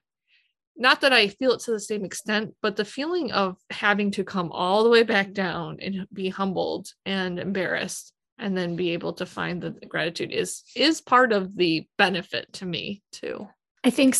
not 0.79 1.01
that 1.01 1.11
I 1.11 1.27
feel 1.27 1.51
it 1.51 1.59
to 1.61 1.71
the 1.71 1.79
same 1.79 2.05
extent, 2.05 2.55
but 2.61 2.77
the 2.77 2.85
feeling 2.85 3.33
of 3.33 3.57
having 3.69 4.11
to 4.11 4.23
come 4.23 4.49
all 4.51 4.83
the 4.83 4.89
way 4.89 5.03
back 5.03 5.33
down 5.33 5.77
and 5.81 6.07
be 6.11 6.29
humbled 6.29 6.87
and 7.05 7.37
embarrassed 7.37 8.13
and 8.39 8.57
then 8.57 8.77
be 8.77 8.91
able 8.91 9.11
to 9.13 9.25
find 9.25 9.61
the 9.61 9.71
gratitude 9.87 10.31
is 10.31 10.63
is 10.75 11.01
part 11.01 11.33
of 11.33 11.55
the 11.57 11.85
benefit 11.97 12.51
to 12.53 12.65
me 12.65 13.03
too. 13.11 13.47
I 13.83 13.89
think 13.89 14.15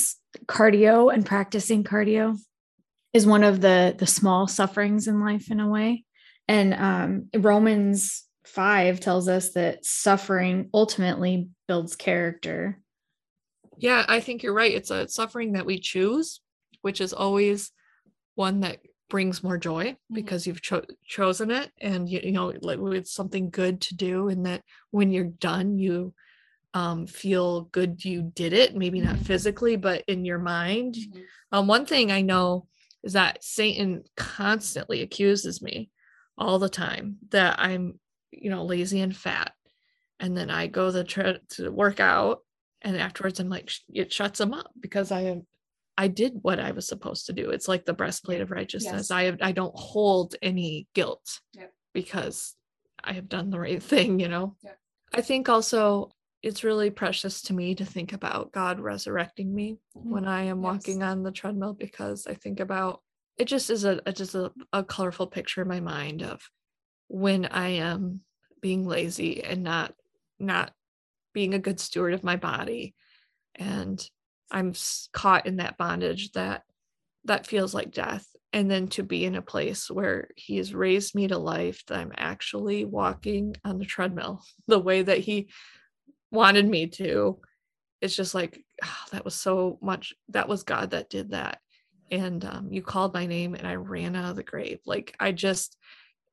cardio 0.46 1.12
and 1.14 1.26
practicing 1.26 1.86
cardio 1.86 2.38
is 3.14 3.26
one 3.26 3.44
of 3.44 3.62
the 3.62 3.96
the 3.98 4.08
small 4.08 4.46
sufferings 4.48 5.08
in 5.08 5.22
life 5.22 5.50
in 5.50 5.62
a 5.62 5.68
way. 5.68 6.04
And 6.50 6.74
um, 6.74 7.30
Romans 7.38 8.26
5 8.46 9.00
tells 9.00 9.30
us 9.30 9.52
that 9.52 9.86
suffering 9.86 10.70
ultimately 10.74 11.50
builds 11.68 11.96
character. 11.96 12.80
Yeah, 13.78 14.04
I 14.08 14.20
think 14.20 14.44
you're 14.44 14.54
right. 14.54 14.74
It's 14.74 14.92
a 14.92 15.08
suffering 15.08 15.54
that 15.54 15.66
we 15.66 15.80
choose, 15.80 16.42
which 16.82 17.02
is 17.02 17.14
always 17.14 17.72
one 18.36 18.62
that 18.62 18.80
brings 19.10 19.44
more 19.44 19.58
joy 19.58 19.96
because 20.12 20.46
you've 20.46 20.62
cho- 20.62 20.86
chosen 21.06 21.50
it 21.50 21.72
and 21.82 22.08
you, 22.08 22.20
you 22.24 22.32
know 22.32 22.54
like 22.62 22.80
it's 22.96 23.12
something 23.12 23.50
good 23.50 23.82
to 23.82 23.96
do 23.96 24.30
and 24.30 24.46
that 24.46 24.62
when 24.92 25.12
you're 25.12 25.24
done 25.26 25.78
you 25.80 26.14
um 26.76 27.08
feel 27.08 27.62
good 27.72 28.06
you 28.06 28.32
did 28.36 28.54
it 28.54 28.76
maybe 28.76 29.02
not 29.02 29.16
Mhm. 29.16 29.26
physically 29.26 29.76
but 29.76 30.04
in 30.08 30.26
your 30.26 30.38
mind. 30.38 30.96
Um 31.52 31.66
one 31.68 31.86
thing 31.88 32.12
i 32.12 32.22
know 32.22 32.68
is 33.04 33.14
that 33.14 33.44
satan 33.44 34.04
constantly 34.16 35.02
accuses 35.02 35.62
me 35.62 35.90
all 36.38 36.60
the 36.60 36.70
time 36.70 37.18
that 37.30 37.60
i'm 37.60 38.00
you 38.32 38.50
know 38.52 38.64
lazy 38.64 39.02
and 39.02 39.16
fat. 39.16 39.54
And 40.20 40.38
then 40.38 40.52
i 40.52 40.68
go 40.68 40.92
the 40.92 41.04
to 41.04 41.72
work 41.72 42.00
out 42.00 42.44
and 42.84 42.96
afterwards 42.96 43.40
i'm 43.40 43.50
like 43.50 43.72
it 43.92 44.14
shuts 44.14 44.40
him 44.40 44.54
up 44.54 44.72
because 44.80 45.12
i 45.12 45.22
am 45.22 45.48
i 46.00 46.08
did 46.08 46.34
what 46.42 46.60
i 46.60 46.72
was 46.72 46.88
supposed 46.88 47.26
to 47.28 47.34
do 47.34 47.52
it's 47.52 47.68
like 47.68 47.86
the 47.86 47.94
breastplate 47.94 48.42
of 48.42 48.50
righteousness 48.52 49.10
Yes. 49.10 49.12
i 49.12 49.24
have 49.24 49.38
i 49.42 49.52
don't 49.52 49.76
hold 49.76 50.36
any 50.42 50.88
guilt 50.96 51.40
Yep. 51.54 51.74
because 51.94 52.56
i 53.04 53.14
have 53.14 53.28
done 53.30 53.50
the 53.50 53.60
right 53.60 53.84
thing 53.84 54.20
you 54.20 54.30
know 54.30 54.56
Yep. 54.64 54.78
i 55.14 55.22
think 55.22 55.50
also 55.50 56.12
it's 56.42 56.64
really 56.64 56.90
precious 56.90 57.42
to 57.44 57.54
me 57.54 57.76
to 57.76 57.86
think 57.86 58.14
about 58.14 58.54
god 58.54 58.80
resurrecting 58.80 59.54
me 59.54 59.78
mm-hmm. 59.96 60.10
when 60.10 60.26
i 60.26 60.44
am 60.44 60.64
Yes. 60.64 60.64
walking 60.64 61.04
on 61.04 61.22
the 61.24 61.32
treadmill 61.32 61.74
because 61.74 62.26
i 62.28 62.34
think 62.34 62.60
about 62.62 63.02
it 63.38 63.46
just 63.46 63.70
is 63.70 63.84
a, 63.86 64.02
a 64.06 64.14
just 64.14 64.36
a, 64.36 64.52
a 64.74 64.84
colorful 64.84 65.28
picture 65.28 65.62
in 65.62 65.68
my 65.68 65.82
mind 65.82 66.22
of 66.22 66.42
when 67.10 67.46
i 67.46 67.70
am 67.70 68.22
being 68.62 68.86
lazy 68.86 69.44
and 69.44 69.64
not 69.64 69.94
not 70.40 70.72
being 71.34 71.54
a 71.54 71.60
good 71.60 71.80
steward 71.80 72.14
of 72.14 72.24
my 72.24 72.36
body 72.38 72.96
and 73.56 74.10
i'm 74.52 74.74
caught 75.14 75.46
in 75.46 75.58
that 75.58 75.78
bondage 75.78 76.32
that 76.32 76.64
that 77.26 77.48
feels 77.48 77.74
like 77.74 77.92
death. 77.92 78.26
And 78.52 78.70
then 78.70 78.88
to 78.90 79.04
be 79.04 79.26
in 79.26 79.36
a 79.36 79.42
place 79.42 79.92
where 79.92 80.30
he 80.36 80.58
has 80.58 80.74
raised 80.74 81.14
me 81.14 81.28
to 81.28 81.38
life 81.38 81.84
that 81.88 82.00
i'm 82.00 82.12
actually 82.18 82.86
walking 82.86 83.56
on 83.64 83.78
the 83.78 83.86
treadmill 83.86 84.42
the 84.68 84.80
way 84.80 85.02
that 85.04 85.20
he 85.20 85.50
wanted 86.32 86.68
me 86.68 86.88
to. 86.88 87.40
It's 88.02 88.16
just 88.16 88.34
like 88.34 88.64
ah, 88.84 89.06
that 89.12 89.26
was 89.26 89.36
so 89.36 89.78
much 89.82 90.14
that 90.30 90.48
was 90.48 90.64
god 90.64 90.92
that 90.92 91.10
did 91.10 91.32
that. 91.32 91.60
And 92.12 92.44
um, 92.44 92.70
you 92.72 92.82
called 92.82 93.14
my 93.14 93.28
name 93.28 93.54
and 93.54 93.68
i 93.68 93.76
ran 93.76 94.16
out 94.16 94.32
of 94.32 94.36
the 94.36 94.44
grave. 94.44 94.80
Like 94.86 95.16
i 95.20 95.32
just 95.32 95.78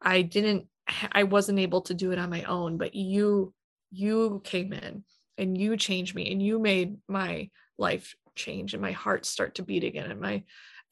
i 0.00 0.22
didn't 0.22 0.66
i 1.12 1.24
wasn't 1.24 1.58
able 1.58 1.82
to 1.82 1.94
do 1.94 2.12
it 2.12 2.18
on 2.18 2.30
my 2.30 2.44
own 2.44 2.76
but 2.76 2.94
you 2.94 3.52
you 3.90 4.40
came 4.44 4.72
in 4.72 5.02
and 5.38 5.58
you 5.58 5.76
changed 5.76 6.14
me 6.14 6.30
and 6.30 6.40
you 6.40 6.58
made 6.58 6.96
my 7.08 7.48
life 7.78 8.14
change 8.34 8.74
and 8.74 8.82
my 8.82 8.92
heart 8.92 9.24
start 9.24 9.56
to 9.56 9.62
beat 9.62 9.84
again 9.84 10.10
and 10.10 10.20
my 10.20 10.42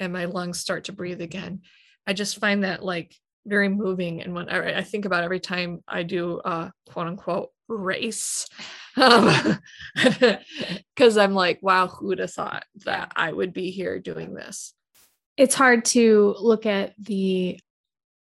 and 0.01 0.13
my 0.13 0.25
lungs 0.25 0.59
start 0.59 0.85
to 0.85 0.93
breathe 0.93 1.21
again 1.21 1.61
i 2.07 2.13
just 2.13 2.39
find 2.39 2.65
that 2.65 2.85
like 2.85 3.15
very 3.47 3.69
moving 3.69 4.23
and 4.23 4.35
when 4.35 4.49
i, 4.49 4.79
I 4.79 4.83
think 4.83 5.05
about 5.05 5.25
every 5.25 5.41
time 5.41 5.83
i 5.87 6.03
do 6.03 6.41
a 6.45 6.73
quote 6.89 7.07
unquote 7.07 7.51
race 7.69 8.47
um, 8.97 9.59
because 10.95 11.19
i'm 11.19 11.35
like 11.35 11.59
wow 11.63 11.87
who 11.87 12.09
would 12.09 12.19
have 12.19 12.33
thought 12.33 12.65
that 12.85 13.13
i 13.17 13.33
would 13.33 13.53
be 13.53 13.71
here 13.71 13.99
doing 13.99 14.35
this 14.35 14.75
It's 15.37 15.55
hard 15.55 15.85
to 15.87 16.35
look 16.39 16.65
at 16.67 16.95
the 16.99 17.59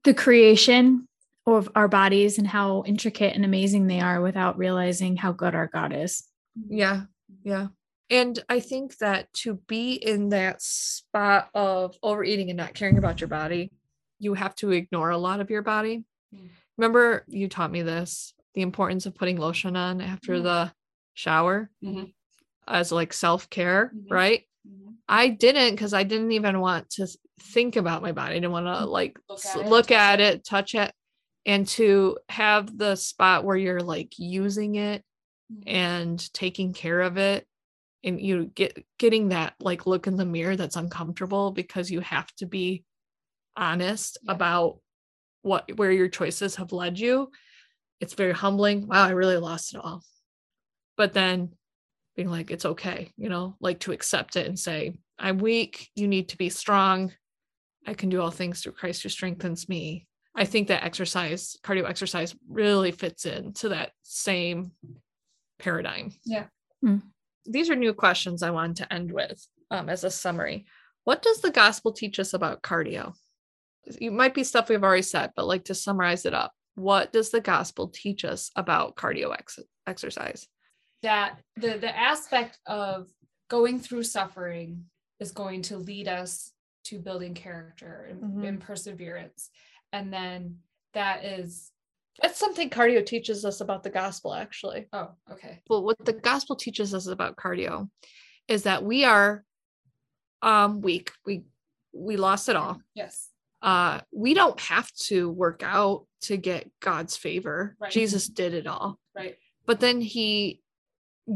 the 0.03 0.14
creation 0.14 1.07
of 1.45 1.70
our 1.76 1.88
bodies 1.88 2.38
and 2.38 2.47
how 2.47 2.84
intricate 2.86 3.36
and 3.36 3.43
amazing 3.43 3.88
they 3.88 3.99
are 3.99 4.22
without 4.22 4.57
realizing 4.57 5.18
how 5.18 5.32
good 5.32 5.55
our 5.55 5.68
God 5.68 5.93
is. 5.93 6.24
Yeah, 6.70 7.03
yeah. 7.43 7.68
And 8.10 8.38
I 8.49 8.60
think 8.60 8.97
that 8.97 9.32
to 9.34 9.56
be 9.68 9.93
in 9.93 10.30
that 10.30 10.62
spot 10.62 11.49
of 11.54 11.97
overeating 12.04 12.49
and 12.49 12.58
not 12.58 12.74
caring 12.74 12.97
about 12.97 13.22
your 13.22 13.28
body, 13.28 13.72
you 14.20 14.34
have 14.34 14.56
to 14.56 14.72
ignore 14.72 15.10
a 15.10 15.18
lot 15.18 15.39
of 15.39 15.49
your 15.49 15.62
body. 15.62 16.04
Mm. 16.34 16.49
Remember, 16.78 17.24
you 17.28 17.47
taught 17.47 17.72
me 17.72 17.82
this 17.82 18.34
the 18.54 18.62
importance 18.62 19.06
of 19.08 19.16
putting 19.16 19.38
lotion 19.38 19.76
on 19.76 19.99
after 19.99 20.34
Mhm. 20.36 20.43
the 20.43 20.74
shower 21.16 21.72
Mhm. 21.84 22.14
as 22.68 22.91
like 22.91 23.14
self 23.14 23.49
care, 23.49 23.91
Mhm. 23.95 24.12
right? 24.12 24.47
Mhm. 24.68 24.97
I 25.08 25.30
didn't 25.30 25.72
because 25.72 25.93
I 25.93 26.04
didn't 26.04 26.32
even 26.34 26.60
want 26.60 26.89
to 26.91 27.08
think 27.41 27.76
about 27.78 28.01
my 28.04 28.12
body. 28.12 28.34
I 28.36 28.39
didn't 28.39 28.51
want 28.51 28.68
to 28.68 28.86
like 28.86 29.20
Look 29.30 29.45
at 29.45 29.58
it, 29.58 29.68
look 29.68 29.88
touch 29.88 29.91
at 29.97 30.20
it. 30.20 30.45
touch 30.45 30.76
it, 30.76 30.93
and 31.45 31.68
to 31.70 32.20
have 32.30 32.78
the 32.78 32.95
spot 32.95 33.43
where 33.43 33.58
you're 33.58 33.82
like 33.82 34.20
using 34.20 34.76
it 34.76 35.04
Mhm. 35.51 35.64
and 35.68 36.34
taking 36.34 36.74
care 36.74 37.01
of 37.01 37.18
it 37.18 37.47
and 38.04 38.20
you 38.20 38.45
get 38.47 38.86
getting 38.99 39.30
that 39.30 39.54
like 39.60 39.86
look 39.88 40.08
in 40.08 40.18
the 40.18 40.26
mirror 40.26 40.56
that's 40.56 40.76
uncomfortable 40.76 41.51
because 41.51 41.89
you 41.89 41.99
have 42.01 42.28
to 42.36 42.45
be 42.45 42.84
honest 43.56 44.18
Yeah. 44.24 44.34
about 44.34 44.80
what 45.41 45.70
where 45.78 45.91
your 45.91 46.10
choices 46.10 46.56
have 46.56 46.72
led 46.72 46.99
you 46.99 47.30
it's 47.99 48.14
very 48.14 48.32
humbling 48.34 48.88
wow 48.88 49.04
i 49.06 49.12
really 49.12 49.38
lost 49.38 49.74
it 49.76 49.82
all 49.84 50.04
but 50.97 51.14
then 51.14 51.54
being 52.16 52.30
like 52.30 52.51
it's 52.51 52.66
okay 52.66 53.12
you 53.18 53.30
know 53.30 53.56
like 53.60 53.80
to 53.82 53.91
accept 53.91 54.36
it 54.36 54.47
and 54.47 54.58
say 54.58 54.93
i'm 55.20 55.38
weak 55.38 55.89
you 55.95 56.08
need 56.08 56.30
to 56.30 56.38
be 56.38 56.49
strong 56.49 57.12
i 57.86 57.93
can 57.93 58.10
do 58.10 58.22
all 58.22 58.32
things 58.32 58.62
through 58.62 58.72
christ 58.72 59.04
who 59.04 59.10
strengthens 59.10 59.68
me 59.70 60.08
i 60.36 60.45
think 60.45 60.68
that 60.70 60.84
exercise 60.84 61.58
cardio 61.64 61.88
exercise 61.88 62.36
really 62.49 62.91
fits 62.91 63.26
into 63.26 63.70
that 63.70 63.91
same 64.01 64.72
paradigm 65.60 66.12
Yeah. 66.26 66.45
Hmm. 66.82 66.97
These 67.46 67.70
are 67.70 67.76
new 67.76 67.94
questions 67.94 68.44
i 68.44 68.50
wanted 68.52 68.78
to 68.78 68.94
end 68.94 69.12
with 69.12 69.46
um, 69.72 69.89
as 69.89 70.04
a 70.04 70.12
summary. 70.12 70.66
What 71.04 71.22
does 71.22 71.41
the 71.41 71.52
gospel 71.52 71.91
teach 71.91 72.20
us 72.20 72.34
about 72.34 72.62
cardio? 72.62 73.14
It 73.86 74.14
might 74.14 74.34
be 74.34 74.44
stuff 74.44 74.70
we've 74.70 74.84
already 74.84 75.02
said 75.02 75.32
but 75.36 75.48
like 75.48 75.66
to 75.66 75.76
summarize 75.76 76.26
it 76.26 76.34
up 76.34 76.54
what 76.76 77.12
does 77.14 77.30
the 77.30 77.41
gospel 77.41 77.89
teach 77.89 78.26
us 78.26 78.50
about 78.56 78.96
cardio 78.96 79.32
ex- 79.34 79.60
exercise? 79.86 80.48
That 81.04 81.38
the 81.56 81.78
the 81.78 81.96
aspect 81.96 82.58
of 82.66 83.08
going 83.50 83.80
through 83.80 84.04
suffering 84.04 84.86
is 85.20 85.32
going 85.32 85.62
to 85.64 85.78
lead 85.78 86.08
us 86.08 86.52
to 86.86 86.98
building 87.00 87.34
character 87.34 88.08
and, 88.10 88.24
Mhm. 88.24 88.48
and 88.48 88.60
perseverance. 88.60 89.50
And 89.91 90.12
then 90.12 90.60
that 90.94 91.24
is 91.24 91.72
that's 92.22 92.39
something 92.39 92.70
cardio 92.70 93.05
teaches 93.05 93.45
us 93.45 93.61
about 93.61 93.84
the 93.84 93.89
gospel 93.89 94.34
actually. 94.34 94.88
Oh 94.93 95.11
okay. 95.32 95.61
Well 95.70 95.84
what 95.84 96.03
the 96.03 96.14
gospel 96.14 96.55
teaches 96.55 96.93
us 96.93 97.07
about 97.07 97.36
cardio 97.36 97.89
is 98.47 98.64
that 98.64 98.84
we 98.84 99.03
are 99.03 99.43
um 100.41 100.82
weak. 100.82 101.11
We 101.26 101.43
we 101.93 102.18
lost 102.18 102.49
it 102.49 102.55
all. 102.55 102.82
Yes. 102.93 103.30
Uh 103.61 104.01
we 104.11 104.34
don't 104.34 104.59
have 104.59 104.91
to 105.03 105.30
work 105.30 105.64
out 105.64 106.05
to 106.22 106.38
get 106.38 106.70
god's 106.80 107.18
favor. 107.18 107.76
Right. 107.80 107.91
jesus 107.91 108.28
did 108.28 108.53
it 108.53 108.68
all. 108.68 108.99
Right. 109.16 109.38
But 109.66 109.80
then 109.80 110.01
he 110.01 110.61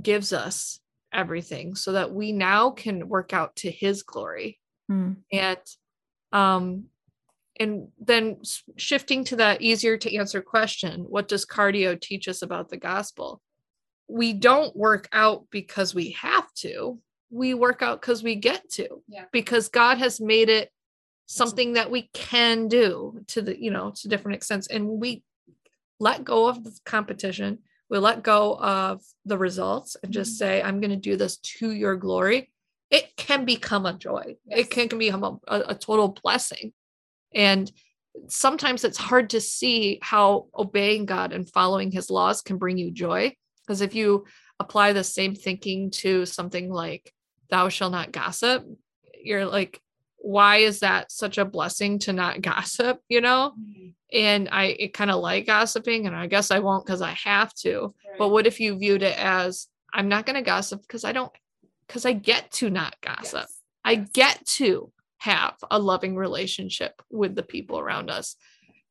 gives 0.02 0.34
us 0.34 0.80
everything 1.14 1.76
so 1.76 1.94
that 1.94 2.12
we 2.12 2.34
now 2.34 2.72
can 2.72 3.08
work 3.08 3.34
out 3.34 3.56
to 3.58 3.72
his 3.72 4.04
glory. 4.04 4.60
Mm. 4.92 5.18
and 5.34 5.58
um 6.32 6.86
and 7.60 7.88
then 8.00 8.38
shifting 8.76 9.24
to 9.26 9.38
that 9.38 9.62
easier 9.62 9.98
to 9.98 10.16
answer 10.16 10.42
question 10.42 11.02
what 11.02 11.28
does 11.28 11.46
cardio 11.46 12.00
teach 12.00 12.28
us 12.28 12.42
about 12.42 12.70
the 12.70 12.78
gospel? 12.78 13.42
We 14.08 14.34
don't 14.34 14.76
work 14.76 15.10
out 15.12 15.46
because 15.52 15.94
we 15.94 16.12
have 16.12 16.52
to. 16.56 17.00
We 17.30 17.54
work 17.54 17.82
out 17.82 18.00
because 18.02 18.24
we 18.24 18.36
get 18.36 18.70
to. 18.72 19.02
Yeah. 19.08 19.26
because 19.32 19.70
god 19.70 19.98
has 19.98 20.22
made 20.22 20.50
it 20.50 20.72
something 21.26 21.74
that 21.74 21.92
we 21.92 22.10
can 22.14 22.70
do 22.70 23.20
to 23.28 23.42
the 23.42 23.62
you 23.62 23.72
know 23.72 23.92
to 23.98 24.08
different 24.08 24.36
extents. 24.36 24.68
And 24.68 24.88
we 24.88 25.24
let 26.00 26.24
go 26.24 26.48
of 26.48 26.64
the 26.64 26.78
competition. 26.86 27.60
We 27.90 27.98
let 27.98 28.22
go 28.22 28.58
of 28.60 29.02
the 29.26 29.38
results 29.38 29.96
and 30.04 30.12
just 30.12 30.32
mm-hmm. 30.32 30.38
say 30.38 30.62
i'm 30.62 30.80
going 30.80 30.92
to 30.92 30.98
do 30.98 31.18
this 31.18 31.38
to 31.38 31.72
your 31.72 31.96
glory. 31.96 32.52
It 32.90 33.18
can 33.18 33.44
become 33.44 33.86
a 33.86 33.94
joy. 33.94 34.38
Yes. 34.46 34.60
it 34.60 34.70
can, 34.70 34.88
can 34.88 35.00
become 35.00 35.24
a, 35.24 35.38
a, 35.48 35.60
a 35.70 35.76
total 35.76 36.18
blessing 36.24 36.72
and 37.34 37.72
sometimes 38.28 38.84
it's 38.84 38.98
hard 38.98 39.30
to 39.30 39.42
see 39.42 40.00
how 40.02 40.48
obeying 40.58 41.06
god 41.06 41.34
and 41.34 41.50
following 41.50 41.92
his 41.92 42.10
laws 42.10 42.42
can 42.42 42.58
bring 42.58 42.78
you 42.78 42.92
joy 42.92 43.32
because 43.66 43.82
if 43.82 43.94
you 43.94 44.26
apply 44.60 44.94
the 44.94 45.04
same 45.04 45.36
thinking 45.36 45.92
to 45.92 46.26
something 46.26 46.72
like 46.72 47.14
thou 47.50 47.70
shall 47.70 47.90
not 47.90 48.12
gossip 48.12 48.66
you're 49.22 49.46
like 49.46 49.82
why 50.18 50.58
is 50.58 50.80
that 50.80 51.12
such 51.12 51.38
a 51.38 51.46
blessing 51.46 52.00
to 52.00 52.14
not 52.14 52.42
gossip? 52.42 53.02
You 53.10 53.22
know? 53.22 53.54
Mm-hmm. 53.60 53.88
And 54.14 54.50
i 54.52 54.66
it 54.80 54.94
kind 54.94 55.12
of 55.12 55.20
like 55.20 55.48
gossiping 55.48 56.08
and 56.08 56.16
i 56.16 56.28
guess 56.28 56.50
i 56.50 56.60
won't 56.60 56.86
because 56.86 57.02
i 57.02 57.12
have 57.12 57.54
to. 57.56 57.94
But 58.18 58.30
what 58.30 58.48
if 58.48 58.60
you 58.60 58.78
viewed 58.78 59.04
it 59.04 59.18
as 59.18 59.68
i'm 59.94 60.08
not 60.08 60.26
going 60.26 60.38
to 60.38 60.42
gossip 60.42 60.82
because 60.82 61.04
i 61.04 61.12
don't 61.12 61.32
because 61.86 62.06
i 62.06 62.14
get 62.14 62.52
to 62.54 62.70
not 62.70 62.96
gossip. 63.02 63.42
Yes. 63.42 63.62
i 63.84 63.96
get 63.96 64.46
to 64.46 64.92
have 65.18 65.56
a 65.70 65.80
loving 65.80 66.16
relationship 66.16 67.02
with 67.10 67.36
the 67.36 67.44
people 67.44 67.80
around 67.80 68.10
us. 68.10 68.36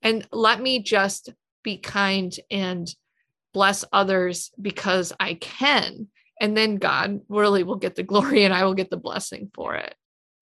And 0.03 0.27
let 0.33 0.61
me 0.61 0.83
just 0.83 1.33
be 1.63 1.79
kind 1.79 2.35
and 2.51 2.89
bless 3.53 3.85
others 3.93 4.51
because 4.61 5.13
i 5.19 5.35
can. 5.35 6.09
And 6.41 6.57
then 6.57 6.77
god 6.77 7.21
really 7.29 7.63
will 7.63 7.77
get 7.77 7.95
the 7.95 8.03
glory 8.13 8.45
and 8.45 8.55
i 8.55 8.65
will 8.65 8.75
get 8.75 8.91
the 8.91 8.97
blessing 8.97 9.51
for 9.55 9.75
it. 9.75 9.95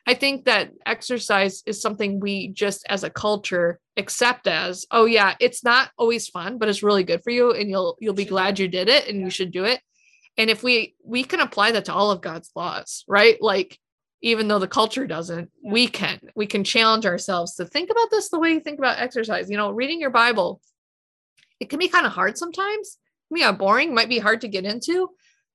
I 0.06 0.12
think 0.12 0.44
that 0.44 0.72
exercise 0.84 1.62
is 1.64 1.80
something 1.80 2.20
we 2.20 2.48
just 2.48 2.84
as 2.88 3.04
a 3.04 3.10
culture 3.10 3.78
accept 3.96 4.46
as 4.46 4.84
oh 4.90 5.06
yeah 5.06 5.34
it's 5.40 5.64
not 5.64 5.90
always 5.96 6.28
fun 6.28 6.58
but 6.58 6.68
it's 6.68 6.82
really 6.82 7.04
good 7.04 7.22
for 7.22 7.30
you 7.30 7.52
and 7.52 7.70
you'll 7.70 7.96
you'll 8.00 8.12
be 8.12 8.24
glad 8.24 8.58
you 8.58 8.68
did 8.68 8.88
it 8.88 9.08
and 9.08 9.20
you 9.20 9.30
should 9.30 9.52
do 9.52 9.64
it. 9.64 9.80
And 10.36 10.50
if 10.50 10.62
we 10.62 10.94
we 11.04 11.24
can 11.24 11.40
apply 11.40 11.72
that 11.72 11.86
to 11.86 11.94
all 11.94 12.10
of 12.10 12.20
god's 12.20 12.50
laws 12.54 13.04
right? 13.08 13.40
Like 13.40 13.78
even 14.24 14.48
though 14.48 14.58
the 14.58 14.66
culture 14.66 15.06
doesn't 15.06 15.50
Yeah. 15.62 15.72
we 15.72 15.86
can 15.86 16.18
we 16.34 16.46
can 16.46 16.64
challenge 16.64 17.04
ourselves 17.06 17.54
to 17.56 17.66
think 17.66 17.90
about 17.90 18.10
this 18.10 18.30
the 18.30 18.40
way 18.40 18.52
you 18.52 18.60
think 18.60 18.78
about 18.78 18.98
exercise. 18.98 19.50
You 19.50 19.58
know 19.58 19.70
reading 19.70 20.00
your 20.00 20.10
bible 20.10 20.60
it 21.60 21.70
can 21.70 21.78
be 21.78 21.88
kind 21.88 22.06
of 22.06 22.12
hard 22.12 22.36
sometimes. 22.36 22.98
Yeah 23.30 23.50
uh, 23.50 23.52
boring 23.52 23.94
might 23.94 24.08
be 24.08 24.18
hard 24.18 24.40
to 24.40 24.48
get 24.48 24.64
into 24.64 25.10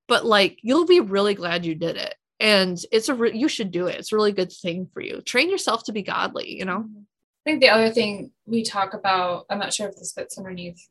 but 0.07 0.25
like 0.25 0.59
you'll 0.61 0.85
be 0.85 0.99
really 1.01 1.33
glad 1.33 1.65
you 1.65 1.75
did 1.75 1.97
it. 1.97 2.15
And 2.39 2.77
it's 2.91 3.09
a 3.09 3.15
re- 3.15 3.37
you 3.37 3.49
should 3.49 3.71
do 3.71 3.87
it. 3.87 3.97
It's 3.99 4.13
a 4.13 4.15
really 4.15 4.31
good 4.31 4.51
thing 4.51 4.87
for 4.93 5.01
you. 5.01 5.21
Train 5.21 5.49
yourself 5.49 5.83
to 5.85 5.91
be 5.91 6.03
godly 6.03 6.57
you 6.57 6.65
know? 6.65 6.79
Mm-hmm. 6.79 7.01
I 7.45 7.51
think 7.51 7.61
the 7.61 7.69
other 7.69 7.89
thing 7.89 8.31
we 8.45 8.63
talk 8.63 8.93
about, 8.93 9.45
I'm 9.49 9.59
not 9.59 9.73
sure 9.73 9.87
if 9.87 9.95
this 9.95 10.13
fits 10.13 10.37
underneath 10.37 10.87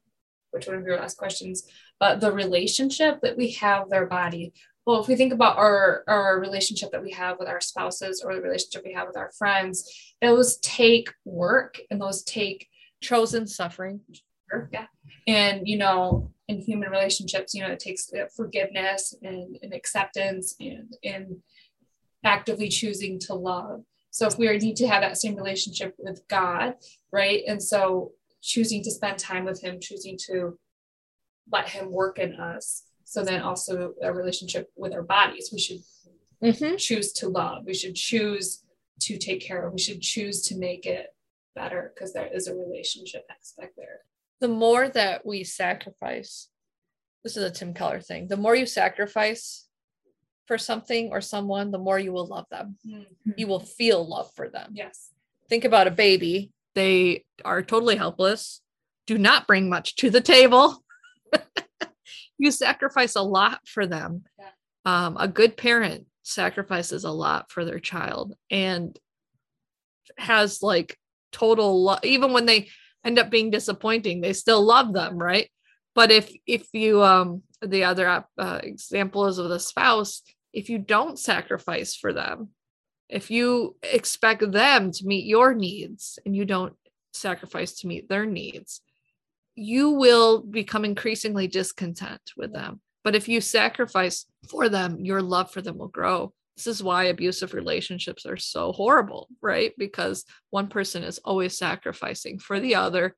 which 0.51 0.67
one 0.67 0.77
of 0.77 0.85
your 0.85 0.97
last 0.97 1.17
questions, 1.17 1.63
but 2.01 2.21
the 2.21 2.33
relationship 2.33 3.21
that 3.23 3.37
we 3.37 3.51
have 3.53 3.85
with 3.85 3.95
our 3.95 4.07
body. 4.07 4.53
Well, 4.89 5.03
if 5.03 5.07
we 5.07 5.17
think 5.17 5.35
about 5.35 5.59
our, 5.59 6.03
our 6.09 6.41
relationship 6.41 6.93
that 6.93 7.03
we 7.03 7.11
have 7.11 7.39
with 7.39 7.47
our 7.47 7.61
spouses 7.61 8.23
or 8.25 8.35
the 8.35 8.41
relationship 8.41 8.85
we 8.87 8.95
have 8.95 9.07
with 9.07 9.19
our 9.19 9.31
friends, 9.33 10.15
those 10.23 10.57
take 10.61 11.13
work 11.27 11.79
and 11.91 12.01
those 12.01 12.23
take 12.23 12.71
chosen 13.03 13.47
suffering. 13.47 14.01
Yeah. 14.73 14.87
And, 15.27 15.69
you 15.69 15.77
know, 15.77 16.33
in 16.49 16.63
human 16.63 16.89
relationships, 16.89 17.53
you 17.53 17.63
know, 17.63 17.69
it 17.69 17.81
takes 17.81 18.11
uh, 18.15 18.29
forgiveness 18.35 19.15
and, 19.21 19.59
and 19.63 19.75
acceptance 19.75 20.55
and, 20.59 20.97
and 21.05 21.37
actively 22.25 22.71
choosing 22.71 23.19
to 23.19 23.35
love. 23.35 23.83
So 24.11 24.27
if 24.27 24.39
we 24.39 24.49
need 24.57 24.77
to 24.77 24.89
have 24.89 25.03
that 25.03 25.19
same 25.19 25.37
relationship 25.37 25.97
with 25.99 26.27
God, 26.29 26.77
right? 27.13 27.43
And 27.47 27.63
so 27.63 28.13
choosing 28.41 28.83
to 28.85 28.91
spend 28.91 29.19
time 29.19 29.45
with 29.45 29.61
Him, 29.61 29.81
choosing 29.83 30.17
to 30.29 30.59
let 31.53 31.69
Him 31.69 31.93
work 31.93 32.19
in 32.19 32.37
us. 32.37 32.85
So 33.11 33.25
then 33.25 33.41
also 33.41 33.95
a 34.03 34.13
relationship 34.13 34.69
with 34.77 34.93
our 34.93 35.03
bodies, 35.03 35.49
we 35.53 35.59
should 35.59 35.81
mm-hmm. 36.43 36.77
choose 36.77 37.13
to 37.15 37.29
love. 37.29 37.65
We 37.65 37.73
should 37.75 37.95
choose 37.95 38.63
to 39.01 39.17
take 39.17 39.41
care 39.41 39.67
of. 39.67 39.73
We 39.73 39.79
should 39.81 40.03
choose 40.03 40.43
to 40.49 40.57
make 40.59 40.85
it 40.85 41.07
better 41.55 41.93
because 41.95 42.13
there 42.13 42.29
is 42.33 42.47
a 42.49 42.55
relationship 42.55 43.25
aspect 43.31 43.75
there. 43.77 44.01
the 44.41 44.49
more 44.49 44.89
that 44.89 45.27
we 45.27 45.43
sacrifice 45.43 46.49
this 47.25 47.37
is 47.37 47.43
a 47.43 47.51
tim 47.51 47.75
keller 47.75 48.01
thing 48.01 48.29
the 48.29 48.37
more 48.37 48.55
you 48.55 48.65
sacrifice 48.67 49.67
for 50.47 50.57
something 50.57 51.11
or 51.11 51.21
someone 51.21 51.73
the 51.73 51.79
more 51.79 51.99
you 51.99 52.13
will 52.13 52.27
love 52.29 52.47
them 52.51 52.77
you 53.37 53.47
will 53.49 53.59
feel 53.79 54.07
love 54.09 54.31
for 54.37 54.49
them 54.49 54.71
Yes. 54.73 55.11
think 55.49 55.65
about 55.65 55.89
a 55.89 55.91
baby 55.91 56.53
they 56.77 57.25
are 57.45 57.63
totally 57.63 57.97
helpless 57.97 58.61
do 59.09 59.19
not 59.19 59.49
bring 59.49 59.69
much 59.69 59.97
to 59.97 60.11
the 60.11 60.21
table 60.21 60.85
you 62.39 62.51
sacrifice 62.51 63.17
a 63.17 63.23
lot 63.23 63.61
for 63.67 63.87
them 63.87 64.25
Yeah. 64.39 64.51
um, 64.85 65.17
a 65.19 65.29
good 65.29 65.57
parent 65.57 66.07
sacrifices 66.23 67.05
a 67.05 67.11
lot 67.11 67.51
for 67.51 67.65
their 67.65 67.79
child 67.79 68.35
and 68.51 68.99
has 70.17 70.63
like 70.63 70.97
total 71.33 71.83
love 71.83 72.01
even 72.05 72.33
when 72.33 72.47
they 72.47 72.69
end 73.05 73.19
up 73.19 73.31
being 73.31 73.51
disappointing 73.51 74.21
they 74.21 74.33
still 74.33 74.63
love 74.63 74.93
them 74.93 75.19
right 75.19 75.51
but 75.95 76.11
if 76.11 76.33
if 76.47 76.69
you 76.73 77.03
um 77.03 77.43
the 77.63 77.85
other 77.85 78.25
uh, 78.39 78.61
example 78.63 79.27
is 79.27 79.39
with 79.39 79.53
a 79.53 79.61
spouse 79.61 80.23
if 80.53 80.71
you 80.71 80.79
don't 80.79 81.19
sacrifice 81.19 81.95
for 81.95 82.13
them 82.13 82.49
if 83.09 83.31
you 83.31 83.77
expect 83.83 84.51
them 84.53 84.91
to 84.93 85.07
meet 85.07 85.25
your 85.27 85.55
needs 85.55 86.19
and 86.25 86.37
you 86.37 86.45
don't 86.45 86.75
sacrifice 87.13 87.73
to 87.81 87.87
meet 87.87 88.09
their 88.09 88.27
needs 88.27 88.81
you 89.59 89.91
will 89.91 90.41
become 90.43 90.85
increasingly 90.85 91.49
discontent 91.49 92.21
with 92.37 92.53
them. 92.53 92.81
But 93.03 93.17
if 93.17 93.29
you 93.29 93.41
sacrifice 93.41 94.27
for 94.49 94.69
them 94.69 95.05
your 95.05 95.21
love 95.21 95.51
for 95.51 95.61
them 95.61 95.79
will 95.79 95.89
grow. 95.89 96.33
This 96.57 96.67
is 96.67 96.83
why 96.83 97.05
abusive 97.05 97.55
relationships 97.55 98.25
are 98.27 98.37
so 98.37 98.73
horrible 98.73 99.29
right? 99.43 99.73
Because 99.77 100.25
one 100.51 100.69
person 100.69 101.03
is 101.03 101.19
always 101.19 101.59
sacrificing 101.59 102.39
for 102.39 102.61
the 102.61 102.77
other 102.77 103.17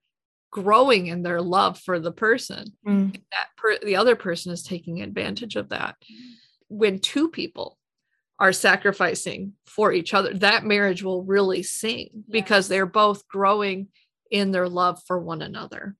growing 0.51 1.07
in 1.07 1.23
their 1.23 1.41
love 1.41 1.79
for 1.79 2.01
the 2.01 2.13
person. 2.13 2.65
Mm. 2.87 3.13
that 3.13 3.49
per- 3.57 3.79
the 3.85 3.97
other 3.97 4.17
person 4.17 4.53
is 4.53 4.63
taking 4.63 5.03
advantage 5.03 5.57
of 5.57 5.69
that. 5.69 5.97
When 6.69 6.99
two 6.99 7.29
people 7.29 7.79
are 8.39 8.53
sacrificing 8.53 9.53
for 9.67 9.93
each 9.93 10.15
other 10.15 10.33
that 10.33 10.65
marriage 10.65 11.03
will 11.03 11.23
really 11.23 11.63
sing 11.63 12.25
because 12.31 12.69
they're 12.69 12.87
both 12.87 13.29
growing 13.29 13.89
in 14.31 14.51
their 14.51 14.69
love 14.69 14.99
for 15.07 15.19
one 15.19 15.43
another 15.43 15.95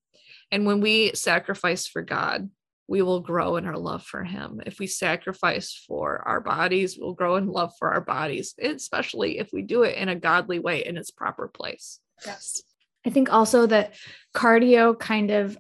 and 0.51 0.67
when 0.67 0.81
we 0.81 1.13
sacrifice 1.15 1.87
for 1.87 2.03
god 2.03 2.51
we 2.89 3.03
will 3.03 3.21
grow 3.21 3.57
in 3.57 3.67
our 3.67 3.79
love 3.79 4.05
for 4.05 4.25
him 4.25 4.61
if 4.67 4.79
we 4.79 4.87
sacrifice 4.87 5.85
for 5.87 6.23
our 6.27 6.41
bodies 6.41 6.99
we'll 7.01 7.15
grow 7.15 7.37
in 7.37 7.47
love 7.47 7.73
for 7.79 7.93
our 7.93 8.01
bodies 8.01 8.55
especially 8.61 9.39
if 9.39 9.51
we 9.53 9.63
do 9.63 9.83
it 9.83 9.97
in 9.97 10.09
a 10.09 10.17
godly 10.17 10.59
way 10.59 10.85
in 10.85 10.97
its 10.97 11.11
proper 11.11 11.49
place 11.49 12.01
Yes. 12.27 12.63
I 13.07 13.11
think 13.11 13.33
also 13.33 13.67
that 13.67 13.95
cardio 14.35 14.99
kind 14.99 15.31
of 15.31 15.59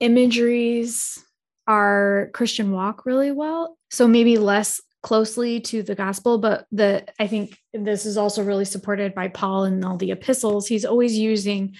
imageries 0.00 1.22
our 1.66 2.30
Christian 2.32 2.72
walk 2.72 3.04
really 3.04 3.30
well. 3.30 3.76
So 3.90 4.08
maybe 4.08 4.38
less 4.38 4.80
closely 5.02 5.60
to 5.60 5.82
the 5.82 5.94
gospel, 5.94 6.38
but 6.38 6.66
the 6.72 7.04
I 7.20 7.26
think 7.26 7.58
this 7.74 8.06
is 8.06 8.16
also 8.16 8.42
really 8.42 8.64
supported 8.64 9.14
by 9.14 9.28
Paul 9.28 9.64
in 9.64 9.84
all 9.84 9.98
the 9.98 10.10
epistles. 10.10 10.66
He's 10.66 10.86
always 10.86 11.16
using 11.16 11.76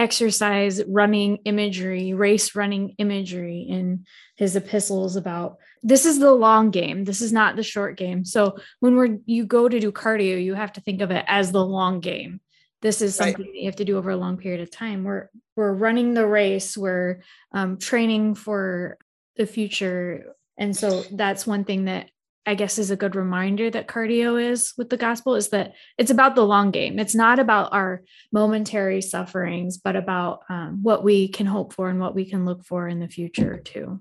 exercise 0.00 0.82
running 0.88 1.36
imagery, 1.44 2.14
race 2.14 2.56
running 2.56 2.94
imagery 2.96 3.66
in 3.68 4.06
his 4.36 4.56
epistles 4.56 5.14
about 5.14 5.58
this 5.82 6.06
is 6.06 6.18
the 6.18 6.32
long 6.32 6.70
game. 6.70 7.04
This 7.04 7.20
is 7.20 7.34
not 7.34 7.54
the 7.54 7.62
short 7.62 7.98
game. 7.98 8.24
So 8.24 8.56
when 8.80 8.96
we're 8.96 9.18
you 9.26 9.44
go 9.44 9.68
to 9.68 9.78
do 9.78 9.92
cardio, 9.92 10.42
you 10.42 10.54
have 10.54 10.72
to 10.72 10.80
think 10.80 11.02
of 11.02 11.10
it 11.10 11.24
as 11.28 11.52
the 11.52 11.64
long 11.64 12.00
game. 12.00 12.40
This 12.80 13.02
is 13.02 13.20
Right. 13.20 13.34
something 13.34 13.52
that 13.52 13.58
you 13.60 13.66
have 13.66 13.76
to 13.76 13.84
do 13.84 13.98
over 13.98 14.10
a 14.10 14.16
long 14.16 14.38
period 14.38 14.62
of 14.62 14.70
time. 14.70 15.04
We're 15.04 15.28
we're 15.54 15.74
running 15.74 16.14
the 16.14 16.26
race. 16.26 16.78
We're 16.78 17.20
um, 17.52 17.76
training 17.76 18.36
for 18.36 18.96
the 19.36 19.44
future, 19.46 20.34
and 20.56 20.74
so 20.74 21.02
that's 21.12 21.46
one 21.46 21.64
thing 21.64 21.84
that 21.84 22.08
I 22.46 22.54
guess 22.54 22.78
is 22.78 22.90
a 22.90 22.96
good 22.96 23.16
reminder 23.16 23.70
that 23.70 23.86
cardio 23.86 24.40
is 24.42 24.72
with 24.78 24.88
the 24.88 24.96
gospel 24.96 25.34
is 25.34 25.50
that 25.50 25.74
it's 25.98 26.10
about 26.10 26.34
the 26.34 26.46
long 26.46 26.70
game. 26.70 26.98
It's 26.98 27.14
not 27.14 27.38
about 27.38 27.72
our 27.72 28.02
momentary 28.32 29.02
sufferings, 29.02 29.76
but 29.76 29.94
about 29.94 30.40
um, 30.48 30.80
what 30.82 31.04
we 31.04 31.28
can 31.28 31.46
hope 31.46 31.74
for 31.74 31.90
and 31.90 32.00
what 32.00 32.14
we 32.14 32.28
can 32.28 32.44
look 32.44 32.64
for 32.64 32.88
in 32.88 32.98
the 32.98 33.08
future 33.08 33.58
too. 33.58 34.00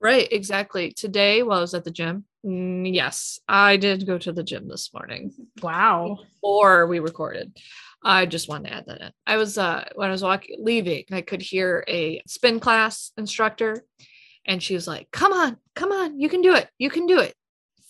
Right, 0.00 0.28
exactly. 0.30 0.92
Today, 0.92 1.42
while 1.42 1.58
I 1.58 1.62
was 1.62 1.74
at 1.74 1.84
the 1.84 1.90
gym, 1.90 2.24
mm, 2.46 2.94
yes, 2.94 3.40
I 3.48 3.76
did 3.76 4.06
go 4.06 4.18
to 4.18 4.32
the 4.32 4.44
gym 4.44 4.68
this 4.68 4.92
morning. 4.92 5.32
Wow. 5.62 6.18
Or 6.42 6.86
we 6.86 7.00
recorded. 7.00 7.56
I 8.04 8.26
just 8.26 8.48
wanted 8.48 8.68
to 8.68 8.74
add 8.74 8.84
that 8.86 9.00
in. 9.00 9.10
I 9.26 9.38
was 9.38 9.56
uh 9.56 9.84
when 9.94 10.08
I 10.08 10.12
was 10.12 10.22
walking 10.22 10.58
leaving, 10.62 11.04
I 11.10 11.22
could 11.22 11.40
hear 11.40 11.84
a 11.88 12.22
spin 12.26 12.60
class 12.60 13.12
instructor, 13.16 13.84
and 14.44 14.62
she 14.62 14.74
was 14.74 14.86
like, 14.86 15.10
"Come 15.10 15.32
on, 15.32 15.56
come 15.74 15.90
on, 15.90 16.20
you 16.20 16.28
can 16.28 16.42
do 16.42 16.54
it, 16.54 16.68
you 16.76 16.90
can 16.90 17.06
do 17.06 17.18
it. 17.20 17.34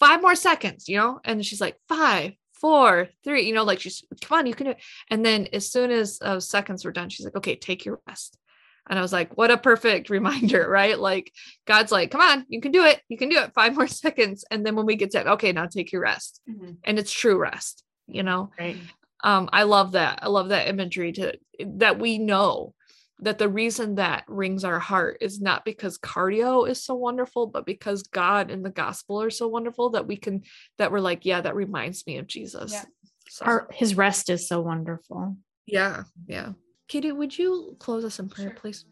Five 0.06 0.22
more 0.22 0.36
seconds, 0.36 0.88
you 0.88 0.96
know." 0.98 1.20
And 1.24 1.44
she's 1.44 1.60
like, 1.60 1.76
five, 1.88 2.32
four, 2.52 3.08
three, 3.24 3.42
you 3.46 3.54
know, 3.54 3.64
like 3.64 3.80
she's, 3.80 4.04
"Come 4.22 4.38
on, 4.38 4.46
you 4.46 4.54
can 4.54 4.66
do 4.66 4.72
it." 4.72 4.82
And 5.10 5.24
then 5.24 5.48
as 5.52 5.70
soon 5.70 5.90
as 5.90 6.18
uh, 6.22 6.40
seconds 6.40 6.84
were 6.84 6.92
done, 6.92 7.08
she's 7.10 7.26
like, 7.26 7.36
"Okay, 7.36 7.56
take 7.56 7.84
your 7.84 8.00
rest." 8.06 8.38
And 8.88 8.98
I 8.98 9.02
was 9.02 9.12
like, 9.12 9.36
what 9.38 9.50
a 9.50 9.56
perfect 9.56 10.10
reminder, 10.18 10.68
right? 10.68 10.98
Like 10.98 11.32
God's 11.66 11.92
like, 11.92 12.10
come 12.10 12.20
on, 12.20 12.44
you 12.48 12.60
can 12.60 12.72
do 12.72 12.84
it. 12.84 13.00
You 13.08 13.16
can 13.16 13.28
do 13.30 13.38
it. 13.38 13.54
Five 13.54 13.74
more 13.74 13.86
seconds. 14.04 14.44
And 14.50 14.64
then 14.64 14.76
when 14.76 14.86
we 14.86 14.96
get 14.96 15.10
to, 15.12 15.32
okay, 15.32 15.52
now 15.52 15.66
take 15.66 15.92
your 15.92 16.02
rest. 16.02 16.40
Mhm. 16.48 16.76
And 16.84 16.98
it's 16.98 17.12
true 17.12 17.38
rest, 17.38 17.82
you 18.06 18.22
know? 18.22 18.50
Right. 18.58 18.76
Um, 19.22 19.48
I 19.52 19.62
love 19.62 19.92
that. 19.92 20.18
I 20.22 20.28
love 20.28 20.50
that 20.50 20.68
imagery 20.68 21.12
to 21.12 21.38
that 21.66 21.98
we 21.98 22.18
know 22.18 22.74
that 23.20 23.38
the 23.38 23.48
reason 23.48 23.94
that 23.94 24.24
rings 24.26 24.64
our 24.64 24.78
heart 24.78 25.18
is 25.20 25.40
not 25.40 25.64
because 25.64 25.98
cardio 25.98 26.68
is 26.68 26.84
so 26.84 26.94
wonderful, 26.94 27.46
but 27.46 27.64
because 27.64 28.02
God 28.04 28.50
and 28.50 28.64
the 28.64 28.70
gospel 28.70 29.22
are 29.22 29.30
so 29.30 29.46
wonderful 29.48 29.90
that 29.90 30.06
we 30.06 30.16
can 30.16 30.42
that 30.78 30.90
we're 30.90 31.00
like, 31.00 31.24
yeah, 31.24 31.40
that 31.40 31.54
reminds 31.54 32.06
me 32.06 32.18
of 32.18 32.26
Jesus. 32.26 32.72
Yeah. 32.72 32.84
So, 33.28 33.44
Our, 33.46 33.68
his 33.72 33.96
rest 33.96 34.30
is 34.30 34.46
so 34.48 34.60
wonderful. 34.60 35.36
yeah, 35.66 36.04
yeah. 36.26 36.52
Katie, 36.88 37.12
would 37.12 37.36
you 37.36 37.76
close 37.78 38.04
us 38.04 38.18
in 38.18 38.28
prayer, 38.28 38.48
Sure. 38.50 38.56
please? 38.56 38.84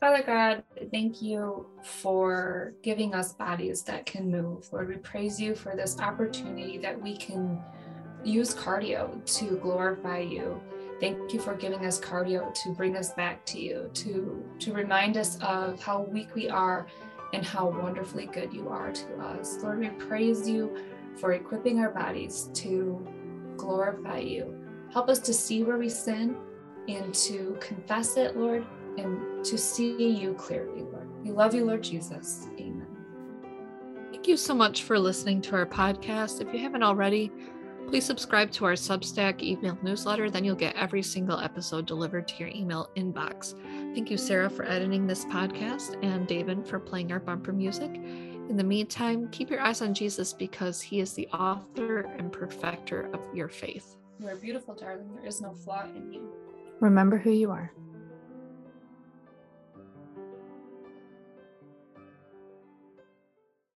Father 0.00 0.22
God, 0.26 0.64
thank 0.90 1.22
you 1.22 1.66
for 1.82 2.74
giving 2.82 3.14
us 3.14 3.32
bodies 3.32 3.82
that 3.82 4.04
can 4.04 4.30
move. 4.30 4.68
Lord, 4.72 4.88
we 4.88 4.96
praise 4.96 5.40
you 5.40 5.54
for 5.54 5.76
this 5.76 5.98
opportunity 5.98 6.76
that 6.78 7.00
we 7.00 7.16
can 7.16 7.62
use 8.24 8.54
cardio 8.54 9.24
to 9.38 9.56
glorify 9.58 10.18
you. 10.18 10.60
Thank 11.00 11.32
you 11.32 11.40
for 11.40 11.54
giving 11.54 11.84
us 11.84 12.00
cardio 12.00 12.54
to 12.62 12.70
bring 12.70 12.96
us 12.96 13.12
back 13.12 13.44
to 13.46 13.60
you, 13.60 13.90
to, 13.94 14.44
to 14.60 14.72
remind 14.72 15.16
us 15.16 15.38
of 15.42 15.80
how 15.82 16.02
weak 16.02 16.34
we 16.34 16.48
are 16.48 16.86
and 17.32 17.44
how 17.44 17.68
wonderfully 17.68 18.26
good 18.26 18.52
you 18.52 18.68
are 18.68 18.92
to 18.92 19.16
us. 19.18 19.58
Lord, 19.62 19.80
we 19.80 19.88
praise 19.88 20.48
you 20.48 20.76
for 21.16 21.32
equipping 21.32 21.80
our 21.80 21.90
bodies 21.90 22.48
to 22.54 23.06
glorify 23.56 24.18
you. 24.18 24.54
Help 24.92 25.08
us 25.08 25.18
to 25.20 25.34
see 25.34 25.64
where 25.64 25.76
we 25.76 25.88
sin 25.88 26.36
and 26.88 27.12
to 27.14 27.56
confess 27.60 28.16
it, 28.16 28.36
Lord, 28.36 28.64
and 28.98 29.44
to 29.44 29.58
see 29.58 30.10
you 30.10 30.34
clearly, 30.34 30.82
Lord. 30.82 31.08
We 31.24 31.32
love 31.32 31.54
you, 31.54 31.64
Lord 31.64 31.82
Jesus. 31.82 32.46
Amen. 32.58 32.86
Thank 34.12 34.28
you 34.28 34.36
so 34.36 34.54
much 34.54 34.84
for 34.84 34.98
listening 34.98 35.40
to 35.42 35.56
our 35.56 35.66
podcast. 35.66 36.40
If 36.40 36.52
you 36.54 36.60
haven't 36.60 36.82
already, 36.82 37.32
please 37.88 38.04
subscribe 38.04 38.50
to 38.52 38.64
our 38.64 38.72
Substack 38.72 39.42
email 39.42 39.78
newsletter. 39.82 40.30
Then 40.30 40.44
you'll 40.44 40.56
get 40.56 40.76
every 40.76 41.02
single 41.02 41.38
episode 41.38 41.86
delivered 41.86 42.26
to 42.28 42.34
your 42.38 42.48
email 42.48 42.90
inbox. 42.96 43.54
Thank 43.94 44.10
you, 44.10 44.16
Sarah, 44.16 44.50
for 44.50 44.64
editing 44.64 45.06
this 45.06 45.24
podcast 45.26 46.02
and 46.02 46.26
David 46.26 46.66
for 46.66 46.78
playing 46.78 47.12
our 47.12 47.20
bumper 47.20 47.52
music. 47.52 47.94
In 47.94 48.56
the 48.56 48.64
meantime, 48.64 49.28
keep 49.30 49.50
your 49.50 49.60
eyes 49.60 49.80
on 49.80 49.94
Jesus 49.94 50.32
because 50.32 50.80
he 50.80 51.00
is 51.00 51.14
the 51.14 51.26
author 51.28 52.00
and 52.18 52.32
perfecter 52.32 53.10
of 53.14 53.20
your 53.34 53.48
faith. 53.48 53.96
You 54.20 54.28
are 54.28 54.36
beautiful, 54.36 54.74
darling. 54.74 55.14
There 55.14 55.26
is 55.26 55.40
no 55.40 55.54
flaw 55.54 55.84
in 55.94 56.12
you. 56.12 56.32
Remember 56.80 57.16
who 57.16 57.30
you 57.30 57.50
are. 57.50 57.72